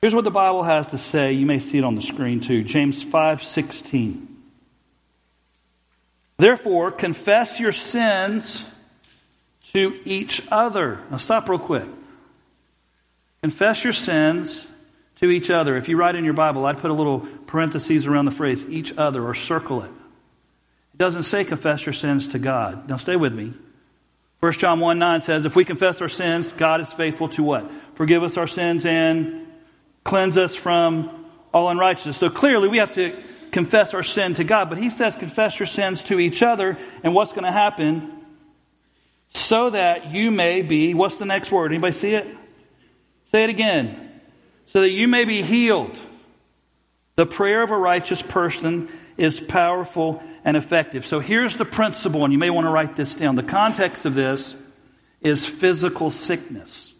Here's 0.00 0.14
what 0.14 0.24
the 0.24 0.32
Bible 0.32 0.64
has 0.64 0.88
to 0.88 0.98
say. 0.98 1.32
You 1.32 1.46
may 1.46 1.60
see 1.60 1.78
it 1.78 1.84
on 1.84 1.94
the 1.94 2.02
screen 2.02 2.40
too. 2.40 2.64
James 2.64 3.04
5:16. 3.04 4.26
Therefore, 6.38 6.90
confess 6.90 7.60
your 7.60 7.72
sins 7.72 8.64
to 9.72 9.96
each 10.04 10.42
other. 10.50 11.00
Now 11.10 11.18
stop 11.18 11.48
real 11.48 11.60
quick. 11.60 11.86
Confess 13.42 13.84
your 13.84 13.92
sins 13.92 14.66
to 15.20 15.30
each 15.30 15.50
other. 15.50 15.76
If 15.76 15.88
you 15.88 15.96
write 15.96 16.16
in 16.16 16.24
your 16.24 16.34
Bible, 16.34 16.66
I'd 16.66 16.78
put 16.78 16.90
a 16.90 16.94
little 16.94 17.20
parentheses 17.46 18.06
around 18.06 18.24
the 18.24 18.30
phrase 18.30 18.64
each 18.68 18.96
other 18.96 19.24
or 19.24 19.34
circle 19.34 19.82
it. 19.82 19.90
It 19.90 20.98
doesn't 20.98 21.24
say 21.24 21.44
confess 21.44 21.86
your 21.86 21.92
sins 21.92 22.28
to 22.28 22.38
God. 22.38 22.88
Now 22.88 22.96
stay 22.96 23.16
with 23.16 23.34
me. 23.34 23.54
1 24.40 24.52
John 24.52 24.80
1 24.80 24.98
9 24.98 25.20
says, 25.20 25.44
if 25.44 25.56
we 25.56 25.64
confess 25.64 26.00
our 26.00 26.08
sins, 26.08 26.52
God 26.52 26.80
is 26.80 26.92
faithful 26.92 27.28
to 27.30 27.42
what? 27.42 27.70
Forgive 27.94 28.22
us 28.22 28.36
our 28.36 28.46
sins 28.46 28.86
and 28.86 29.46
cleanse 30.04 30.36
us 30.36 30.54
from 30.54 31.26
all 31.52 31.68
unrighteousness. 31.70 32.16
So 32.16 32.30
clearly 32.30 32.68
we 32.68 32.78
have 32.78 32.94
to 32.94 33.20
confess 33.50 33.94
our 33.94 34.02
sin 34.02 34.34
to 34.34 34.44
God, 34.44 34.68
but 34.68 34.78
he 34.78 34.90
says 34.90 35.16
confess 35.16 35.58
your 35.58 35.66
sins 35.66 36.02
to 36.04 36.20
each 36.20 36.42
other, 36.42 36.76
and 37.02 37.14
what's 37.14 37.32
going 37.32 37.44
to 37.44 37.52
happen? 37.52 38.14
So 39.34 39.70
that 39.70 40.12
you 40.12 40.30
may 40.30 40.62
be, 40.62 40.94
what's 40.94 41.18
the 41.18 41.26
next 41.26 41.50
word? 41.50 41.72
Anybody 41.72 41.92
see 41.92 42.14
it? 42.14 42.26
Say 43.28 43.44
it 43.44 43.50
again. 43.50 44.20
So 44.66 44.82
that 44.82 44.90
you 44.90 45.08
may 45.08 45.24
be 45.24 45.42
healed. 45.42 45.96
The 47.16 47.26
prayer 47.26 47.62
of 47.62 47.70
a 47.70 47.76
righteous 47.76 48.22
person 48.22 48.88
is 49.16 49.40
powerful 49.40 50.22
and 50.44 50.56
effective. 50.56 51.06
So 51.06 51.20
here's 51.20 51.56
the 51.56 51.64
principle, 51.64 52.24
and 52.24 52.32
you 52.32 52.38
may 52.38 52.50
want 52.50 52.66
to 52.66 52.70
write 52.70 52.94
this 52.94 53.14
down. 53.14 53.34
The 53.36 53.42
context 53.42 54.04
of 54.04 54.14
this 54.14 54.54
is 55.20 55.44
physical 55.44 56.10
sickness 56.10 56.92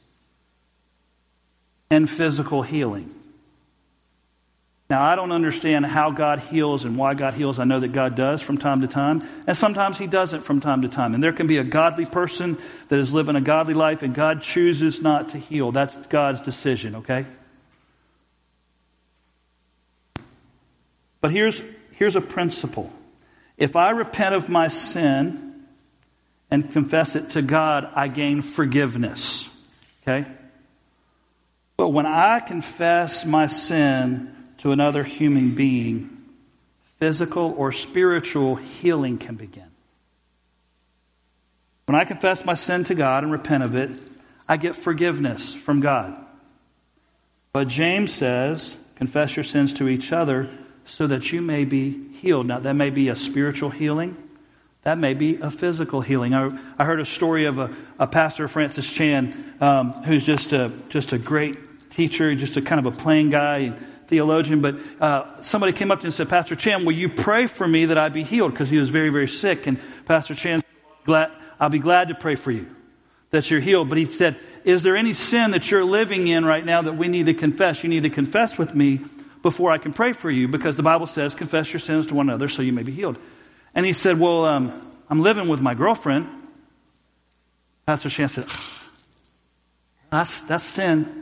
and 1.91 2.09
physical 2.09 2.63
healing. 2.63 3.15
Now, 4.91 5.03
I 5.03 5.17
don't 5.17 5.33
understand 5.33 5.85
how 5.85 6.11
God 6.11 6.41
heals 6.41 6.85
and 6.85 6.97
why 6.97 7.13
God 7.13 7.35
heals. 7.35 7.59
I 7.59 7.65
know 7.65 7.79
that 7.79 7.93
God 7.93 8.15
does 8.15 8.41
from 8.41 8.57
time 8.57 8.81
to 8.81 8.89
time, 8.89 9.23
and 9.47 9.55
sometimes 9.55 9.99
He 9.99 10.07
doesn't 10.07 10.45
from 10.45 10.61
time 10.61 10.81
to 10.83 10.89
time. 10.89 11.13
And 11.13 11.23
there 11.23 11.33
can 11.33 11.47
be 11.47 11.59
a 11.59 11.65
godly 11.65 12.07
person 12.07 12.57
that 12.89 12.99
is 12.99 13.13
living 13.13 13.37
a 13.37 13.43
godly 13.43 13.75
life, 13.75 14.03
and 14.03 14.15
God 14.15 14.41
chooses 14.41 15.03
not 15.03 15.31
to 15.31 15.39
heal. 15.39 15.73
That's 15.73 15.95
God's 16.07 16.41
decision, 16.41 16.97
okay? 16.97 17.27
But 21.21 21.33
here's, 21.33 21.61
here's 21.93 22.17
a 22.17 22.23
principle 22.23 22.91
if 23.59 23.77
I 23.77 23.91
repent 23.91 24.35
of 24.35 24.49
my 24.49 24.69
sin 24.69 25.67
and 26.51 26.73
confess 26.73 27.15
it 27.15 27.31
to 27.31 27.43
God, 27.43 27.91
I 27.95 28.09
gain 28.09 28.41
forgiveness, 28.41 29.47
okay? 30.03 30.27
But 31.77 31.91
when 31.91 32.07
I 32.07 32.41
confess 32.41 33.27
my 33.27 33.49
sin 33.49 34.35
to 34.59 34.73
another 34.73 35.05
human 35.05 35.55
being, 35.55 36.25
physical 36.99 37.55
or 37.57 37.73
spiritual 37.73 38.57
healing 38.57 39.19
can 39.19 39.37
begin. 39.37 39.71
When 41.87 41.95
I 41.95 42.05
confess 42.05 42.45
my 42.45 42.55
sin 42.55 42.85
to 42.85 42.95
God 42.95 43.23
and 43.23 43.33
repent 43.33 43.65
of 43.65 43.75
it, 43.77 43.99
I 44.49 44.57
get 44.57 44.77
forgiveness 44.77 45.55
from 45.55 45.81
God. 45.81 46.17
But 47.53 47.69
James 47.69 48.13
says, 48.13 48.77
confess 48.97 49.37
your 49.37 49.45
sins 49.45 49.73
to 49.75 49.89
each 49.89 50.13
other 50.13 50.51
so 50.85 51.07
that 51.07 51.33
you 51.33 51.41
may 51.41 51.65
be 51.65 52.13
healed. 52.15 52.47
Now, 52.47 52.59
that 52.59 52.75
may 52.75 52.91
be 52.91 53.09
a 53.09 53.17
spiritual 53.17 53.71
healing. 53.71 54.17
That 54.83 54.99
may 54.99 55.15
be 55.15 55.37
a 55.37 55.51
physical 55.51 56.01
healing. 56.01 56.35
I, 56.35 56.51
I 56.79 56.85
heard 56.85 57.01
a 57.01 57.05
story 57.05 57.47
of 57.47 57.59
a, 57.59 57.75
a 57.99 58.07
pastor, 58.07 58.49
Francis 58.49 58.91
Chan, 58.91 59.55
um, 59.61 59.93
who's 60.05 60.25
just 60.25 60.53
a, 60.53 60.73
just 60.89 61.13
a 61.13 61.19
great 61.19 61.91
teacher, 61.91 62.35
just 62.35 62.57
a 62.57 62.63
kind 62.63 62.87
of 62.87 62.93
a 62.93 62.97
plain 62.97 63.31
guy, 63.31 63.73
theologian. 64.09 64.61
But 64.61 64.77
uh, 65.01 65.43
somebody 65.43 65.73
came 65.73 65.91
up 65.91 66.01
to 66.01 66.03
him 66.03 66.09
and 66.09 66.15
said, 66.15 66.29
Pastor 66.29 66.57
Chan, 66.57 66.85
will 66.85 66.93
you 66.93 67.09
pray 67.09 67.47
for 67.47 67.67
me 67.67 67.87
that 67.87 67.99
I 67.99 68.09
be 68.09 68.25
healed? 68.25 68.53
Because 68.53 68.71
he 68.71 68.79
was 68.79 68.89
very, 68.89 69.11
very 69.11 69.29
sick. 69.29 69.67
And 69.67 69.81
Pastor 70.05 70.35
Chan 70.35 70.63
glad, 71.05 71.33
I'll 71.61 71.71
be 71.71 71.79
glad 71.79 72.09
to 72.09 72.15
pray 72.15 72.35
for 72.35 72.51
you 72.51 72.67
that 73.31 73.51
you're 73.51 73.61
healed. 73.61 73.89
But 73.89 73.99
he 73.99 74.05
said, 74.05 74.37
Is 74.65 74.83
there 74.83 74.97
any 74.97 75.13
sin 75.13 75.53
that 75.53 75.71
you're 75.71 75.85
living 75.85 76.27
in 76.27 76.45
right 76.45 76.65
now 76.65 76.83
that 76.83 76.97
we 76.97 77.09
need 77.09 77.27
to 77.27 77.35
confess? 77.35 77.83
You 77.83 77.89
need 77.89 78.03
to 78.03 78.11
confess 78.11 78.59
with 78.59 78.75
me 78.75 79.01
before 79.43 79.71
I 79.71 79.79
can 79.79 79.93
pray 79.93 80.13
for 80.13 80.31
you 80.31 80.49
because 80.49 80.77
the 80.77 80.83
Bible 80.83 81.07
says, 81.07 81.35
Confess 81.35 81.73
your 81.73 81.81
sins 81.81 82.09
to 82.09 82.15
one 82.15 82.29
another 82.29 82.49
so 82.49 82.63
you 82.63 82.73
may 82.73 82.83
be 82.83 82.93
healed. 82.93 83.19
And 83.75 83.87
he 83.87 83.93
said, 83.93 84.19
Well, 84.19 84.45
um, 84.45 84.89
I'm 85.11 85.21
living 85.21 85.49
with 85.49 85.61
my 85.61 85.75
girlfriend. 85.75 86.29
Pastor 87.87 88.11
Chan 88.11 88.29
said, 88.29 88.47
that's, 90.11 90.41
that's 90.41 90.65
sin. 90.65 91.18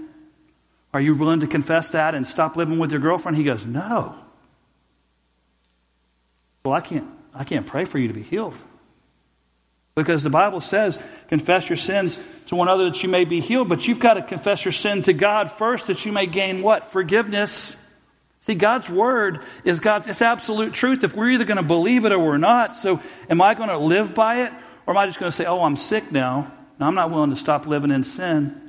Are 0.96 1.00
you 1.00 1.14
willing 1.14 1.40
to 1.40 1.46
confess 1.46 1.90
that 1.90 2.14
and 2.14 2.26
stop 2.26 2.56
living 2.56 2.78
with 2.78 2.90
your 2.90 3.00
girlfriend? 3.00 3.37
He 3.37 3.44
goes, 3.44 3.66
No. 3.66 4.14
Well, 6.64 6.72
I 6.72 6.80
can't, 6.80 7.06
I 7.35 7.44
can't 7.44 7.66
pray 7.66 7.85
for 7.85 7.98
you 7.98 8.09
to 8.09 8.14
be 8.14 8.22
healed. 8.22 8.54
Because 9.94 10.22
the 10.22 10.30
Bible 10.30 10.62
says, 10.62 10.98
confess 11.28 11.68
your 11.68 11.76
sins 11.76 12.18
to 12.46 12.56
one 12.56 12.68
another 12.68 12.88
that 12.88 13.02
you 13.02 13.11
may 13.11 13.26
be 13.26 13.40
healed, 13.40 13.68
but 13.68 13.87
you've 13.87 13.98
got 13.98 14.14
to 14.14 14.22
confess 14.22 14.64
your 14.64 14.72
sin 14.72 15.02
to 15.02 15.12
God 15.12 15.52
first 15.52 15.88
that 15.88 16.06
you 16.06 16.12
may 16.12 16.26
gain 16.26 16.62
what? 16.62 16.90
Forgiveness. 16.92 17.76
See, 18.40 18.54
God's 18.54 18.88
word 18.88 19.40
is 19.64 19.80
God's 19.80 20.09
it's 20.09 20.22
absolute 20.22 20.72
truth. 20.72 21.04
If 21.04 21.14
we're 21.14 21.28
either 21.28 21.44
going 21.44 21.59
to 21.59 21.62
believe 21.62 22.06
it 22.06 22.12
or 22.12 22.18
we're 22.18 22.38
not, 22.38 22.74
so 22.74 23.02
am 23.28 23.42
I 23.42 23.52
going 23.52 23.68
to 23.68 23.78
live 23.78 24.14
by 24.14 24.44
it? 24.44 24.52
Or 24.87 24.94
am 24.94 24.98
I 24.98 25.04
just 25.04 25.18
going 25.18 25.30
to 25.30 25.37
say, 25.37 25.44
oh, 25.44 25.62
I'm 25.62 25.76
sick 25.76 26.11
now? 26.11 26.50
Now 26.80 26.87
I'm 26.87 26.94
not 26.94 27.11
willing 27.11 27.30
to 27.30 27.37
stop 27.37 27.66
living 27.66 27.90
in 27.90 28.02
sin. 28.02 28.65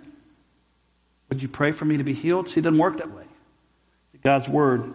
Would 1.29 1.41
you 1.41 1.47
pray 1.47 1.71
for 1.71 1.85
me 1.85 1.97
to 1.97 2.03
be 2.03 2.13
healed? 2.13 2.49
See, 2.49 2.59
it 2.59 2.63
doesn't 2.63 2.79
work 2.79 2.97
that 2.97 3.11
way. 3.11 3.25
God's 4.23 4.47
word 4.47 4.93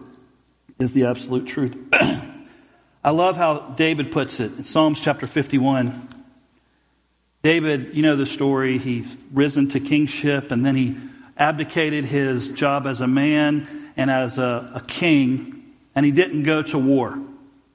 is 0.78 0.92
the 0.92 1.06
absolute 1.06 1.46
truth. 1.46 1.76
I 3.04 3.10
love 3.10 3.36
how 3.36 3.60
David 3.60 4.12
puts 4.12 4.40
it 4.40 4.56
in 4.56 4.64
Psalms 4.64 5.00
chapter 5.00 5.26
51. 5.26 6.08
David, 7.42 7.94
you 7.94 8.02
know 8.02 8.16
the 8.16 8.26
story. 8.26 8.78
He's 8.78 9.06
risen 9.32 9.70
to 9.70 9.80
kingship 9.80 10.50
and 10.50 10.64
then 10.64 10.76
he 10.76 10.96
abdicated 11.36 12.04
his 12.04 12.48
job 12.48 12.86
as 12.86 13.00
a 13.00 13.06
man 13.06 13.92
and 13.96 14.10
as 14.10 14.38
a, 14.38 14.72
a 14.76 14.80
king, 14.80 15.74
and 15.94 16.06
he 16.06 16.12
didn't 16.12 16.44
go 16.44 16.62
to 16.62 16.78
war. 16.78 17.18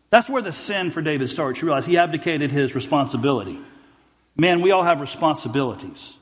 That's 0.10 0.30
where 0.30 0.42
the 0.42 0.54
sin 0.54 0.92
for 0.92 1.02
David 1.02 1.30
starts. 1.30 1.62
You 1.62 1.68
realize 1.68 1.86
he 1.86 1.98
abdicated 1.98 2.52
his 2.52 2.76
responsibility. 2.76 3.60
Man, 4.36 4.62
we 4.62 4.72
all 4.72 4.84
have 4.84 5.02
responsibilities. 5.02 6.14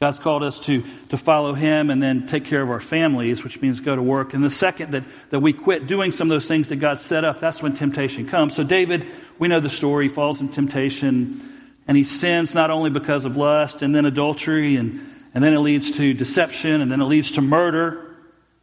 God's 0.00 0.18
called 0.18 0.42
us 0.42 0.58
to, 0.60 0.82
to 1.10 1.18
follow 1.18 1.52
Him 1.52 1.90
and 1.90 2.02
then 2.02 2.26
take 2.26 2.46
care 2.46 2.62
of 2.62 2.70
our 2.70 2.80
families, 2.80 3.44
which 3.44 3.60
means 3.60 3.80
go 3.80 3.94
to 3.94 4.00
work. 4.00 4.32
And 4.32 4.42
the 4.42 4.48
second 4.48 4.92
that, 4.92 5.04
that 5.28 5.40
we 5.40 5.52
quit 5.52 5.86
doing 5.86 6.10
some 6.10 6.28
of 6.28 6.30
those 6.30 6.48
things 6.48 6.68
that 6.68 6.76
God 6.76 7.00
set 7.00 7.22
up, 7.22 7.38
that's 7.38 7.60
when 7.60 7.74
temptation 7.74 8.26
comes. 8.26 8.56
So 8.56 8.64
David, 8.64 9.06
we 9.38 9.48
know 9.48 9.60
the 9.60 9.68
story, 9.68 10.08
falls 10.08 10.40
in 10.40 10.48
temptation 10.48 11.42
and 11.86 11.98
he 11.98 12.04
sins 12.04 12.54
not 12.54 12.70
only 12.70 12.88
because 12.88 13.26
of 13.26 13.36
lust 13.36 13.82
and 13.82 13.94
then 13.94 14.06
adultery 14.06 14.76
and, 14.76 15.06
and 15.34 15.44
then 15.44 15.52
it 15.52 15.58
leads 15.58 15.90
to 15.98 16.14
deception 16.14 16.80
and 16.80 16.90
then 16.90 17.02
it 17.02 17.06
leads 17.06 17.32
to 17.32 17.42
murder. 17.42 18.16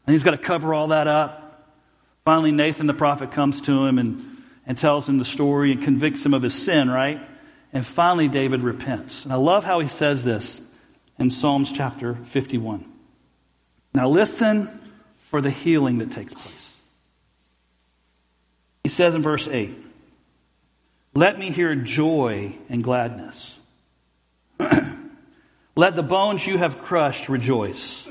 And 0.08 0.13
he's 0.13 0.23
got 0.23 0.32
to 0.32 0.39
cover 0.39 0.73
all 0.73 0.88
that 0.88 1.06
up. 1.06 1.71
Finally, 2.26 2.52
Nathan 2.52 2.88
the 2.88 2.95
prophet 2.95 3.32
comes 3.32 3.62
to 3.62 3.86
him 3.86 4.00
and, 4.00 4.26
and 4.65 4.76
tells 4.76 5.08
him 5.08 5.19
the 5.19 5.26
story 5.26 5.73
and 5.73 5.84
convicts 5.84 6.26
him 6.26 6.34
of 6.34 6.41
his 6.41 6.56
sin, 6.56 6.89
right? 6.89 7.21
And 7.73 7.86
finally, 7.86 8.28
David 8.28 8.63
repents. 8.63 9.23
And 9.23 9.32
I 9.32 9.36
love 9.36 9.63
how 9.63 9.82
he 9.82 9.88
says 9.88 10.23
this 10.23 10.62
in 11.20 11.30
Psalms 11.30 11.72
chapter 11.72 12.16
51. 12.16 12.86
Now, 13.94 14.10
listen 14.10 14.92
for 15.30 15.42
the 15.42 15.50
healing 15.50 16.00
that 16.00 16.12
takes 16.12 16.34
place. 16.34 16.72
He 18.84 18.90
says 18.90 19.16
in 19.16 19.22
verse 19.22 19.48
8, 19.48 19.86
let 21.18 21.40
me 21.40 21.52
hear 21.52 21.74
joy 21.74 22.56
and 22.70 22.84
gladness. 22.84 23.58
Let 25.76 25.96
the 25.96 26.04
bones 26.04 26.46
you 26.46 26.60
have 26.60 26.84
crushed 26.84 27.28
rejoice. 27.28 28.08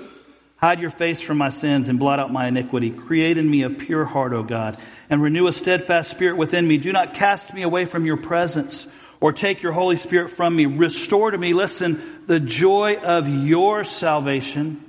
Hide 0.56 0.80
your 0.80 0.90
face 0.90 1.20
from 1.20 1.38
my 1.38 1.50
sins 1.50 1.88
and 1.88 2.00
blot 2.00 2.18
out 2.18 2.32
my 2.32 2.48
iniquity. 2.48 2.90
Create 2.90 3.38
in 3.38 3.48
me 3.48 3.62
a 3.62 3.70
pure 3.70 4.04
heart, 4.04 4.32
O 4.32 4.42
God, 4.42 4.76
and 5.08 5.22
renew 5.22 5.46
a 5.46 5.52
steadfast 5.52 6.10
spirit 6.10 6.36
within 6.36 6.66
me. 6.66 6.78
Do 6.78 6.92
not 6.92 7.14
cast 7.14 7.54
me 7.54 7.62
away 7.62 7.84
from 7.84 8.06
your 8.06 8.16
presence 8.16 8.86
or 9.20 9.32
take 9.32 9.62
your 9.62 9.72
Holy 9.72 9.96
Spirit 9.96 10.30
from 10.30 10.54
me. 10.54 10.66
Restore 10.66 11.30
to 11.30 11.38
me, 11.38 11.52
listen, 11.52 12.22
the 12.26 12.40
joy 12.40 12.96
of 12.96 13.28
your 13.28 13.84
salvation. 13.84 14.84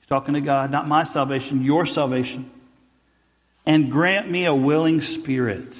He's 0.00 0.08
talking 0.08 0.34
to 0.34 0.40
God, 0.40 0.70
not 0.70 0.88
my 0.88 1.04
salvation, 1.04 1.64
your 1.64 1.86
salvation. 1.86 2.50
And 3.66 3.90
grant 3.90 4.30
me 4.30 4.46
a 4.46 4.54
willing 4.54 5.00
spirit 5.00 5.72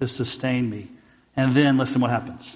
to 0.00 0.08
sustain 0.08 0.68
me. 0.68 0.88
And 1.36 1.54
then 1.54 1.78
listen 1.78 2.00
what 2.00 2.10
happens. 2.10 2.50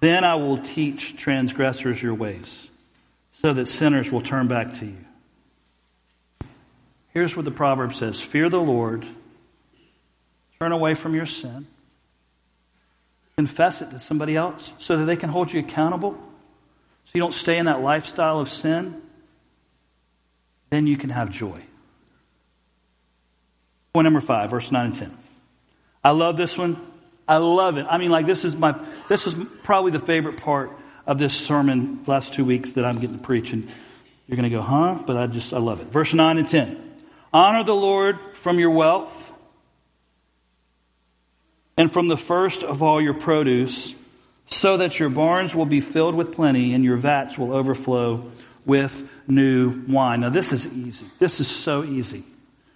Then 0.00 0.24
I 0.24 0.36
will 0.36 0.58
teach 0.58 1.16
transgressors 1.16 2.00
your 2.00 2.14
ways, 2.14 2.68
so 3.32 3.52
that 3.52 3.66
sinners 3.66 4.12
will 4.12 4.20
turn 4.20 4.46
back 4.46 4.78
to 4.78 4.86
you. 4.86 5.04
Here's 7.12 7.34
what 7.34 7.44
the 7.44 7.50
proverb 7.50 7.94
says 7.94 8.20
Fear 8.20 8.50
the 8.50 8.60
Lord, 8.60 9.04
turn 10.60 10.70
away 10.72 10.94
from 10.94 11.14
your 11.14 11.26
sin, 11.26 11.66
confess 13.38 13.82
it 13.82 13.90
to 13.92 14.00
somebody 14.00 14.34
else 14.34 14.72
so 14.78 14.96
that 14.96 15.04
they 15.04 15.16
can 15.16 15.30
hold 15.30 15.52
you 15.52 15.60
accountable, 15.60 16.12
so 16.12 17.10
you 17.14 17.20
don't 17.20 17.34
stay 17.34 17.56
in 17.56 17.66
that 17.66 17.80
lifestyle 17.80 18.40
of 18.40 18.50
sin. 18.50 19.00
Then 20.70 20.88
you 20.88 20.96
can 20.96 21.10
have 21.10 21.30
joy. 21.30 21.62
Point 23.92 24.04
number 24.04 24.20
five, 24.20 24.50
verse 24.50 24.72
9 24.72 24.86
and 24.86 24.96
10. 24.96 25.16
I 26.02 26.10
love 26.10 26.36
this 26.36 26.58
one 26.58 26.84
I 27.28 27.36
love 27.36 27.76
it. 27.76 27.86
I 27.88 27.98
mean, 27.98 28.10
like 28.10 28.24
this 28.24 28.44
is 28.44 28.56
my 28.56 28.74
this 29.08 29.26
is 29.26 29.34
probably 29.62 29.92
the 29.92 29.98
favorite 29.98 30.38
part 30.38 30.70
of 31.06 31.18
this 31.18 31.34
sermon 31.34 32.02
last 32.06 32.32
two 32.32 32.44
weeks 32.44 32.72
that 32.72 32.86
I'm 32.86 32.98
getting 32.98 33.18
to 33.18 33.22
preach, 33.22 33.52
and 33.52 33.68
you're 34.26 34.36
going 34.36 34.50
to 34.50 34.56
go, 34.56 34.62
huh? 34.62 35.02
But 35.06 35.18
I 35.18 35.26
just 35.26 35.52
I 35.52 35.58
love 35.58 35.82
it. 35.82 35.88
Verse 35.88 36.14
nine 36.14 36.38
and 36.38 36.48
ten: 36.48 36.96
Honor 37.32 37.62
the 37.64 37.74
Lord 37.74 38.18
from 38.32 38.58
your 38.58 38.70
wealth, 38.70 39.27
and 41.78 41.90
from 41.90 42.08
the 42.08 42.16
first 42.16 42.62
of 42.62 42.82
all 42.82 43.00
your 43.00 43.14
produce, 43.14 43.94
so 44.50 44.76
that 44.78 44.98
your 44.98 45.08
barns 45.08 45.54
will 45.54 45.66
be 45.66 45.80
filled 45.80 46.14
with 46.14 46.32
plenty, 46.32 46.74
and 46.74 46.84
your 46.84 46.96
vats 46.96 47.38
will 47.38 47.52
overflow 47.52 48.30
with 48.66 49.08
new 49.26 49.70
wine. 49.86 50.20
Now, 50.20 50.28
this 50.28 50.52
is 50.52 50.66
easy. 50.66 51.06
This 51.18 51.40
is 51.40 51.48
so 51.48 51.84
easy. 51.84 52.24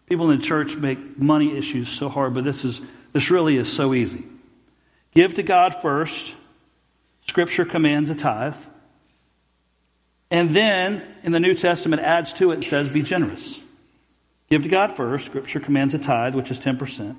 People 0.07 0.31
in 0.31 0.39
the 0.39 0.45
church 0.45 0.77
make 0.77 1.19
money 1.19 1.57
issues 1.57 1.89
so 1.89 2.09
hard, 2.09 2.33
but 2.35 2.45
this 2.45 2.65
is 2.65 2.81
this 3.13 3.31
really 3.31 3.57
is 3.57 3.71
so 3.71 3.93
easy. 3.93 4.25
Give 5.15 5.35
to 5.35 5.43
God 5.43 5.83
first. 5.83 6.35
Scripture 7.29 7.65
commands 7.65 8.11
a 8.11 8.15
tithe. 8.15 8.57
And 10.31 10.51
then 10.51 11.05
in 11.23 11.33
the 11.33 11.41
New 11.41 11.55
Testament 11.55 12.03
adds 12.03 12.33
to 12.35 12.53
it 12.53 12.55
and 12.55 12.65
says, 12.65 12.89
be 12.89 13.03
generous. 13.03 13.59
Give 14.49 14.63
to 14.63 14.69
God 14.69 14.97
first. 14.97 15.27
Scripture 15.27 15.61
commands 15.61 15.93
a 15.95 15.99
tithe, 15.99 16.35
which 16.35 16.51
is 16.51 16.59
10%. 16.59 17.17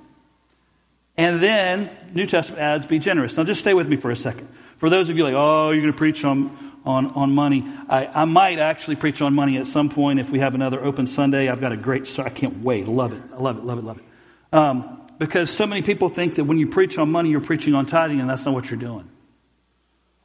And 1.16 1.42
then 1.42 1.90
New 2.14 2.26
Testament 2.26 2.62
adds, 2.62 2.86
be 2.86 3.00
generous. 3.00 3.38
Now 3.38 3.44
just 3.44 3.60
stay 3.60 3.74
with 3.74 3.88
me 3.88 3.96
for 3.96 4.10
a 4.10 4.16
second. 4.16 4.50
For 4.78 4.90
those 4.90 5.10
of 5.10 5.18
you 5.18 5.24
like, 5.24 5.36
oh, 5.36 5.72
you're 5.72 5.82
going 5.82 5.94
to 5.94 5.98
preach 5.98 6.26
on, 6.26 6.74
on, 6.86 7.08
on 7.08 7.32
money. 7.34 7.64
I, 7.88 8.06
I 8.08 8.26
might 8.26 8.60
actually 8.60 8.96
preach 8.96 9.22
on 9.22 9.36
money 9.36 9.58
at 9.58 9.68
some 9.68 9.90
point 9.90 10.20
if 10.20 10.30
we 10.30 10.40
have 10.40 10.56
another 10.56 10.84
open 10.84 11.06
Sunday. 11.06 11.50
I've 11.50 11.62
got 11.62 11.72
a 11.72 11.78
great, 11.78 12.08
so 12.08 12.24
I 12.24 12.30
can't 12.30 12.64
wait. 12.64 12.88
Love 12.88 13.14
it. 13.14 13.22
I 13.32 13.38
love 13.38 13.58
it, 13.58 13.64
love 13.64 13.78
it, 13.78 13.84
love 13.84 14.00
it. 14.00 14.04
Um, 14.52 15.02
because 15.20 15.52
so 15.52 15.68
many 15.68 15.84
people 15.84 16.10
think 16.10 16.36
that 16.36 16.46
when 16.46 16.58
you 16.58 16.68
preach 16.68 16.98
on 16.98 17.12
money, 17.12 17.30
you're 17.30 17.42
preaching 17.42 17.76
on 17.76 17.86
tithing, 17.86 18.20
and 18.20 18.30
that's 18.30 18.46
not 18.46 18.54
what 18.54 18.70
you're 18.70 18.80
doing. 18.80 19.08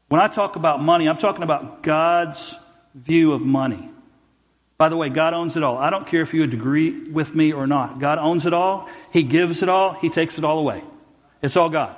When 0.09 0.21
I 0.21 0.29
talk 0.29 0.57
about 0.57 0.83
money, 0.83 1.07
I'm 1.07 1.19
talking 1.19 1.43
about 1.43 1.83
God's 1.83 2.55
view 2.95 3.33
of 3.33 3.43
money. 3.43 3.91
By 4.79 4.89
the 4.89 4.97
way, 4.97 5.09
God 5.09 5.35
owns 5.35 5.57
it 5.57 5.65
all. 5.65 5.77
I 5.77 5.91
don't 5.91 6.07
care 6.07 6.23
if 6.23 6.33
you 6.33 6.45
agree 6.45 7.09
with 7.11 7.35
me 7.35 7.53
or 7.53 7.67
not. 7.67 7.99
God 7.99 8.19
owns 8.19 8.47
it 8.47 8.55
all. 8.55 8.89
He 9.13 9.25
gives 9.25 9.63
it 9.65 9.69
all. 9.69 9.93
He 9.93 10.09
takes 10.09 10.39
it 10.39 10.45
all 10.45 10.61
away. 10.61 10.85
It's 11.43 11.57
all 11.57 11.69
God. 11.69 11.97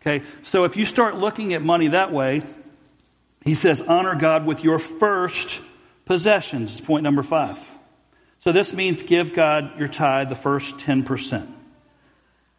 Okay? 0.00 0.24
So 0.42 0.62
if 0.62 0.76
you 0.76 0.84
start 0.84 1.16
looking 1.16 1.54
at 1.54 1.62
money 1.62 1.88
that 1.88 2.12
way, 2.12 2.42
he 3.44 3.54
says, 3.56 3.80
honor 3.80 4.14
God 4.14 4.46
with 4.46 4.62
your 4.62 4.78
first 4.78 5.60
possessions. 6.04 6.80
Point 6.80 7.02
number 7.02 7.24
five. 7.24 7.58
So 8.40 8.52
this 8.52 8.72
means 8.72 9.02
give 9.02 9.34
God 9.34 9.78
your 9.78 9.88
tithe, 9.88 10.28
the 10.28 10.36
first 10.36 10.78
10%. 10.78 11.46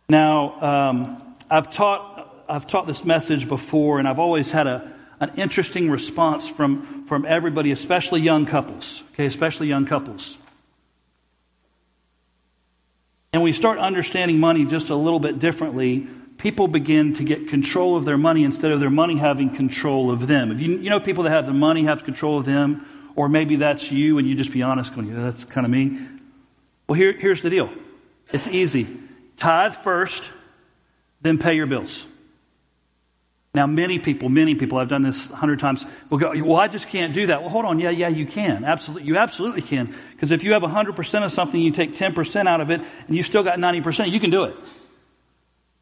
Now, 0.10 0.90
um, 0.90 1.36
I've 1.50 1.72
taught 1.72 2.28
I've 2.52 2.68
taught 2.68 2.86
this 2.86 3.06
message 3.06 3.48
before, 3.48 4.00
and 4.00 4.06
I've 4.06 4.20
always 4.20 4.52
had 4.52 4.68
a 4.68 4.91
an 5.22 5.32
interesting 5.38 5.90
response 5.90 6.50
from 6.50 7.06
from 7.06 7.26
everybody, 7.26 7.72
especially 7.72 8.20
young 8.20 8.46
couples. 8.46 9.04
Okay, 9.14 9.26
especially 9.26 9.68
young 9.68 9.86
couples. 9.86 10.36
And 13.32 13.44
we 13.44 13.54
start 13.54 13.78
understanding 13.80 14.40
money 14.40 14.66
just 14.66 14.90
a 14.90 14.96
little 14.96 15.20
bit 15.20 15.40
differently. 15.40 16.08
People 16.38 16.68
begin 16.68 17.14
to 17.14 17.24
get 17.24 17.48
control 17.48 17.96
of 17.96 18.04
their 18.04 18.18
money 18.18 18.44
instead 18.44 18.72
of 18.72 18.80
their 18.82 18.90
money 18.90 19.16
having 19.16 19.52
control 19.52 20.12
of 20.12 20.28
them. 20.28 20.52
If 20.52 20.60
you, 20.60 20.80
you 20.80 20.90
know 20.90 21.00
people 21.00 21.24
that 21.24 21.30
have 21.30 21.46
the 21.46 21.54
money 21.54 21.84
have 21.84 22.04
control 22.04 22.40
of 22.40 22.46
them, 22.46 22.86
or 23.16 23.30
maybe 23.30 23.58
that's 23.58 23.92
you 23.92 24.18
and 24.18 24.28
you 24.28 24.36
just 24.36 24.52
be 24.52 24.64
honest, 24.64 24.94
going, 24.94 25.14
that's 25.16 25.46
kind 25.46 25.66
of 25.66 25.72
me. 25.72 26.00
Well, 26.88 26.96
here, 26.96 27.14
here's 27.14 27.42
the 27.42 27.50
deal. 27.50 27.72
It's 28.34 28.48
easy. 28.48 28.88
Tithe 29.38 29.76
first, 29.76 30.30
then 31.22 31.38
pay 31.38 31.54
your 31.54 31.68
bills. 31.68 32.04
Now, 33.54 33.68
many 33.68 34.00
people, 34.00 34.30
many 34.30 34.56
people, 34.56 34.78
I've 34.78 34.88
done 34.88 35.02
this 35.02 35.30
a 35.30 35.36
hundred 35.36 35.60
times, 35.60 35.86
will 36.10 36.18
go, 36.18 36.32
well, 36.44 36.56
I 36.56 36.70
just 36.70 36.88
can't 36.88 37.14
do 37.14 37.28
that. 37.28 37.42
Well, 37.42 37.50
hold 37.50 37.66
on. 37.66 37.80
Yeah, 37.80 37.90
yeah, 37.90 38.08
you 38.08 38.26
can. 38.26 38.64
Absolutely. 38.64 39.08
You 39.08 39.18
absolutely 39.18 39.62
can. 39.62 39.94
Because 40.12 40.32
if 40.32 40.44
you 40.44 40.54
have 40.54 40.62
100% 40.62 41.26
of 41.26 41.32
something, 41.34 41.60
you 41.60 41.72
take 41.72 41.96
10% 41.96 42.48
out 42.48 42.62
of 42.62 42.72
it, 42.72 42.82
and 43.08 43.16
you 43.16 43.24
still 43.24 43.44
got 43.44 43.60
90%, 43.60 44.10
you 44.10 44.22
can 44.22 44.30
do 44.30 44.46
it. 44.46 44.56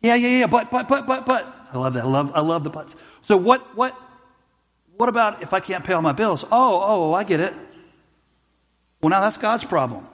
Yeah, 0.02 0.16
yeah, 0.16 0.40
yeah, 0.40 0.48
but, 0.48 0.72
but, 0.72 0.88
but, 0.88 1.06
but, 1.06 1.26
but. 1.28 1.68
I 1.72 1.78
love 1.78 1.94
that. 1.94 2.06
I 2.06 2.08
love, 2.08 2.32
I 2.34 2.40
love 2.40 2.64
the 2.64 2.72
buts. 2.72 2.96
So 3.24 3.38
what, 3.38 3.76
what, 3.76 3.96
what 4.98 5.10
about 5.10 5.44
if 5.44 5.54
I 5.54 5.60
can't 5.60 5.84
pay 5.84 5.94
all 5.94 6.02
my 6.02 6.14
bills? 6.14 6.44
Oh, 6.46 6.50
oh, 6.52 7.12
oh 7.12 7.14
I 7.14 7.24
get 7.24 7.40
it. 7.40 7.54
Well, 9.02 9.10
now 9.10 9.22
that's 9.22 9.38
God's 9.38 9.64
problem. 9.64 10.08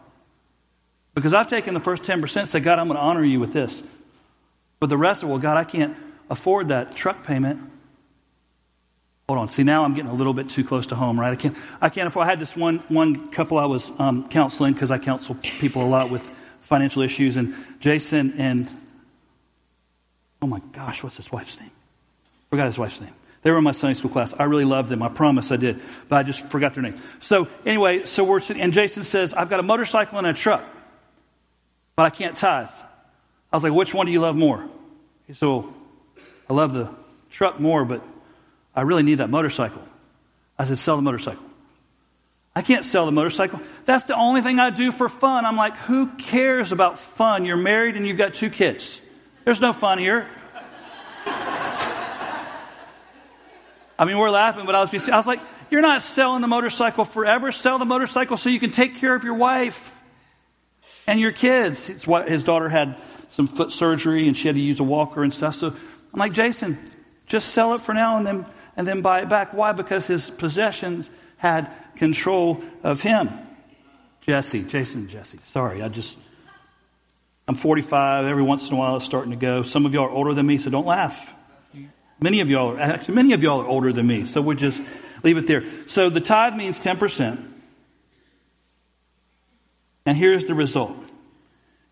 Because 1.14 1.34
I've 1.34 1.48
taken 1.48 1.74
the 1.74 1.80
first 1.80 2.04
10% 2.04 2.36
and 2.36 2.50
said, 2.50 2.64
God, 2.64 2.80
I'm 2.80 2.88
going 2.88 2.98
to 2.98 3.04
honor 3.04 3.24
you 3.24 3.40
with 3.40 3.54
this. 3.54 3.82
But 4.82 4.88
the 4.88 4.98
rest 4.98 5.24
of, 5.24 5.30
it, 5.30 5.32
well, 5.32 5.40
God, 5.40 5.56
I 5.56 5.64
can't 5.64 5.96
afford 6.30 6.70
that 6.70 6.96
truck 6.96 7.26
payment. 7.26 7.72
Hold 9.28 9.40
on. 9.40 9.50
See, 9.50 9.64
now 9.64 9.84
I'm 9.84 9.96
getting 9.96 10.12
a 10.12 10.14
little 10.14 10.34
bit 10.34 10.50
too 10.50 10.64
close 10.64 10.88
to 10.88 10.96
home, 10.96 11.20
right? 11.20 11.32
I 11.32 11.36
can't, 11.36 11.58
I 11.82 11.90
can't 11.90 12.08
afford. 12.08 12.28
I 12.28 12.30
had 12.30 12.40
this 12.40 12.56
one, 12.56 12.78
one 12.90 13.30
couple 13.32 13.58
I 13.58 13.66
was 13.66 13.92
um, 13.98 14.28
counseling 14.28 14.74
because 14.74 14.92
I 14.92 15.00
counsel 15.00 15.36
people 15.36 15.84
a 15.84 15.90
lot 15.90 16.12
with 16.12 16.30
financial 16.60 17.02
issues, 17.02 17.38
and 17.38 17.56
Jason 17.80 18.36
and, 18.38 18.70
oh 20.42 20.48
my 20.48 20.62
gosh, 20.74 21.02
what's 21.04 21.18
his 21.18 21.32
wife's 21.32 21.60
name? 21.60 21.72
Forgot 22.50 22.68
his 22.68 22.78
wife's 22.78 23.02
name. 23.02 23.14
They 23.42 23.52
were 23.52 23.58
in 23.60 23.64
my 23.64 23.72
Sunday 23.72 23.94
school 23.94 24.10
class. 24.10 24.34
I 24.40 24.44
really 24.46 24.66
loved 24.66 24.90
them. 24.90 25.04
I 25.04 25.08
promise 25.08 25.52
I 25.52 25.58
did, 25.58 25.80
but 26.10 26.16
I 26.18 26.24
just 26.24 26.48
forgot 26.50 26.74
their 26.74 26.82
name. 26.82 26.96
So 27.20 27.48
anyway, 27.66 28.06
so 28.06 28.24
we're 28.24 28.40
sitting, 28.40 28.62
and 28.62 28.74
Jason 28.74 29.04
says, 29.04 29.34
I've 29.34 29.50
got 29.50 29.60
a 29.60 29.64
motorcycle 29.64 30.18
and 30.18 30.26
a 30.26 30.34
truck, 30.34 30.64
but 31.96 32.04
I 32.04 32.10
can't 32.10 32.36
tithe. 32.38 32.70
I 33.52 33.56
was 33.56 33.64
like, 33.64 33.74
which 33.74 33.94
one 33.94 34.08
do 34.08 34.12
you 34.12 34.20
love 34.20 34.36
more? 34.36 34.68
He 35.28 35.34
said, 35.34 35.48
well, 35.48 35.74
I 36.50 36.54
love 36.54 36.74
the 36.74 36.90
truck 37.30 37.60
more, 37.60 37.86
but 37.86 38.02
I 38.76 38.82
really 38.82 39.04
need 39.04 39.16
that 39.16 39.30
motorcycle. 39.30 39.82
I 40.58 40.66
said, 40.66 40.78
sell 40.78 40.96
the 40.96 41.02
motorcycle. 41.02 41.44
I 42.56 42.62
can't 42.62 42.86
sell 42.86 43.06
the 43.06 43.12
motorcycle. 43.12 43.60
That's 43.86 44.06
the 44.06 44.16
only 44.16 44.42
thing 44.42 44.60
I 44.60 44.70
do 44.70 44.92
for 44.92 45.10
fun. 45.10 45.46
I'm 45.46 45.58
like, 45.58 45.76
who 45.76 46.08
cares 46.08 46.72
about 46.72 47.00
fun? 47.00 47.46
You're 47.46 47.58
married 47.58 47.98
and 47.98 48.08
you've 48.08 48.18
got 48.18 48.34
two 48.34 48.50
kids. 48.50 49.02
There's 49.44 49.60
no 49.60 49.74
fun 49.74 49.98
here. 49.98 50.28
I 53.98 54.04
mean, 54.06 54.18
we're 54.18 54.30
laughing, 54.30 54.66
but 54.66 54.76
I 54.76 54.82
was, 54.84 55.10
I 55.10 55.18
was 55.18 55.28
like, 55.28 55.42
you're 55.70 55.82
not 55.82 56.02
selling 56.02 56.42
the 56.42 56.48
motorcycle 56.48 57.06
forever. 57.06 57.52
Sell 57.52 57.78
the 57.78 57.86
motorcycle 57.86 58.38
so 58.38 58.50
you 58.50 58.60
can 58.60 58.72
take 58.72 58.96
care 58.96 59.16
of 59.16 59.24
your 59.24 59.34
wife 59.34 60.02
and 61.08 61.20
your 61.20 61.32
kids. 61.32 61.90
It's 61.90 62.08
what 62.08 62.30
his 62.30 62.44
daughter 62.44 62.70
had 62.70 63.00
some 63.30 63.48
foot 63.48 63.72
surgery 63.72 64.28
and 64.28 64.38
she 64.38 64.48
had 64.48 64.56
to 64.56 64.62
use 64.62 64.80
a 64.80 64.84
walker 64.84 65.24
and 65.24 65.34
stuff. 65.34 65.56
So 65.56 65.76
I'm 66.16 66.20
like, 66.20 66.32
Jason, 66.32 66.80
just 67.26 67.50
sell 67.50 67.74
it 67.74 67.82
for 67.82 67.94
now 67.94 68.16
and 68.16 68.26
then, 68.26 68.46
and 68.78 68.88
then 68.88 69.02
buy 69.02 69.20
it 69.20 69.28
back. 69.28 69.54
Why? 69.54 69.74
Because 69.74 70.08
his 70.08 70.30
possessions 70.30 71.10
had 71.36 71.70
control 71.98 72.64
of 72.84 73.02
him. 73.02 73.30
Jesse, 74.22 74.64
Jason, 74.64 75.10
Jesse. 75.10 75.40
Sorry, 75.40 75.82
I 75.82 75.90
just, 75.90 76.18
I'm 77.50 77.56
45. 77.56 78.28
Every 78.28 78.44
once 78.44 78.66
in 78.66 78.76
a 78.76 78.78
while 78.78 78.96
it's 78.96 79.04
starting 79.04 79.32
to 79.32 79.38
go. 79.38 79.64
Some 79.64 79.86
of 79.86 79.94
y'all 79.94 80.06
are 80.06 80.10
older 80.10 80.34
than 80.34 80.46
me, 80.46 80.58
so 80.58 80.70
don't 80.70 80.86
laugh. 80.86 81.34
Many 82.22 82.40
of 82.40 82.50
y'all 82.50 82.78
are, 82.78 82.80
actually, 82.80 83.16
many 83.16 83.34
of 83.34 83.44
y'all 83.44 83.60
are 83.60 83.68
older 83.68 83.92
than 83.92 84.08
me, 84.08 84.26
so 84.26 84.42
we'll 84.42 84.56
just 84.56 84.82
leave 85.22 85.36
it 85.36 85.48
there. 85.48 85.66
So 85.88 86.10
the 86.10 86.22
tithe 86.22 86.56
means 86.56 86.80
10%. 86.80 87.46
And 90.06 90.18
here's 90.18 90.46
the 90.46 90.56
result 90.56 90.96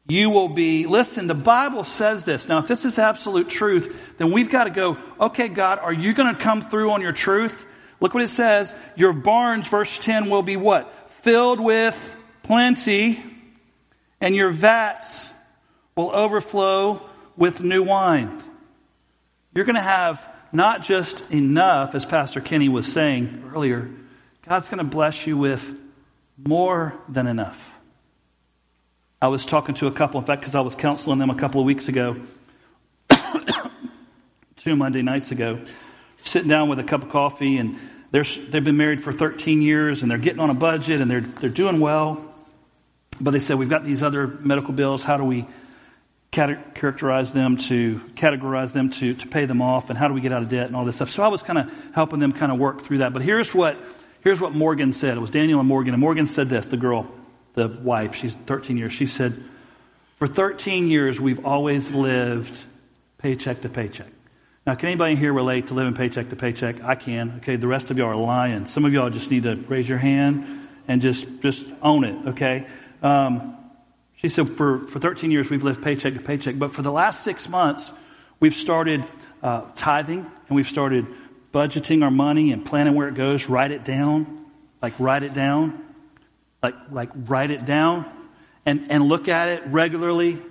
you 0.07 0.29
will 0.29 0.49
be, 0.49 0.85
listen, 0.85 1.27
the 1.27 1.33
Bible 1.33 1.83
says 1.83 2.25
this. 2.25 2.49
Now, 2.49 2.59
if 2.59 2.67
this 2.67 2.83
is 2.83 2.99
absolute 2.99 3.49
truth, 3.49 3.95
then 4.17 4.31
we've 4.31 4.49
got 4.49 4.65
to 4.65 4.69
go, 4.69 4.97
okay, 5.19 5.47
God, 5.47 5.79
are 5.79 5.93
you 5.93 6.13
going 6.13 6.35
to 6.35 6.41
come 6.41 6.61
through 6.61 6.91
on 6.91 7.01
your 7.01 7.13
truth? 7.13 7.65
Look 8.01 8.13
what 8.13 8.23
it 8.23 8.29
says. 8.29 8.73
Your 8.95 9.13
barns, 9.13 9.67
verse 9.67 9.97
10, 9.99 10.29
will 10.29 10.41
be 10.41 10.57
what? 10.57 10.93
Filled 11.21 11.61
with 11.61 12.15
plenty, 12.43 13.23
and 14.19 14.35
your 14.35 14.49
vats 14.49 15.29
will 15.95 16.11
overflow 16.11 17.01
with 17.37 17.61
new 17.61 17.83
wine. 17.83 18.43
You're 19.55 19.65
going 19.65 19.75
to 19.75 19.81
have 19.81 20.21
not 20.51 20.83
just 20.83 21.31
enough, 21.31 21.95
as 21.95 22.05
Pastor 22.05 22.41
Kenny 22.41 22.67
was 22.67 22.91
saying 22.91 23.51
earlier, 23.55 23.89
God's 24.47 24.67
going 24.67 24.79
to 24.79 24.83
bless 24.83 25.25
you 25.25 25.37
with 25.37 25.81
more 26.37 26.93
than 27.07 27.27
enough. 27.27 27.72
I 29.23 29.27
was 29.27 29.45
talking 29.45 29.73
to 29.75 29.87
a 29.87 29.91
couple, 29.91 30.19
in 30.19 30.25
fact, 30.25 30.41
because 30.41 30.53
I 30.53 30.59
was 30.59 30.75
counseling 30.75 31.17
them 31.17 31.29
a 31.29 31.35
couple 31.35 31.61
of 31.61 31.65
weeks 31.65 31.87
ago, 31.87 32.17
two 34.57 34.75
Monday 34.75 35.01
nights 35.01 35.31
ago, 35.31 35.61
sitting 36.23 36.49
down 36.49 36.67
with 36.67 36.77
a 36.79 36.83
cup 36.83 37.03
of 37.03 37.09
coffee, 37.09 37.55
and 37.55 37.79
they're, 38.11 38.25
they've 38.25 38.65
been 38.65 38.75
married 38.75 39.01
for 39.01 39.13
13 39.13 39.61
years, 39.61 40.01
and 40.01 40.11
they're 40.11 40.17
getting 40.17 40.41
on 40.41 40.49
a 40.49 40.53
budget, 40.53 40.99
and 40.99 41.09
they're, 41.09 41.21
they're 41.21 41.49
doing 41.49 41.79
well. 41.79 42.21
But 43.21 43.31
they 43.31 43.39
said, 43.39 43.57
We've 43.57 43.69
got 43.69 43.85
these 43.85 44.03
other 44.03 44.27
medical 44.27 44.73
bills. 44.73 45.03
How 45.03 45.15
do 45.15 45.23
we 45.23 45.45
characterize 46.31 47.31
them 47.31 47.55
to 47.69 48.01
categorize 48.15 48.73
them 48.73 48.89
to, 48.89 49.13
to 49.13 49.27
pay 49.29 49.45
them 49.45 49.61
off, 49.61 49.89
and 49.89 49.97
how 49.97 50.09
do 50.09 50.15
we 50.15 50.19
get 50.19 50.33
out 50.33 50.41
of 50.41 50.49
debt 50.49 50.67
and 50.67 50.75
all 50.75 50.83
this 50.83 50.97
stuff? 50.97 51.11
So 51.11 51.23
I 51.23 51.29
was 51.29 51.41
kind 51.41 51.59
of 51.59 51.71
helping 51.95 52.19
them 52.19 52.33
kind 52.33 52.51
of 52.51 52.59
work 52.59 52.81
through 52.81 52.97
that. 52.97 53.13
But 53.13 53.21
here's 53.21 53.55
what, 53.55 53.77
here's 54.21 54.41
what 54.41 54.53
Morgan 54.53 54.91
said. 54.91 55.15
It 55.15 55.21
was 55.21 55.31
Daniel 55.31 55.61
and 55.61 55.69
Morgan, 55.69 55.93
and 55.93 56.01
Morgan 56.01 56.25
said 56.25 56.49
this, 56.49 56.65
the 56.65 56.75
girl 56.75 57.09
the 57.53 57.67
wife, 57.81 58.15
she's 58.15 58.33
13 58.33 58.77
years, 58.77 58.93
she 58.93 59.05
said, 59.05 59.43
For 60.17 60.27
13 60.27 60.87
years, 60.87 61.19
we've 61.19 61.45
always 61.45 61.93
lived 61.93 62.63
paycheck 63.19 63.61
to 63.61 63.69
paycheck. 63.69 64.09
Now, 64.65 64.75
can 64.75 64.89
anybody 64.89 65.15
here 65.15 65.33
relate 65.33 65.67
to 65.67 65.73
living 65.73 65.93
paycheck 65.93 66.29
to 66.29 66.35
paycheck? 66.35 66.83
I 66.83 66.95
can. 66.95 67.35
Okay, 67.37 67.57
the 67.57 67.67
rest 67.67 67.91
of 67.91 67.97
y'all 67.97 68.07
are 68.07 68.15
lying. 68.15 68.65
Some 68.65 68.85
of 68.85 68.93
y'all 68.93 69.09
just 69.09 69.29
need 69.29 69.43
to 69.43 69.55
raise 69.55 69.87
your 69.87 69.97
hand 69.97 70.67
and 70.87 71.01
just, 71.01 71.27
just 71.41 71.69
own 71.81 72.05
it, 72.05 72.27
okay? 72.29 72.65
Um, 73.01 73.57
she 74.15 74.29
said, 74.29 74.55
for, 74.55 74.85
for 74.85 74.99
13 74.99 75.31
years, 75.31 75.49
we've 75.49 75.63
lived 75.63 75.83
paycheck 75.83 76.13
to 76.13 76.21
paycheck. 76.21 76.57
But 76.57 76.73
for 76.73 76.81
the 76.81 76.91
last 76.91 77.23
six 77.23 77.49
months, 77.49 77.91
we've 78.39 78.53
started 78.53 79.05
uh, 79.41 79.65
tithing 79.75 80.19
and 80.19 80.55
we've 80.55 80.67
started 80.67 81.07
budgeting 81.53 82.03
our 82.03 82.11
money 82.11 82.51
and 82.51 82.65
planning 82.65 82.95
where 82.95 83.09
it 83.09 83.15
goes. 83.15 83.49
Write 83.49 83.71
it 83.71 83.83
down. 83.83 84.45
Like, 84.81 84.93
write 84.97 85.23
it 85.23 85.33
down 85.33 85.82
like, 86.63 86.75
like 86.89 87.09
write 87.13 87.51
it 87.51 87.65
down 87.65 88.09
and, 88.65 88.89
and 88.89 89.03
look 89.03 89.27
at 89.27 89.49
it 89.49 89.63
regularly 89.67 90.41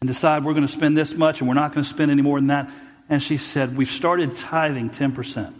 and 0.00 0.08
decide 0.08 0.44
we're 0.44 0.54
going 0.54 0.66
to 0.66 0.72
spend 0.72 0.96
this 0.96 1.14
much 1.14 1.40
and 1.40 1.48
we're 1.48 1.54
not 1.54 1.74
going 1.74 1.82
to 1.82 1.90
spend 1.90 2.10
any 2.10 2.22
more 2.22 2.38
than 2.38 2.46
that. 2.46 2.70
And 3.08 3.22
she 3.22 3.36
said, 3.36 3.76
We've 3.76 3.90
started 3.90 4.36
tithing 4.36 4.90
10%, 4.90 5.52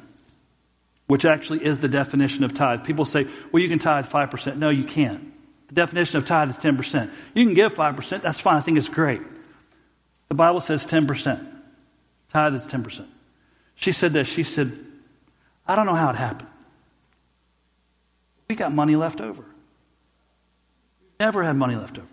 which 1.08 1.24
actually 1.24 1.64
is 1.64 1.80
the 1.80 1.88
definition 1.88 2.44
of 2.44 2.54
tithe. 2.54 2.84
People 2.84 3.04
say, 3.04 3.26
Well, 3.50 3.62
you 3.62 3.68
can 3.68 3.80
tithe 3.80 4.06
5%. 4.06 4.56
No, 4.56 4.70
you 4.70 4.84
can't. 4.84 5.34
The 5.68 5.74
definition 5.74 6.16
of 6.18 6.26
tithe 6.26 6.50
is 6.50 6.58
10%. 6.58 7.10
You 7.34 7.44
can 7.44 7.54
give 7.54 7.74
5%. 7.74 8.22
That's 8.22 8.40
fine. 8.40 8.56
I 8.56 8.60
think 8.60 8.78
it's 8.78 8.88
great. 8.88 9.20
The 10.28 10.34
Bible 10.34 10.60
says 10.60 10.86
10%. 10.86 11.48
Tithe 12.32 12.54
is 12.54 12.62
10%. 12.62 13.04
She 13.74 13.92
said 13.92 14.12
this. 14.12 14.28
She 14.28 14.44
said, 14.44 14.78
I 15.66 15.74
don't 15.74 15.86
know 15.86 15.94
how 15.94 16.10
it 16.10 16.16
happened. 16.16 16.49
We 18.50 18.56
got 18.56 18.74
money 18.74 18.96
left 18.96 19.20
over. 19.20 19.44
Never 21.20 21.44
had 21.44 21.54
money 21.54 21.76
left 21.76 21.98
over. 21.98 22.08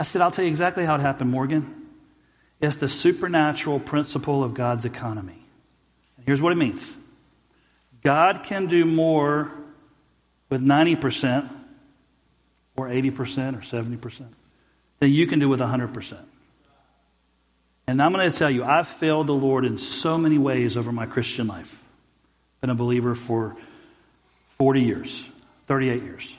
I 0.00 0.02
said, 0.02 0.22
I'll 0.22 0.32
tell 0.32 0.44
you 0.44 0.50
exactly 0.50 0.84
how 0.84 0.96
it 0.96 1.00
happened, 1.00 1.30
Morgan. 1.30 1.86
It's 2.60 2.78
the 2.78 2.88
supernatural 2.88 3.78
principle 3.78 4.42
of 4.42 4.54
God's 4.54 4.84
economy. 4.84 5.38
And 6.16 6.26
here's 6.26 6.42
what 6.42 6.50
it 6.50 6.56
means 6.56 6.92
God 8.02 8.42
can 8.42 8.66
do 8.66 8.84
more 8.84 9.52
with 10.50 10.64
90% 10.64 11.48
or 12.74 12.88
80% 12.88 13.06
or 13.56 13.60
70% 13.60 14.22
than 14.98 15.12
you 15.12 15.28
can 15.28 15.38
do 15.38 15.48
with 15.48 15.60
100%. 15.60 16.18
And 17.86 18.02
I'm 18.02 18.12
going 18.12 18.28
to 18.28 18.36
tell 18.36 18.50
you, 18.50 18.64
I've 18.64 18.88
failed 18.88 19.28
the 19.28 19.32
Lord 19.32 19.64
in 19.64 19.78
so 19.78 20.18
many 20.18 20.38
ways 20.38 20.76
over 20.76 20.90
my 20.90 21.06
Christian 21.06 21.46
life. 21.46 21.80
Been 22.60 22.70
a 22.70 22.74
believer 22.74 23.14
for 23.14 23.56
40 24.58 24.82
years, 24.82 25.24
38 25.66 26.02
years. 26.02 26.36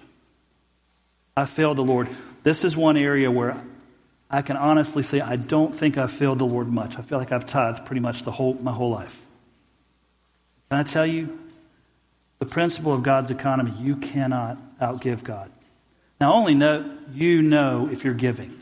I 1.38 1.45
failed 1.45 1.78
the 1.78 1.84
Lord. 1.84 2.09
This 2.43 2.65
is 2.65 2.76
one 2.76 2.97
area 2.97 3.32
where 3.32 3.61
I 4.30 4.41
can 4.41 4.57
honestly 4.57 5.03
say 5.03 5.22
I 5.22 5.38
don't 5.38 5.74
think 5.74 5.97
I've 5.97 6.11
failed 6.11 6.39
the 6.39 6.45
Lord 6.45 6.67
much. 6.67 6.97
I 6.97 7.01
feel 7.01 7.17
like 7.17 7.32
I've 7.32 7.45
tithed 7.45 7.86
pretty 7.86 8.01
much 8.01 8.24
the 8.24 8.32
whole, 8.32 8.55
my 8.55 8.74
whole 8.74 8.89
life. 8.89 9.20
Can 10.70 10.80
I 10.80 10.84
tell 10.84 11.05
you? 11.05 11.39
The 12.39 12.45
principle 12.45 12.93
of 12.93 13.03
God's 13.03 13.32
economy, 13.32 13.74
you 13.80 13.95
cannot 13.95 14.57
outgive 14.80 15.24
God. 15.24 15.51
Now, 16.22 16.34
only 16.34 16.55
know, 16.55 16.97
you 17.13 17.41
know 17.41 17.89
if 17.91 18.03
you're 18.03 18.13
giving. 18.13 18.57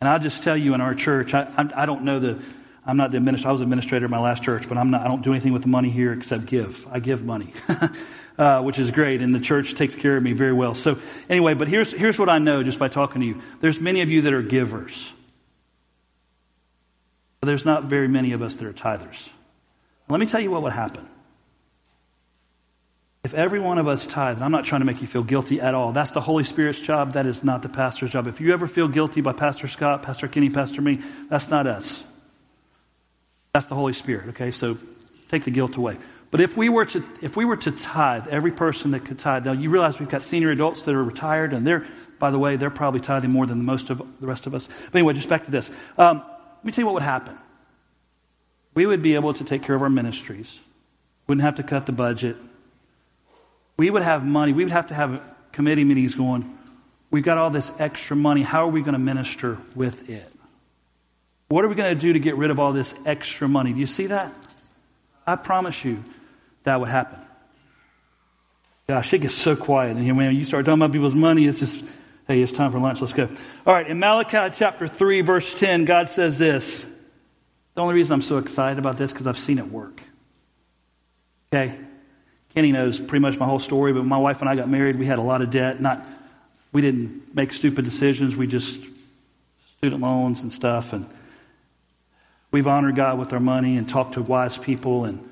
And 0.00 0.08
I'll 0.08 0.18
just 0.18 0.42
tell 0.42 0.56
you 0.56 0.74
in 0.74 0.80
our 0.80 0.94
church, 0.94 1.34
I, 1.34 1.42
I, 1.56 1.82
I 1.82 1.86
don't 1.86 2.04
know 2.04 2.18
the, 2.18 2.42
I'm 2.86 2.96
not 2.96 3.10
the 3.10 3.18
administrator, 3.18 3.48
I 3.50 3.52
was 3.52 3.60
administrator 3.60 4.06
of 4.06 4.10
my 4.10 4.20
last 4.20 4.42
church, 4.42 4.68
but 4.68 4.78
I'm 4.78 4.90
not, 4.90 5.02
I 5.02 5.08
don't 5.08 5.22
do 5.22 5.32
anything 5.32 5.52
with 5.52 5.62
the 5.62 5.68
money 5.68 5.90
here 5.90 6.12
except 6.12 6.46
give. 6.46 6.86
I 6.90 7.00
give 7.00 7.24
money. 7.24 7.52
uh, 8.38 8.62
which 8.62 8.78
is 8.78 8.90
great, 8.90 9.22
and 9.22 9.34
the 9.34 9.40
church 9.40 9.74
takes 9.74 9.94
care 9.94 10.16
of 10.16 10.22
me 10.22 10.32
very 10.32 10.52
well. 10.52 10.74
So, 10.74 10.98
anyway, 11.28 11.54
but 11.54 11.68
here's, 11.68 11.92
here's 11.92 12.18
what 12.18 12.28
I 12.28 12.38
know 12.38 12.62
just 12.62 12.78
by 12.78 12.88
talking 12.88 13.20
to 13.20 13.26
you 13.26 13.40
there's 13.60 13.80
many 13.80 14.00
of 14.00 14.10
you 14.10 14.22
that 14.22 14.32
are 14.32 14.42
givers. 14.42 15.12
But 17.40 17.46
there's 17.46 17.64
not 17.64 17.84
very 17.84 18.08
many 18.08 18.32
of 18.32 18.42
us 18.42 18.56
that 18.56 18.66
are 18.66 18.72
tithers. 18.72 19.28
Let 20.08 20.20
me 20.20 20.26
tell 20.26 20.40
you 20.40 20.50
what 20.50 20.62
would 20.62 20.72
happen. 20.72 21.08
If 23.22 23.34
every 23.34 23.60
one 23.60 23.78
of 23.78 23.86
us 23.86 24.06
tithed, 24.06 24.40
I'm 24.40 24.50
not 24.50 24.64
trying 24.64 24.80
to 24.80 24.86
make 24.86 25.00
you 25.00 25.06
feel 25.06 25.22
guilty 25.22 25.60
at 25.60 25.74
all. 25.74 25.92
That's 25.92 26.10
the 26.10 26.20
Holy 26.20 26.44
Spirit's 26.44 26.80
job. 26.80 27.12
That 27.12 27.26
is 27.26 27.44
not 27.44 27.62
the 27.62 27.68
pastor's 27.68 28.10
job. 28.10 28.26
If 28.26 28.40
you 28.40 28.52
ever 28.52 28.66
feel 28.66 28.88
guilty 28.88 29.20
by 29.20 29.32
Pastor 29.32 29.68
Scott, 29.68 30.02
Pastor 30.02 30.26
Kenny, 30.26 30.50
Pastor 30.50 30.80
me, 30.80 31.00
that's 31.28 31.50
not 31.50 31.66
us. 31.66 32.02
That's 33.52 33.66
the 33.66 33.74
Holy 33.74 33.92
Spirit. 33.92 34.30
Okay, 34.30 34.50
so 34.50 34.76
take 35.28 35.44
the 35.44 35.50
guilt 35.50 35.76
away. 35.76 35.98
But 36.30 36.40
if 36.40 36.56
we 36.56 36.68
were 36.68 36.84
to 36.86 37.04
if 37.20 37.36
we 37.36 37.44
were 37.44 37.56
to 37.56 37.72
tithe, 37.72 38.28
every 38.28 38.52
person 38.52 38.92
that 38.92 39.04
could 39.04 39.18
tithe, 39.18 39.46
now 39.46 39.52
you 39.52 39.70
realize 39.70 39.98
we've 39.98 40.08
got 40.08 40.22
senior 40.22 40.50
adults 40.50 40.84
that 40.84 40.94
are 40.94 41.02
retired, 41.02 41.52
and 41.52 41.66
they're 41.66 41.86
by 42.18 42.30
the 42.30 42.38
way, 42.38 42.56
they're 42.56 42.70
probably 42.70 43.00
tithing 43.00 43.30
more 43.30 43.46
than 43.46 43.64
most 43.64 43.88
of 43.88 43.98
the 44.20 44.26
rest 44.26 44.46
of 44.46 44.54
us. 44.54 44.66
But 44.66 44.96
anyway, 44.96 45.14
just 45.14 45.28
back 45.28 45.46
to 45.46 45.50
this. 45.50 45.70
Um, 45.96 46.18
let 46.18 46.64
me 46.64 46.72
tell 46.72 46.82
you 46.82 46.86
what 46.86 46.94
would 46.94 47.02
happen. 47.02 47.36
We 48.74 48.84
would 48.84 49.00
be 49.00 49.14
able 49.14 49.32
to 49.34 49.44
take 49.44 49.62
care 49.62 49.74
of 49.74 49.82
our 49.82 49.88
ministries. 49.88 50.58
Wouldn't 51.26 51.42
have 51.42 51.54
to 51.56 51.62
cut 51.62 51.86
the 51.86 51.92
budget 51.92 52.36
we 53.80 53.88
would 53.88 54.02
have 54.02 54.26
money. 54.26 54.52
We 54.52 54.62
would 54.62 54.72
have 54.72 54.88
to 54.88 54.94
have 54.94 55.22
committee 55.52 55.84
meetings 55.84 56.14
going. 56.14 56.58
We've 57.10 57.24
got 57.24 57.38
all 57.38 57.48
this 57.48 57.72
extra 57.78 58.14
money. 58.14 58.42
How 58.42 58.66
are 58.66 58.70
we 58.70 58.82
going 58.82 58.92
to 58.92 58.98
minister 58.98 59.56
with 59.74 60.10
it? 60.10 60.30
What 61.48 61.64
are 61.64 61.68
we 61.68 61.74
going 61.74 61.94
to 61.94 61.98
do 61.98 62.12
to 62.12 62.18
get 62.18 62.36
rid 62.36 62.50
of 62.50 62.60
all 62.60 62.74
this 62.74 62.92
extra 63.06 63.48
money? 63.48 63.72
Do 63.72 63.80
you 63.80 63.86
see 63.86 64.08
that? 64.08 64.34
I 65.26 65.36
promise 65.36 65.82
you 65.82 66.04
that 66.64 66.80
would 66.80 66.88
happen. 66.88 67.18
Gosh, 68.88 69.12
it 69.14 69.18
gets 69.18 69.34
so 69.34 69.54
quiet 69.54 69.96
in 69.96 70.02
here. 70.02 70.14
When 70.14 70.34
you 70.34 70.44
start 70.44 70.64
talking 70.64 70.80
about 70.80 70.92
people's 70.92 71.14
money, 71.14 71.46
it's 71.46 71.60
just, 71.60 71.84
hey, 72.26 72.42
it's 72.42 72.52
time 72.52 72.72
for 72.72 72.80
lunch. 72.80 73.00
Let's 73.00 73.12
go. 73.12 73.28
All 73.64 73.72
right, 73.72 73.86
in 73.86 73.98
Malachi 73.98 74.54
chapter 74.56 74.88
3, 74.88 75.20
verse 75.20 75.54
10, 75.54 75.84
God 75.84 76.08
says 76.10 76.38
this. 76.38 76.84
The 77.74 77.80
only 77.80 77.94
reason 77.94 78.14
I'm 78.14 78.22
so 78.22 78.38
excited 78.38 78.78
about 78.78 78.98
this 78.98 79.12
because 79.12 79.26
I've 79.26 79.38
seen 79.38 79.58
it 79.58 79.70
work. 79.70 80.02
Okay? 81.52 81.76
Kenny 82.54 82.72
knows 82.72 82.98
pretty 82.98 83.20
much 83.20 83.38
my 83.38 83.46
whole 83.46 83.60
story, 83.60 83.92
but 83.92 84.04
my 84.04 84.18
wife 84.18 84.40
and 84.40 84.50
I 84.50 84.56
got 84.56 84.68
married. 84.68 84.96
We 84.96 85.06
had 85.06 85.20
a 85.20 85.22
lot 85.22 85.40
of 85.40 85.50
debt. 85.50 85.80
Not, 85.80 86.04
we 86.72 86.80
didn't 86.80 87.34
make 87.34 87.52
stupid 87.52 87.84
decisions. 87.84 88.34
We 88.34 88.48
just 88.48 88.80
student 89.78 90.00
loans 90.00 90.42
and 90.42 90.52
stuff. 90.52 90.92
And 90.92 91.06
we've 92.50 92.66
honored 92.66 92.96
God 92.96 93.20
with 93.20 93.32
our 93.32 93.40
money 93.40 93.76
and 93.76 93.88
talked 93.88 94.14
to 94.14 94.22
wise 94.22 94.58
people. 94.58 95.04
And 95.04 95.29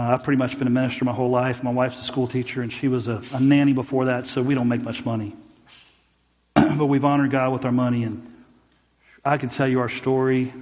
uh, 0.00 0.14
I've 0.14 0.24
pretty 0.24 0.38
much 0.38 0.58
been 0.58 0.66
a 0.66 0.70
minister 0.70 1.04
my 1.04 1.12
whole 1.12 1.28
life. 1.28 1.62
My 1.62 1.70
wife's 1.70 2.00
a 2.00 2.04
school 2.04 2.26
teacher, 2.26 2.62
and 2.62 2.72
she 2.72 2.88
was 2.88 3.06
a, 3.06 3.20
a 3.34 3.40
nanny 3.40 3.74
before 3.74 4.06
that, 4.06 4.24
so 4.24 4.40
we 4.40 4.54
don't 4.54 4.68
make 4.68 4.80
much 4.80 5.04
money. 5.04 5.36
but 6.54 6.86
we've 6.86 7.04
honored 7.04 7.30
God 7.30 7.52
with 7.52 7.66
our 7.66 7.72
money, 7.72 8.04
and 8.04 8.26
I 9.22 9.36
can 9.36 9.50
tell 9.50 9.68
you 9.68 9.80
our 9.80 9.90
story, 9.90 10.54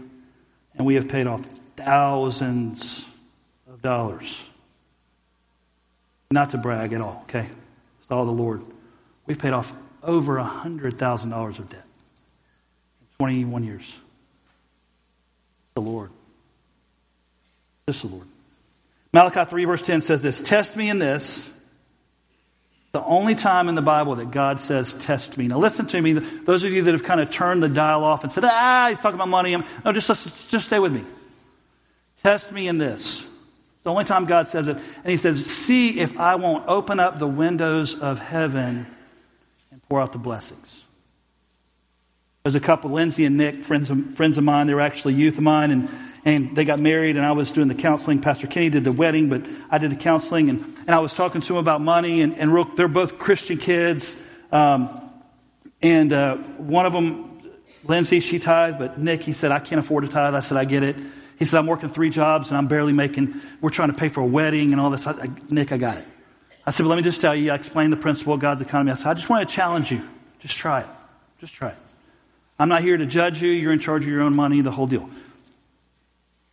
and 0.74 0.84
we 0.84 0.97
have 0.97 1.09
paid 1.09 1.28
off 1.28 1.43
thousands 1.76 3.05
of 3.70 3.80
dollars 3.80 4.43
not 6.32 6.51
to 6.51 6.59
brag 6.59 6.93
at 6.93 7.01
all, 7.01 7.22
okay? 7.28 7.47
It's 8.01 8.11
all 8.11 8.24
the 8.24 8.32
Lord. 8.32 8.64
We've 9.26 9.39
paid 9.39 9.53
off 9.53 9.72
over 10.03 10.34
$100,000 10.34 11.59
of 11.59 11.68
debt 11.70 11.84
in 13.01 13.07
21 13.18 13.62
years. 13.62 13.95
The 15.74 15.80
Lord. 15.80 16.11
Is 17.86 18.03
the 18.03 18.09
Lord. 18.09 18.26
Malachi 19.19 19.51
3, 19.51 19.64
verse 19.64 19.83
10 19.83 20.01
says 20.01 20.23
this 20.23 20.41
Test 20.41 20.77
me 20.77 20.89
in 20.89 21.01
this. 21.01 21.51
The 22.93 23.03
only 23.03 23.35
time 23.35 23.69
in 23.69 23.75
the 23.75 23.83
Bible 23.83 24.14
that 24.14 24.31
God 24.31 24.61
says, 24.61 24.93
Test 24.93 25.37
me. 25.37 25.49
Now, 25.49 25.59
listen 25.59 25.87
to 25.89 26.01
me. 26.01 26.12
Those 26.12 26.62
of 26.62 26.71
you 26.71 26.83
that 26.83 26.93
have 26.93 27.03
kind 27.03 27.21
of 27.21 27.29
turned 27.29 27.61
the 27.61 27.69
dial 27.69 28.05
off 28.05 28.23
and 28.23 28.31
said, 28.31 28.45
Ah, 28.45 28.87
he's 28.89 29.01
talking 29.01 29.16
about 29.16 29.29
money. 29.29 29.57
No, 29.85 29.93
just, 29.93 30.49
just 30.49 30.64
stay 30.66 30.79
with 30.79 30.93
me. 30.93 31.03
Test 32.23 32.53
me 32.53 32.69
in 32.69 32.79
this. 32.79 33.19
It's 33.19 33.83
the 33.83 33.91
only 33.91 34.05
time 34.05 34.25
God 34.25 34.47
says 34.47 34.69
it. 34.69 34.77
And 34.77 35.07
he 35.07 35.16
says, 35.16 35.45
See 35.45 35.99
if 35.99 36.16
I 36.16 36.37
won't 36.37 36.69
open 36.69 37.01
up 37.01 37.19
the 37.19 37.27
windows 37.27 37.99
of 37.99 38.21
heaven 38.21 38.87
and 39.73 39.83
pour 39.89 40.01
out 40.01 40.12
the 40.12 40.19
blessings. 40.19 40.85
There's 42.45 42.55
a 42.55 42.61
couple, 42.61 42.91
Lindsay 42.93 43.25
and 43.25 43.37
Nick, 43.37 43.64
friends 43.64 43.91
of, 43.91 44.14
friends 44.14 44.39
of 44.39 44.45
mine. 44.45 44.69
They 44.69 44.75
were 44.75 44.81
actually 44.81 45.14
youth 45.14 45.39
of 45.39 45.43
mine, 45.43 45.73
and, 45.73 45.89
and 46.29 46.55
they 46.55 46.64
got 46.64 46.79
married, 46.79 47.16
and 47.16 47.24
I 47.24 47.33
was 47.33 47.53
doing 47.53 47.68
the 47.68 47.74
counseling. 47.74 48.20
Pastor 48.20 48.47
Kenny 48.47 48.68
did 48.68 48.85
the 48.85 48.93
wedding, 48.93 49.29
but 49.29 49.43
I 49.70 49.79
did 49.79 49.91
the 49.91 49.97
counseling, 49.97 50.51
and, 50.51 50.61
and 50.61 50.91
I 50.91 50.99
was 50.99 51.14
talking 51.14 51.41
to 51.41 51.49
them 51.49 51.57
about 51.57 51.81
money, 51.81 52.20
and, 52.20 52.37
and 52.37 52.53
real, 52.53 52.64
they're 52.64 52.87
both 52.87 53.18
Christian 53.18 53.57
kids. 53.57 54.14
Um, 54.53 55.11
and 55.81 56.12
uh, 56.12 56.37
one 56.59 56.85
of 56.85 56.93
them, 56.93 57.41
Lindsay, 57.85 58.20
she 58.20 58.39
tithed, 58.39 58.79
but 58.79 58.99
Nick, 58.99 59.22
he 59.22 59.33
said, 59.33 59.53
I 59.53 59.59
can't 59.59 59.79
afford 59.79 60.05
to 60.05 60.11
tithe. 60.11 60.35
I 60.35 60.41
said, 60.41 60.59
I 60.59 60.64
get 60.64 60.83
it. 60.83 60.97
He 61.39 61.45
said, 61.45 61.59
I'm 61.59 61.66
working 61.66 61.89
three 61.89 62.11
jobs 62.11 62.49
and 62.49 62.59
I'm 62.59 62.66
barely 62.66 62.93
making, 62.93 63.41
we're 63.61 63.70
trying 63.70 63.93
to 63.93 63.97
pay 63.97 64.09
for 64.09 64.20
a 64.20 64.26
wedding 64.26 64.72
and 64.72 64.81
all 64.81 64.91
this. 64.91 65.07
I, 65.07 65.12
I, 65.12 65.29
Nick, 65.51 65.70
I 65.70 65.76
got 65.76 65.97
it. 65.97 66.05
I 66.66 66.72
said, 66.72 66.85
well, 66.85 66.91
let 66.91 66.97
me 66.97 67.05
just 67.05 67.20
tell 67.20 67.35
you, 67.35 67.53
I 67.53 67.55
explained 67.55 67.93
the 67.93 67.97
principle 67.97 68.35
of 68.35 68.41
God's 68.41 68.61
economy. 68.61 68.91
I 68.91 68.95
said, 68.97 69.07
I 69.07 69.14
just 69.14 69.31
want 69.31 69.49
to 69.49 69.55
challenge 69.55 69.93
you. 69.93 70.03
Just 70.41 70.57
try 70.57 70.81
it. 70.81 70.89
Just 71.41 71.55
try 71.55 71.70
it. 71.70 71.79
I'm 72.59 72.68
not 72.68 72.83
here 72.83 72.97
to 72.97 73.07
judge 73.07 73.41
you. 73.41 73.51
You're 73.51 73.72
in 73.72 73.79
charge 73.79 74.03
of 74.03 74.09
your 74.09 74.22
own 74.22 74.35
money, 74.35 74.61
the 74.61 74.72
whole 74.72 74.89
deal. 74.89 75.09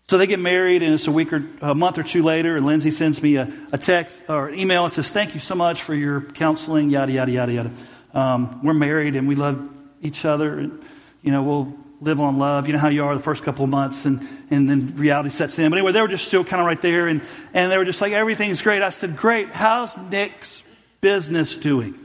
So 0.08 0.20
they 0.20 0.28
get 0.28 0.40
married, 0.40 0.84
and 0.84 0.94
it's 0.94 1.08
a 1.08 1.12
week 1.12 1.34
or 1.34 1.44
a 1.62 1.74
month 1.74 1.98
or 1.98 2.04
two 2.04 2.22
later, 2.22 2.58
and 2.58 2.66
Lindsay 2.66 2.92
sends 2.92 3.24
me 3.24 3.38
a, 3.38 3.52
a 3.72 3.78
text 3.80 4.24
or 4.30 4.50
an 4.50 4.60
email 4.60 4.86
and 4.86 4.94
says, 4.94 5.10
Thank 5.12 5.34
you 5.34 5.40
so 5.40 5.56
much 5.56 5.82
for 5.82 5.96
your 5.96 6.22
counseling, 6.22 6.92
yada, 6.92 7.12
yada, 7.12 7.32
yada, 7.32 7.52
yada. 7.52 7.72
Um, 8.14 8.62
we're 8.64 8.76
married 8.76 9.16
and 9.16 9.28
we 9.28 9.34
love 9.36 9.68
each 10.02 10.24
other. 10.24 10.60
And, 10.60 10.84
you 11.24 11.32
know, 11.32 11.42
we'll 11.42 11.76
live 12.02 12.22
on 12.22 12.38
love. 12.38 12.68
You 12.68 12.74
know 12.74 12.80
how 12.80 12.90
you 12.90 13.04
are 13.04 13.16
the 13.16 13.24
first 13.24 13.44
couple 13.44 13.64
of 13.64 13.72
months, 13.72 14.06
and, 14.06 14.28
and 14.52 14.70
then 14.70 14.96
reality 14.96 15.30
sets 15.30 15.58
in. 15.58 15.72
But 15.72 15.80
anyway, 15.80 15.92
they 15.92 16.02
were 16.02 16.08
just 16.08 16.28
still 16.28 16.46
kind 16.46 16.62
of 16.62 16.68
right 16.68 16.82
there, 16.82 17.08
and, 17.08 17.22
and 17.54 17.72
they 17.72 17.78
were 17.80 17.86
just 17.86 18.00
like, 18.00 18.14
everything's 18.14 18.62
great. 18.62 18.84
I 18.84 18.90
said, 18.90 19.18
Great. 19.18 19.50
How's 19.50 19.98
Nick's 19.98 20.62
business 21.02 21.56
doing? 21.56 21.96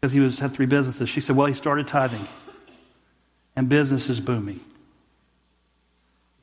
Because 0.00 0.12
he 0.12 0.20
was 0.20 0.38
had 0.38 0.54
three 0.54 0.66
businesses. 0.66 1.10
She 1.10 1.20
said, 1.20 1.36
Well, 1.36 1.46
he 1.46 1.54
started 1.54 1.86
tithing, 1.86 2.26
and 3.54 3.68
business 3.68 4.08
is 4.08 4.20
booming. 4.20 4.60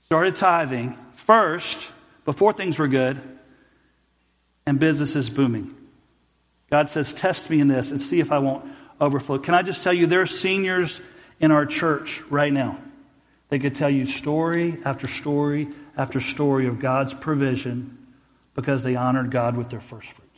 Started 0.06 0.36
tithing 0.36 0.94
first, 1.16 1.90
before 2.26 2.54
things 2.54 2.78
were 2.78 2.88
good, 2.88 3.22
and 4.66 4.80
business 4.80 5.16
is 5.16 5.30
booming. 5.30 5.74
God 6.70 6.90
says, 6.90 7.14
Test 7.14 7.50
me 7.50 7.60
in 7.60 7.68
this 7.68 7.92
and 7.92 8.00
see 8.00 8.20
if 8.20 8.32
I 8.32 8.40
won't 8.40 8.66
overflow. 9.00 9.38
Can 9.38 9.54
I 9.54 9.62
just 9.62 9.84
tell 9.84 9.94
you, 9.94 10.08
there 10.08 10.22
are 10.22 10.26
seniors 10.26 11.02
in 11.40 11.52
our 11.52 11.66
church 11.66 12.22
right 12.30 12.52
now. 12.52 12.80
They 13.50 13.60
could 13.60 13.76
tell 13.76 13.90
you 13.90 14.06
story 14.06 14.78
after 14.86 15.08
story 15.08 15.68
after 15.96 16.20
story 16.20 16.68
of 16.68 16.80
God's 16.80 17.14
provision 17.14 17.98
because 18.56 18.84
they 18.84 18.96
honored 18.96 19.32
God 19.32 19.58
with 19.58 19.70
their 19.70 19.82
first 19.82 20.10
fruits. 20.12 20.30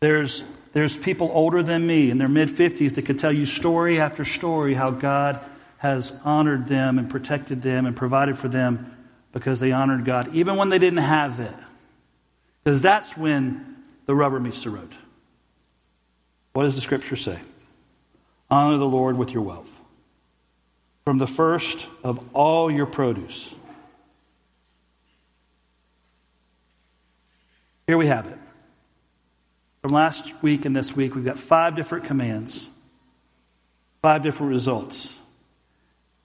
There's, 0.00 0.44
there's 0.72 0.96
people 0.96 1.30
older 1.32 1.62
than 1.62 1.86
me 1.86 2.10
in 2.10 2.18
their 2.18 2.28
mid 2.28 2.48
50s 2.48 2.94
that 2.94 3.02
could 3.02 3.18
tell 3.18 3.32
you 3.32 3.46
story 3.46 4.00
after 4.00 4.24
story 4.24 4.74
how 4.74 4.90
God 4.90 5.40
has 5.80 6.12
honored 6.26 6.66
them 6.66 6.98
and 6.98 7.08
protected 7.08 7.62
them 7.62 7.86
and 7.86 7.96
provided 7.96 8.36
for 8.36 8.48
them 8.48 8.94
because 9.32 9.60
they 9.60 9.72
honored 9.72 10.04
God, 10.04 10.34
even 10.34 10.56
when 10.56 10.68
they 10.68 10.78
didn't 10.78 10.98
have 10.98 11.40
it. 11.40 11.54
Because 12.62 12.82
that's 12.82 13.16
when 13.16 13.76
the 14.04 14.14
rubber 14.14 14.38
meets 14.38 14.62
the 14.62 14.68
road. 14.68 14.92
What 16.52 16.64
does 16.64 16.74
the 16.74 16.82
scripture 16.82 17.16
say? 17.16 17.38
Honor 18.50 18.76
the 18.76 18.84
Lord 18.84 19.16
with 19.16 19.30
your 19.30 19.42
wealth. 19.42 19.74
From 21.06 21.16
the 21.16 21.26
first 21.26 21.86
of 22.04 22.22
all 22.34 22.70
your 22.70 22.84
produce. 22.84 23.48
Here 27.86 27.96
we 27.96 28.06
have 28.06 28.26
it. 28.26 28.38
From 29.80 29.92
last 29.92 30.42
week 30.42 30.66
and 30.66 30.76
this 30.76 30.94
week, 30.94 31.14
we've 31.14 31.24
got 31.24 31.38
five 31.38 31.74
different 31.74 32.04
commands, 32.04 32.68
five 34.02 34.22
different 34.22 34.52
results. 34.52 35.14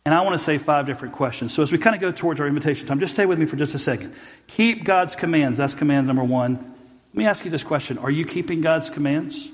And 0.05 0.13
I 0.13 0.21
want 0.21 0.35
to 0.37 0.43
say 0.43 0.59
five 0.59 0.85
different 0.85 1.15
questions. 1.15 1.51
So 1.51 1.63
as 1.63 1.71
we 1.71 1.79
kind 1.79 1.95
of 1.95 2.01
go 2.01 2.11
towards 2.11 2.39
our 2.39 2.47
invitation 2.47 2.87
time, 2.87 2.99
just 2.99 3.15
stay 3.15 3.25
with 3.25 3.39
me 3.39 3.47
for 3.47 3.55
just 3.55 3.73
a 3.73 3.79
second. 3.79 4.13
Keep 4.47 4.83
God's 4.83 5.15
commands. 5.15 5.57
That's 5.57 5.73
command 5.73 6.05
number 6.05 6.23
one. 6.23 6.53
Let 6.53 7.15
me 7.15 7.25
ask 7.25 7.43
you 7.43 7.49
this 7.49 7.63
question 7.63 7.97
Are 7.97 8.11
you 8.11 8.25
keeping 8.25 8.61
God's 8.61 8.89
commands? 8.89 9.49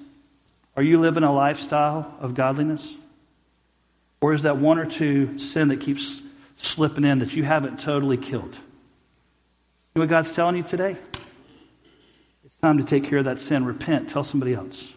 Are 0.75 0.83
you 0.83 0.99
living 0.99 1.23
a 1.23 1.33
lifestyle 1.33 2.17
of 2.19 2.33
godliness? 2.33 2.95
Or 4.19 4.33
is 4.33 4.43
that 4.43 4.57
one 4.57 4.77
or 4.77 4.85
two 4.85 5.39
sin 5.39 5.69
that 5.69 5.81
keeps 5.81 6.21
slipping 6.57 7.05
in 7.05 7.19
that 7.19 7.33
you 7.35 7.43
haven't 7.43 7.79
totally 7.79 8.17
killed? 8.17 8.53
You 8.53 9.99
know 9.99 10.01
what 10.01 10.09
God's 10.09 10.31
telling 10.31 10.57
you 10.57 10.63
today? 10.63 10.95
It's 12.45 12.55
time 12.57 12.77
to 12.77 12.83
take 12.83 13.05
care 13.05 13.19
of 13.19 13.25
that 13.25 13.39
sin. 13.39 13.65
Repent. 13.65 14.09
Tell 14.09 14.23
somebody 14.23 14.53
else. 14.53 14.93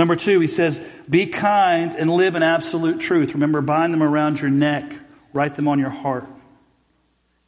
Number 0.00 0.16
two, 0.16 0.40
he 0.40 0.46
says, 0.46 0.80
be 1.10 1.26
kind 1.26 1.94
and 1.94 2.10
live 2.10 2.34
in 2.34 2.42
absolute 2.42 3.00
truth. 3.00 3.34
Remember, 3.34 3.60
bind 3.60 3.92
them 3.92 4.02
around 4.02 4.40
your 4.40 4.48
neck, 4.48 4.90
write 5.34 5.56
them 5.56 5.68
on 5.68 5.78
your 5.78 5.90
heart. 5.90 6.24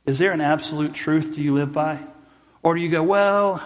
Is 0.05 0.19
there 0.19 0.33
an 0.33 0.43
absolute 0.43 0.93
truth 0.93 1.35
do 1.35 1.41
you 1.41 1.55
live 1.55 1.73
by? 1.73 1.99
Or 2.63 2.75
do 2.75 2.83
you 2.83 2.91
go, 2.91 3.03
well, 3.03 3.63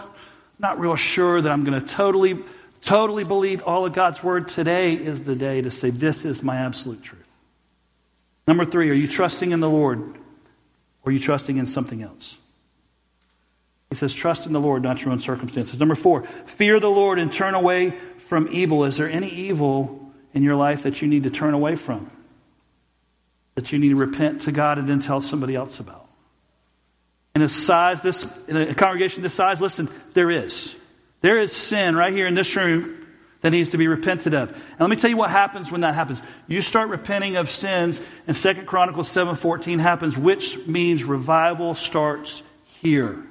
not 0.57 0.79
real 0.79 0.95
sure 0.95 1.41
that 1.41 1.51
I'm 1.51 1.65
going 1.65 1.81
to 1.81 1.85
totally 1.85 2.41
totally 2.79 3.25
believe 3.25 3.61
all 3.63 3.85
of 3.85 3.91
God's 3.91 4.23
word, 4.23 4.47
today 4.47 4.93
is 4.93 5.25
the 5.25 5.35
day 5.35 5.61
to 5.63 5.69
say, 5.69 5.89
This 5.89 6.23
is 6.23 6.41
my 6.41 6.55
absolute 6.55 7.03
truth. 7.03 7.27
Number 8.47 8.63
three, 8.63 8.89
are 8.89 8.93
you 8.93 9.09
trusting 9.09 9.51
in 9.51 9.59
the 9.59 9.69
Lord 9.69 9.99
or 9.99 11.09
are 11.09 11.11
you 11.11 11.19
trusting 11.19 11.57
in 11.57 11.65
something 11.65 12.01
else? 12.03 12.37
He 13.89 13.95
says, 13.95 14.13
trust 14.13 14.45
in 14.45 14.53
the 14.53 14.59
Lord, 14.59 14.83
not 14.83 15.01
your 15.01 15.11
own 15.11 15.19
circumstances. 15.19 15.79
Number 15.79 15.95
four, 15.95 16.23
fear 16.45 16.79
the 16.79 16.89
Lord 16.89 17.19
and 17.19 17.31
turn 17.31 17.55
away 17.55 17.93
from 18.27 18.49
evil. 18.51 18.85
Is 18.85 18.97
there 18.97 19.09
any 19.09 19.29
evil 19.29 20.11
in 20.33 20.43
your 20.43 20.55
life 20.55 20.83
that 20.83 21.01
you 21.01 21.07
need 21.07 21.23
to 21.23 21.29
turn 21.29 21.53
away 21.53 21.75
from? 21.75 22.11
That 23.55 23.71
you 23.71 23.79
need 23.79 23.89
to 23.89 23.95
repent 23.95 24.41
to 24.43 24.51
God 24.51 24.77
and 24.77 24.87
then 24.87 24.99
tell 24.99 25.21
somebody 25.21 25.55
else 25.55 25.79
about? 25.79 26.07
In 27.35 27.41
a 27.41 27.49
size 27.49 28.01
this 28.01 28.25
in 28.47 28.57
a 28.57 28.73
congregation 28.73 29.23
this 29.23 29.33
size, 29.33 29.61
listen, 29.61 29.89
there 30.13 30.29
is. 30.31 30.75
There 31.21 31.39
is 31.39 31.51
sin 31.51 31.95
right 31.95 32.13
here 32.13 32.27
in 32.27 32.33
this 32.33 32.55
room 32.55 33.07
that 33.41 33.51
needs 33.51 33.69
to 33.69 33.77
be 33.77 33.87
repented 33.87 34.33
of. 34.33 34.51
And 34.51 34.79
let 34.79 34.89
me 34.89 34.95
tell 34.95 35.09
you 35.09 35.17
what 35.17 35.29
happens 35.29 35.71
when 35.71 35.81
that 35.81 35.95
happens. 35.95 36.21
You 36.47 36.61
start 36.61 36.89
repenting 36.89 37.35
of 37.35 37.49
sins, 37.49 38.01
and 38.25 38.35
Second 38.35 38.65
Chronicles 38.65 39.09
7:14 39.09 39.79
happens, 39.79 40.17
which 40.17 40.65
means 40.67 41.03
revival 41.03 41.75
starts 41.75 42.41
here. 42.81 43.23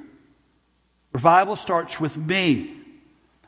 Revival 1.12 1.56
starts 1.56 1.98
with 1.98 2.16
me. 2.16 2.75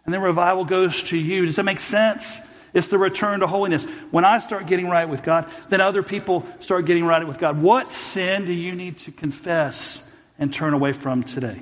And 0.09 0.15
then 0.15 0.23
revival 0.23 0.65
goes 0.65 1.03
to 1.03 1.19
you. 1.19 1.45
Does 1.45 1.57
that 1.57 1.65
make 1.65 1.81
sense? 1.81 2.41
It's 2.73 2.89
the 2.89 2.97
return 2.97 3.41
to 3.41 3.47
holiness. 3.47 3.85
When 4.11 4.25
I 4.25 4.39
start 4.39 4.67
getting 4.67 4.89
right 4.89 5.07
with 5.07 5.23
God, 5.23 5.47
then 5.69 5.83
other 5.83 6.03
people 6.03 6.47
start 6.61 6.87
getting 6.87 7.05
right 7.05 7.27
with 7.27 7.37
God. 7.37 7.61
What 7.61 7.89
sin 7.89 8.47
do 8.47 8.55
you 8.55 8.73
need 8.73 8.97
to 9.01 9.13
confess 9.13 10.03
and 10.39 10.51
turn 10.51 10.73
away 10.73 10.93
from 10.95 11.25
today? 11.25 11.61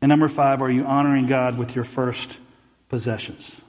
And 0.00 0.08
number 0.08 0.28
five, 0.28 0.62
are 0.62 0.70
you 0.70 0.84
honoring 0.84 1.26
God 1.26 1.58
with 1.58 1.74
your 1.74 1.82
first 1.82 2.36
possessions? 2.88 3.60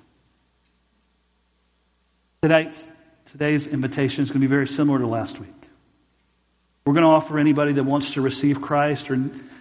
Today's, 2.43 2.91
today's 3.25 3.65
invitation 3.65 4.21
is 4.21 4.29
going 4.29 4.41
to 4.41 4.47
be 4.47 4.51
very 4.51 4.67
similar 4.67 4.99
to 4.99 5.07
last 5.07 5.39
week. 5.39 5.49
We're 6.85 6.93
going 6.93 7.05
to 7.05 7.09
offer 7.09 7.39
anybody 7.39 7.73
that 7.73 7.85
wants 7.85 8.13
to 8.13 8.21
receive 8.21 8.61
Christ 8.61 9.09
or 9.09 9.19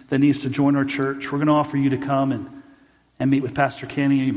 that 0.09 0.19
needs 0.19 0.43
to 0.43 0.51
join 0.51 0.75
our 0.75 0.85
church, 0.85 1.31
we're 1.31 1.39
going 1.39 1.47
to 1.47 1.53
offer 1.53 1.77
you 1.77 1.89
to 1.89 1.97
come 1.97 2.31
and, 2.31 2.59
and 3.23 3.31
meet 3.31 3.41
with 3.41 3.55
Pastor 3.55 3.87
Kenny, 3.87 4.33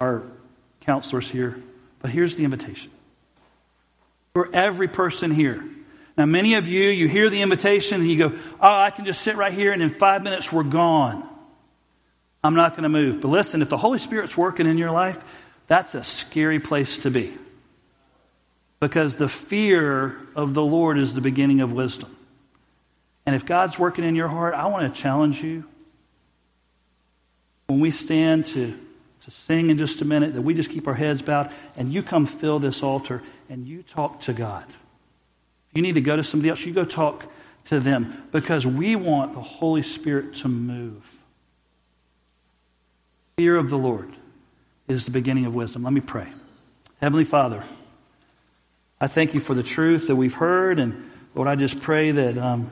our 0.00 0.24
counselors 0.80 1.30
here. 1.30 1.62
But 2.00 2.10
here's 2.10 2.34
the 2.34 2.42
invitation 2.42 2.90
for 4.34 4.50
every 4.52 4.88
person 4.88 5.30
here. 5.30 5.64
Now, 6.18 6.26
many 6.26 6.54
of 6.54 6.66
you, 6.66 6.88
you 6.88 7.06
hear 7.06 7.30
the 7.30 7.42
invitation 7.42 8.00
and 8.00 8.10
you 8.10 8.18
go, 8.18 8.36
Oh, 8.60 8.68
I 8.68 8.90
can 8.90 9.04
just 9.04 9.20
sit 9.20 9.36
right 9.36 9.52
here 9.52 9.72
and 9.72 9.80
in 9.80 9.90
five 9.90 10.24
minutes 10.24 10.50
we're 10.50 10.64
gone. 10.64 11.24
I'm 12.42 12.56
not 12.56 12.72
going 12.72 12.82
to 12.82 12.88
move. 12.88 13.20
But 13.20 13.28
listen, 13.28 13.62
if 13.62 13.68
the 13.68 13.76
Holy 13.76 14.00
Spirit's 14.00 14.36
working 14.36 14.66
in 14.66 14.76
your 14.76 14.90
life, 14.90 15.22
that's 15.68 15.94
a 15.94 16.02
scary 16.02 16.58
place 16.58 16.98
to 16.98 17.12
be. 17.12 17.32
Because 18.80 19.14
the 19.14 19.28
fear 19.28 20.18
of 20.34 20.52
the 20.52 20.64
Lord 20.64 20.98
is 20.98 21.14
the 21.14 21.20
beginning 21.20 21.60
of 21.60 21.72
wisdom. 21.72 22.10
And 23.24 23.36
if 23.36 23.46
God's 23.46 23.78
working 23.78 24.02
in 24.02 24.16
your 24.16 24.26
heart, 24.26 24.54
I 24.54 24.66
want 24.66 24.92
to 24.92 25.00
challenge 25.00 25.40
you. 25.40 25.62
When 27.66 27.80
we 27.80 27.90
stand 27.90 28.46
to, 28.48 28.78
to 29.22 29.30
sing 29.30 29.70
in 29.70 29.76
just 29.76 30.00
a 30.00 30.04
minute, 30.04 30.34
that 30.34 30.42
we 30.42 30.54
just 30.54 30.70
keep 30.70 30.86
our 30.86 30.94
heads 30.94 31.22
bowed 31.22 31.52
and 31.76 31.92
you 31.92 32.02
come 32.02 32.26
fill 32.26 32.58
this 32.58 32.82
altar 32.82 33.22
and 33.48 33.66
you 33.66 33.82
talk 33.82 34.20
to 34.22 34.32
God. 34.32 34.64
You 35.74 35.82
need 35.82 35.94
to 35.94 36.00
go 36.00 36.16
to 36.16 36.22
somebody 36.22 36.50
else, 36.50 36.64
you 36.64 36.72
go 36.72 36.84
talk 36.84 37.26
to 37.66 37.80
them 37.80 38.24
because 38.32 38.66
we 38.66 38.96
want 38.96 39.34
the 39.34 39.40
Holy 39.40 39.82
Spirit 39.82 40.34
to 40.36 40.48
move. 40.48 41.04
Fear 43.36 43.56
of 43.56 43.68
the 43.68 43.76
Lord 43.76 44.10
is 44.88 45.04
the 45.04 45.10
beginning 45.10 45.44
of 45.44 45.54
wisdom. 45.54 45.82
Let 45.82 45.92
me 45.92 46.00
pray. 46.00 46.28
Heavenly 47.00 47.24
Father, 47.24 47.64
I 49.00 49.08
thank 49.08 49.34
you 49.34 49.40
for 49.40 49.52
the 49.52 49.62
truth 49.62 50.06
that 50.06 50.16
we've 50.16 50.32
heard, 50.32 50.78
and 50.78 51.10
Lord, 51.34 51.48
I 51.48 51.56
just 51.56 51.82
pray 51.82 52.12
that 52.12 52.38
um, 52.38 52.70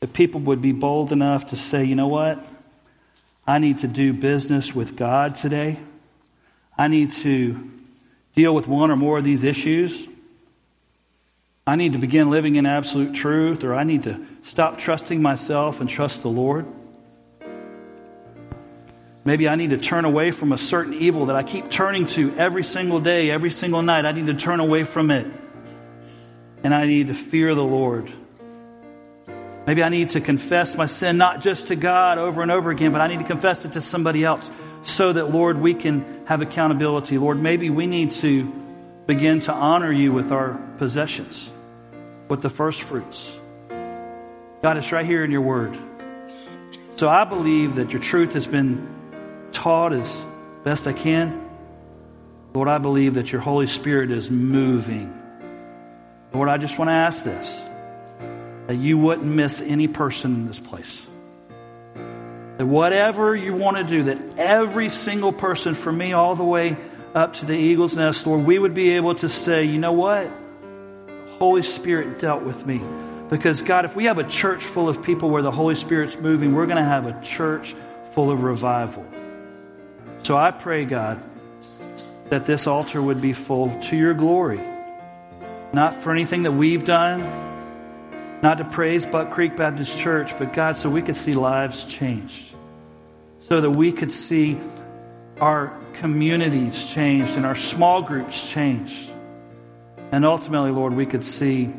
that 0.00 0.12
people 0.12 0.40
would 0.42 0.60
be 0.60 0.72
bold 0.72 1.10
enough 1.10 1.48
to 1.48 1.56
say, 1.56 1.84
you 1.84 1.94
know 1.94 2.06
what? 2.06 2.38
I 3.46 3.58
need 3.58 3.78
to 3.80 3.88
do 3.88 4.12
business 4.12 4.74
with 4.74 4.96
God 4.96 5.36
today. 5.36 5.78
I 6.76 6.88
need 6.88 7.12
to 7.12 7.70
deal 8.34 8.54
with 8.54 8.66
one 8.66 8.90
or 8.90 8.96
more 8.96 9.18
of 9.18 9.24
these 9.24 9.44
issues. 9.44 9.96
I 11.66 11.76
need 11.76 11.92
to 11.92 11.98
begin 11.98 12.30
living 12.30 12.56
in 12.56 12.66
absolute 12.66 13.14
truth, 13.14 13.64
or 13.64 13.74
I 13.74 13.84
need 13.84 14.04
to 14.04 14.24
stop 14.42 14.78
trusting 14.78 15.22
myself 15.22 15.80
and 15.80 15.88
trust 15.88 16.22
the 16.22 16.28
Lord. 16.28 16.66
Maybe 19.24 19.48
I 19.48 19.56
need 19.56 19.70
to 19.70 19.78
turn 19.78 20.04
away 20.04 20.30
from 20.30 20.52
a 20.52 20.58
certain 20.58 20.94
evil 20.94 21.26
that 21.26 21.36
I 21.36 21.42
keep 21.42 21.68
turning 21.68 22.06
to 22.08 22.36
every 22.36 22.62
single 22.62 23.00
day, 23.00 23.30
every 23.30 23.50
single 23.50 23.82
night. 23.82 24.04
I 24.04 24.12
need 24.12 24.26
to 24.26 24.34
turn 24.34 24.60
away 24.60 24.84
from 24.84 25.10
it. 25.10 25.26
And 26.62 26.72
I 26.72 26.86
need 26.86 27.08
to 27.08 27.14
fear 27.14 27.54
the 27.54 27.64
Lord. 27.64 28.12
Maybe 29.66 29.82
I 29.82 29.88
need 29.88 30.10
to 30.10 30.20
confess 30.20 30.76
my 30.76 30.86
sin 30.86 31.16
not 31.16 31.40
just 31.40 31.68
to 31.68 31.76
God 31.76 32.18
over 32.18 32.40
and 32.40 32.52
over 32.52 32.70
again, 32.70 32.92
but 32.92 33.00
I 33.00 33.08
need 33.08 33.18
to 33.18 33.24
confess 33.24 33.64
it 33.64 33.72
to 33.72 33.80
somebody 33.80 34.24
else 34.24 34.48
so 34.84 35.12
that, 35.12 35.32
Lord, 35.32 35.58
we 35.58 35.74
can 35.74 36.24
have 36.26 36.40
accountability. 36.40 37.18
Lord, 37.18 37.40
maybe 37.40 37.68
we 37.68 37.88
need 37.88 38.12
to 38.12 38.44
begin 39.06 39.40
to 39.40 39.52
honor 39.52 39.90
you 39.90 40.12
with 40.12 40.30
our 40.30 40.54
possessions 40.78 41.50
with 42.28 42.42
the 42.42 42.50
first 42.50 42.82
fruits. 42.82 43.30
God, 44.62 44.76
it's 44.76 44.92
right 44.92 45.04
here 45.04 45.24
in 45.24 45.30
your 45.30 45.42
word. 45.42 45.76
So 46.96 47.08
I 47.08 47.24
believe 47.24 47.76
that 47.76 47.92
your 47.92 48.00
truth 48.00 48.32
has 48.34 48.46
been 48.46 48.88
taught 49.52 49.92
as 49.92 50.22
best 50.64 50.86
I 50.86 50.92
can. 50.92 51.42
Lord, 52.54 52.68
I 52.68 52.78
believe 52.78 53.14
that 53.14 53.30
your 53.32 53.40
Holy 53.40 53.66
Spirit 53.66 54.10
is 54.10 54.30
moving. 54.30 55.12
Lord, 56.32 56.48
I 56.48 56.56
just 56.56 56.78
want 56.78 56.88
to 56.88 56.94
ask 56.94 57.24
this 57.24 57.60
that 58.66 58.76
you 58.76 58.98
wouldn't 58.98 59.26
miss 59.26 59.60
any 59.60 59.88
person 59.88 60.34
in 60.34 60.46
this 60.46 60.58
place. 60.58 61.06
That 62.58 62.66
whatever 62.66 63.36
you 63.36 63.54
want 63.54 63.76
to 63.76 63.84
do, 63.84 64.04
that 64.04 64.38
every 64.38 64.88
single 64.88 65.32
person, 65.32 65.74
from 65.74 65.98
me 65.98 66.12
all 66.12 66.34
the 66.34 66.44
way 66.44 66.76
up 67.14 67.34
to 67.34 67.46
the 67.46 67.54
eagle's 67.56 67.96
nest, 67.96 68.26
Lord, 68.26 68.44
we 68.44 68.58
would 68.58 68.74
be 68.74 68.90
able 68.92 69.14
to 69.16 69.28
say, 69.28 69.64
you 69.64 69.78
know 69.78 69.92
what? 69.92 70.24
The 71.06 71.32
Holy 71.38 71.62
Spirit 71.62 72.18
dealt 72.18 72.42
with 72.42 72.66
me. 72.66 72.80
Because, 73.28 73.60
God, 73.60 73.84
if 73.84 73.96
we 73.96 74.04
have 74.04 74.18
a 74.18 74.24
church 74.24 74.62
full 74.62 74.88
of 74.88 75.02
people 75.02 75.30
where 75.30 75.42
the 75.42 75.50
Holy 75.50 75.74
Spirit's 75.74 76.16
moving, 76.16 76.54
we're 76.54 76.66
going 76.66 76.78
to 76.78 76.84
have 76.84 77.06
a 77.06 77.20
church 77.22 77.74
full 78.12 78.30
of 78.30 78.42
revival. 78.42 79.04
So 80.22 80.36
I 80.36 80.50
pray, 80.50 80.84
God, 80.84 81.22
that 82.30 82.46
this 82.46 82.66
altar 82.66 83.00
would 83.02 83.20
be 83.20 83.32
full 83.32 83.80
to 83.84 83.96
your 83.96 84.14
glory. 84.14 84.60
Not 85.72 85.94
for 86.02 86.12
anything 86.12 86.44
that 86.44 86.52
we've 86.52 86.84
done, 86.84 87.45
not 88.42 88.58
to 88.58 88.64
praise 88.64 89.06
Buck 89.06 89.30
Creek 89.30 89.56
Baptist 89.56 89.96
Church, 89.96 90.36
but 90.38 90.52
God, 90.52 90.76
so 90.76 90.90
we 90.90 91.02
could 91.02 91.16
see 91.16 91.34
lives 91.34 91.84
changed. 91.84 92.54
So 93.40 93.60
that 93.60 93.70
we 93.70 93.92
could 93.92 94.12
see 94.12 94.58
our 95.40 95.72
communities 95.94 96.84
changed 96.84 97.36
and 97.36 97.46
our 97.46 97.54
small 97.54 98.02
groups 98.02 98.50
changed. 98.50 99.10
And 100.12 100.24
ultimately, 100.24 100.70
Lord, 100.70 100.92
we 100.92 101.06
could 101.06 101.24
see 101.24 101.72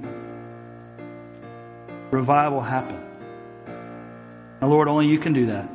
revival 2.12 2.62
happen. 2.62 3.04
Now, 4.62 4.70
Lord, 4.70 4.88
only 4.88 5.08
you 5.08 5.20
can 5.20 5.34
do 5.34 5.48
that. 5.48 5.70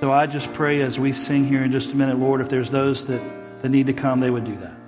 So 0.00 0.10
I 0.10 0.26
just 0.26 0.52
pray 0.52 0.80
as 0.80 0.98
we 0.98 1.12
sing 1.12 1.44
here 1.44 1.62
in 1.62 1.70
just 1.70 1.92
a 1.92 1.96
minute, 1.96 2.18
Lord, 2.18 2.40
if 2.40 2.48
there's 2.48 2.70
those 2.70 3.06
that, 3.06 3.22
that 3.62 3.68
need 3.68 3.86
to 3.86 3.92
come, 3.92 4.20
they 4.20 4.30
would 4.30 4.44
do 4.44 4.56
that. 4.56 4.81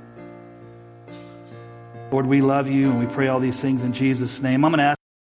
Lord, 2.14 2.26
we 2.26 2.42
love 2.42 2.68
you 2.68 2.92
and 2.92 3.00
we 3.00 3.12
pray 3.12 3.26
all 3.26 3.40
these 3.40 3.60
things 3.60 3.82
in 3.82 3.92
Jesus' 3.92 4.40
name. 4.40 4.64
I'm 4.64 4.70
going 4.70 4.78
to 4.78 4.84
ask 4.84 5.03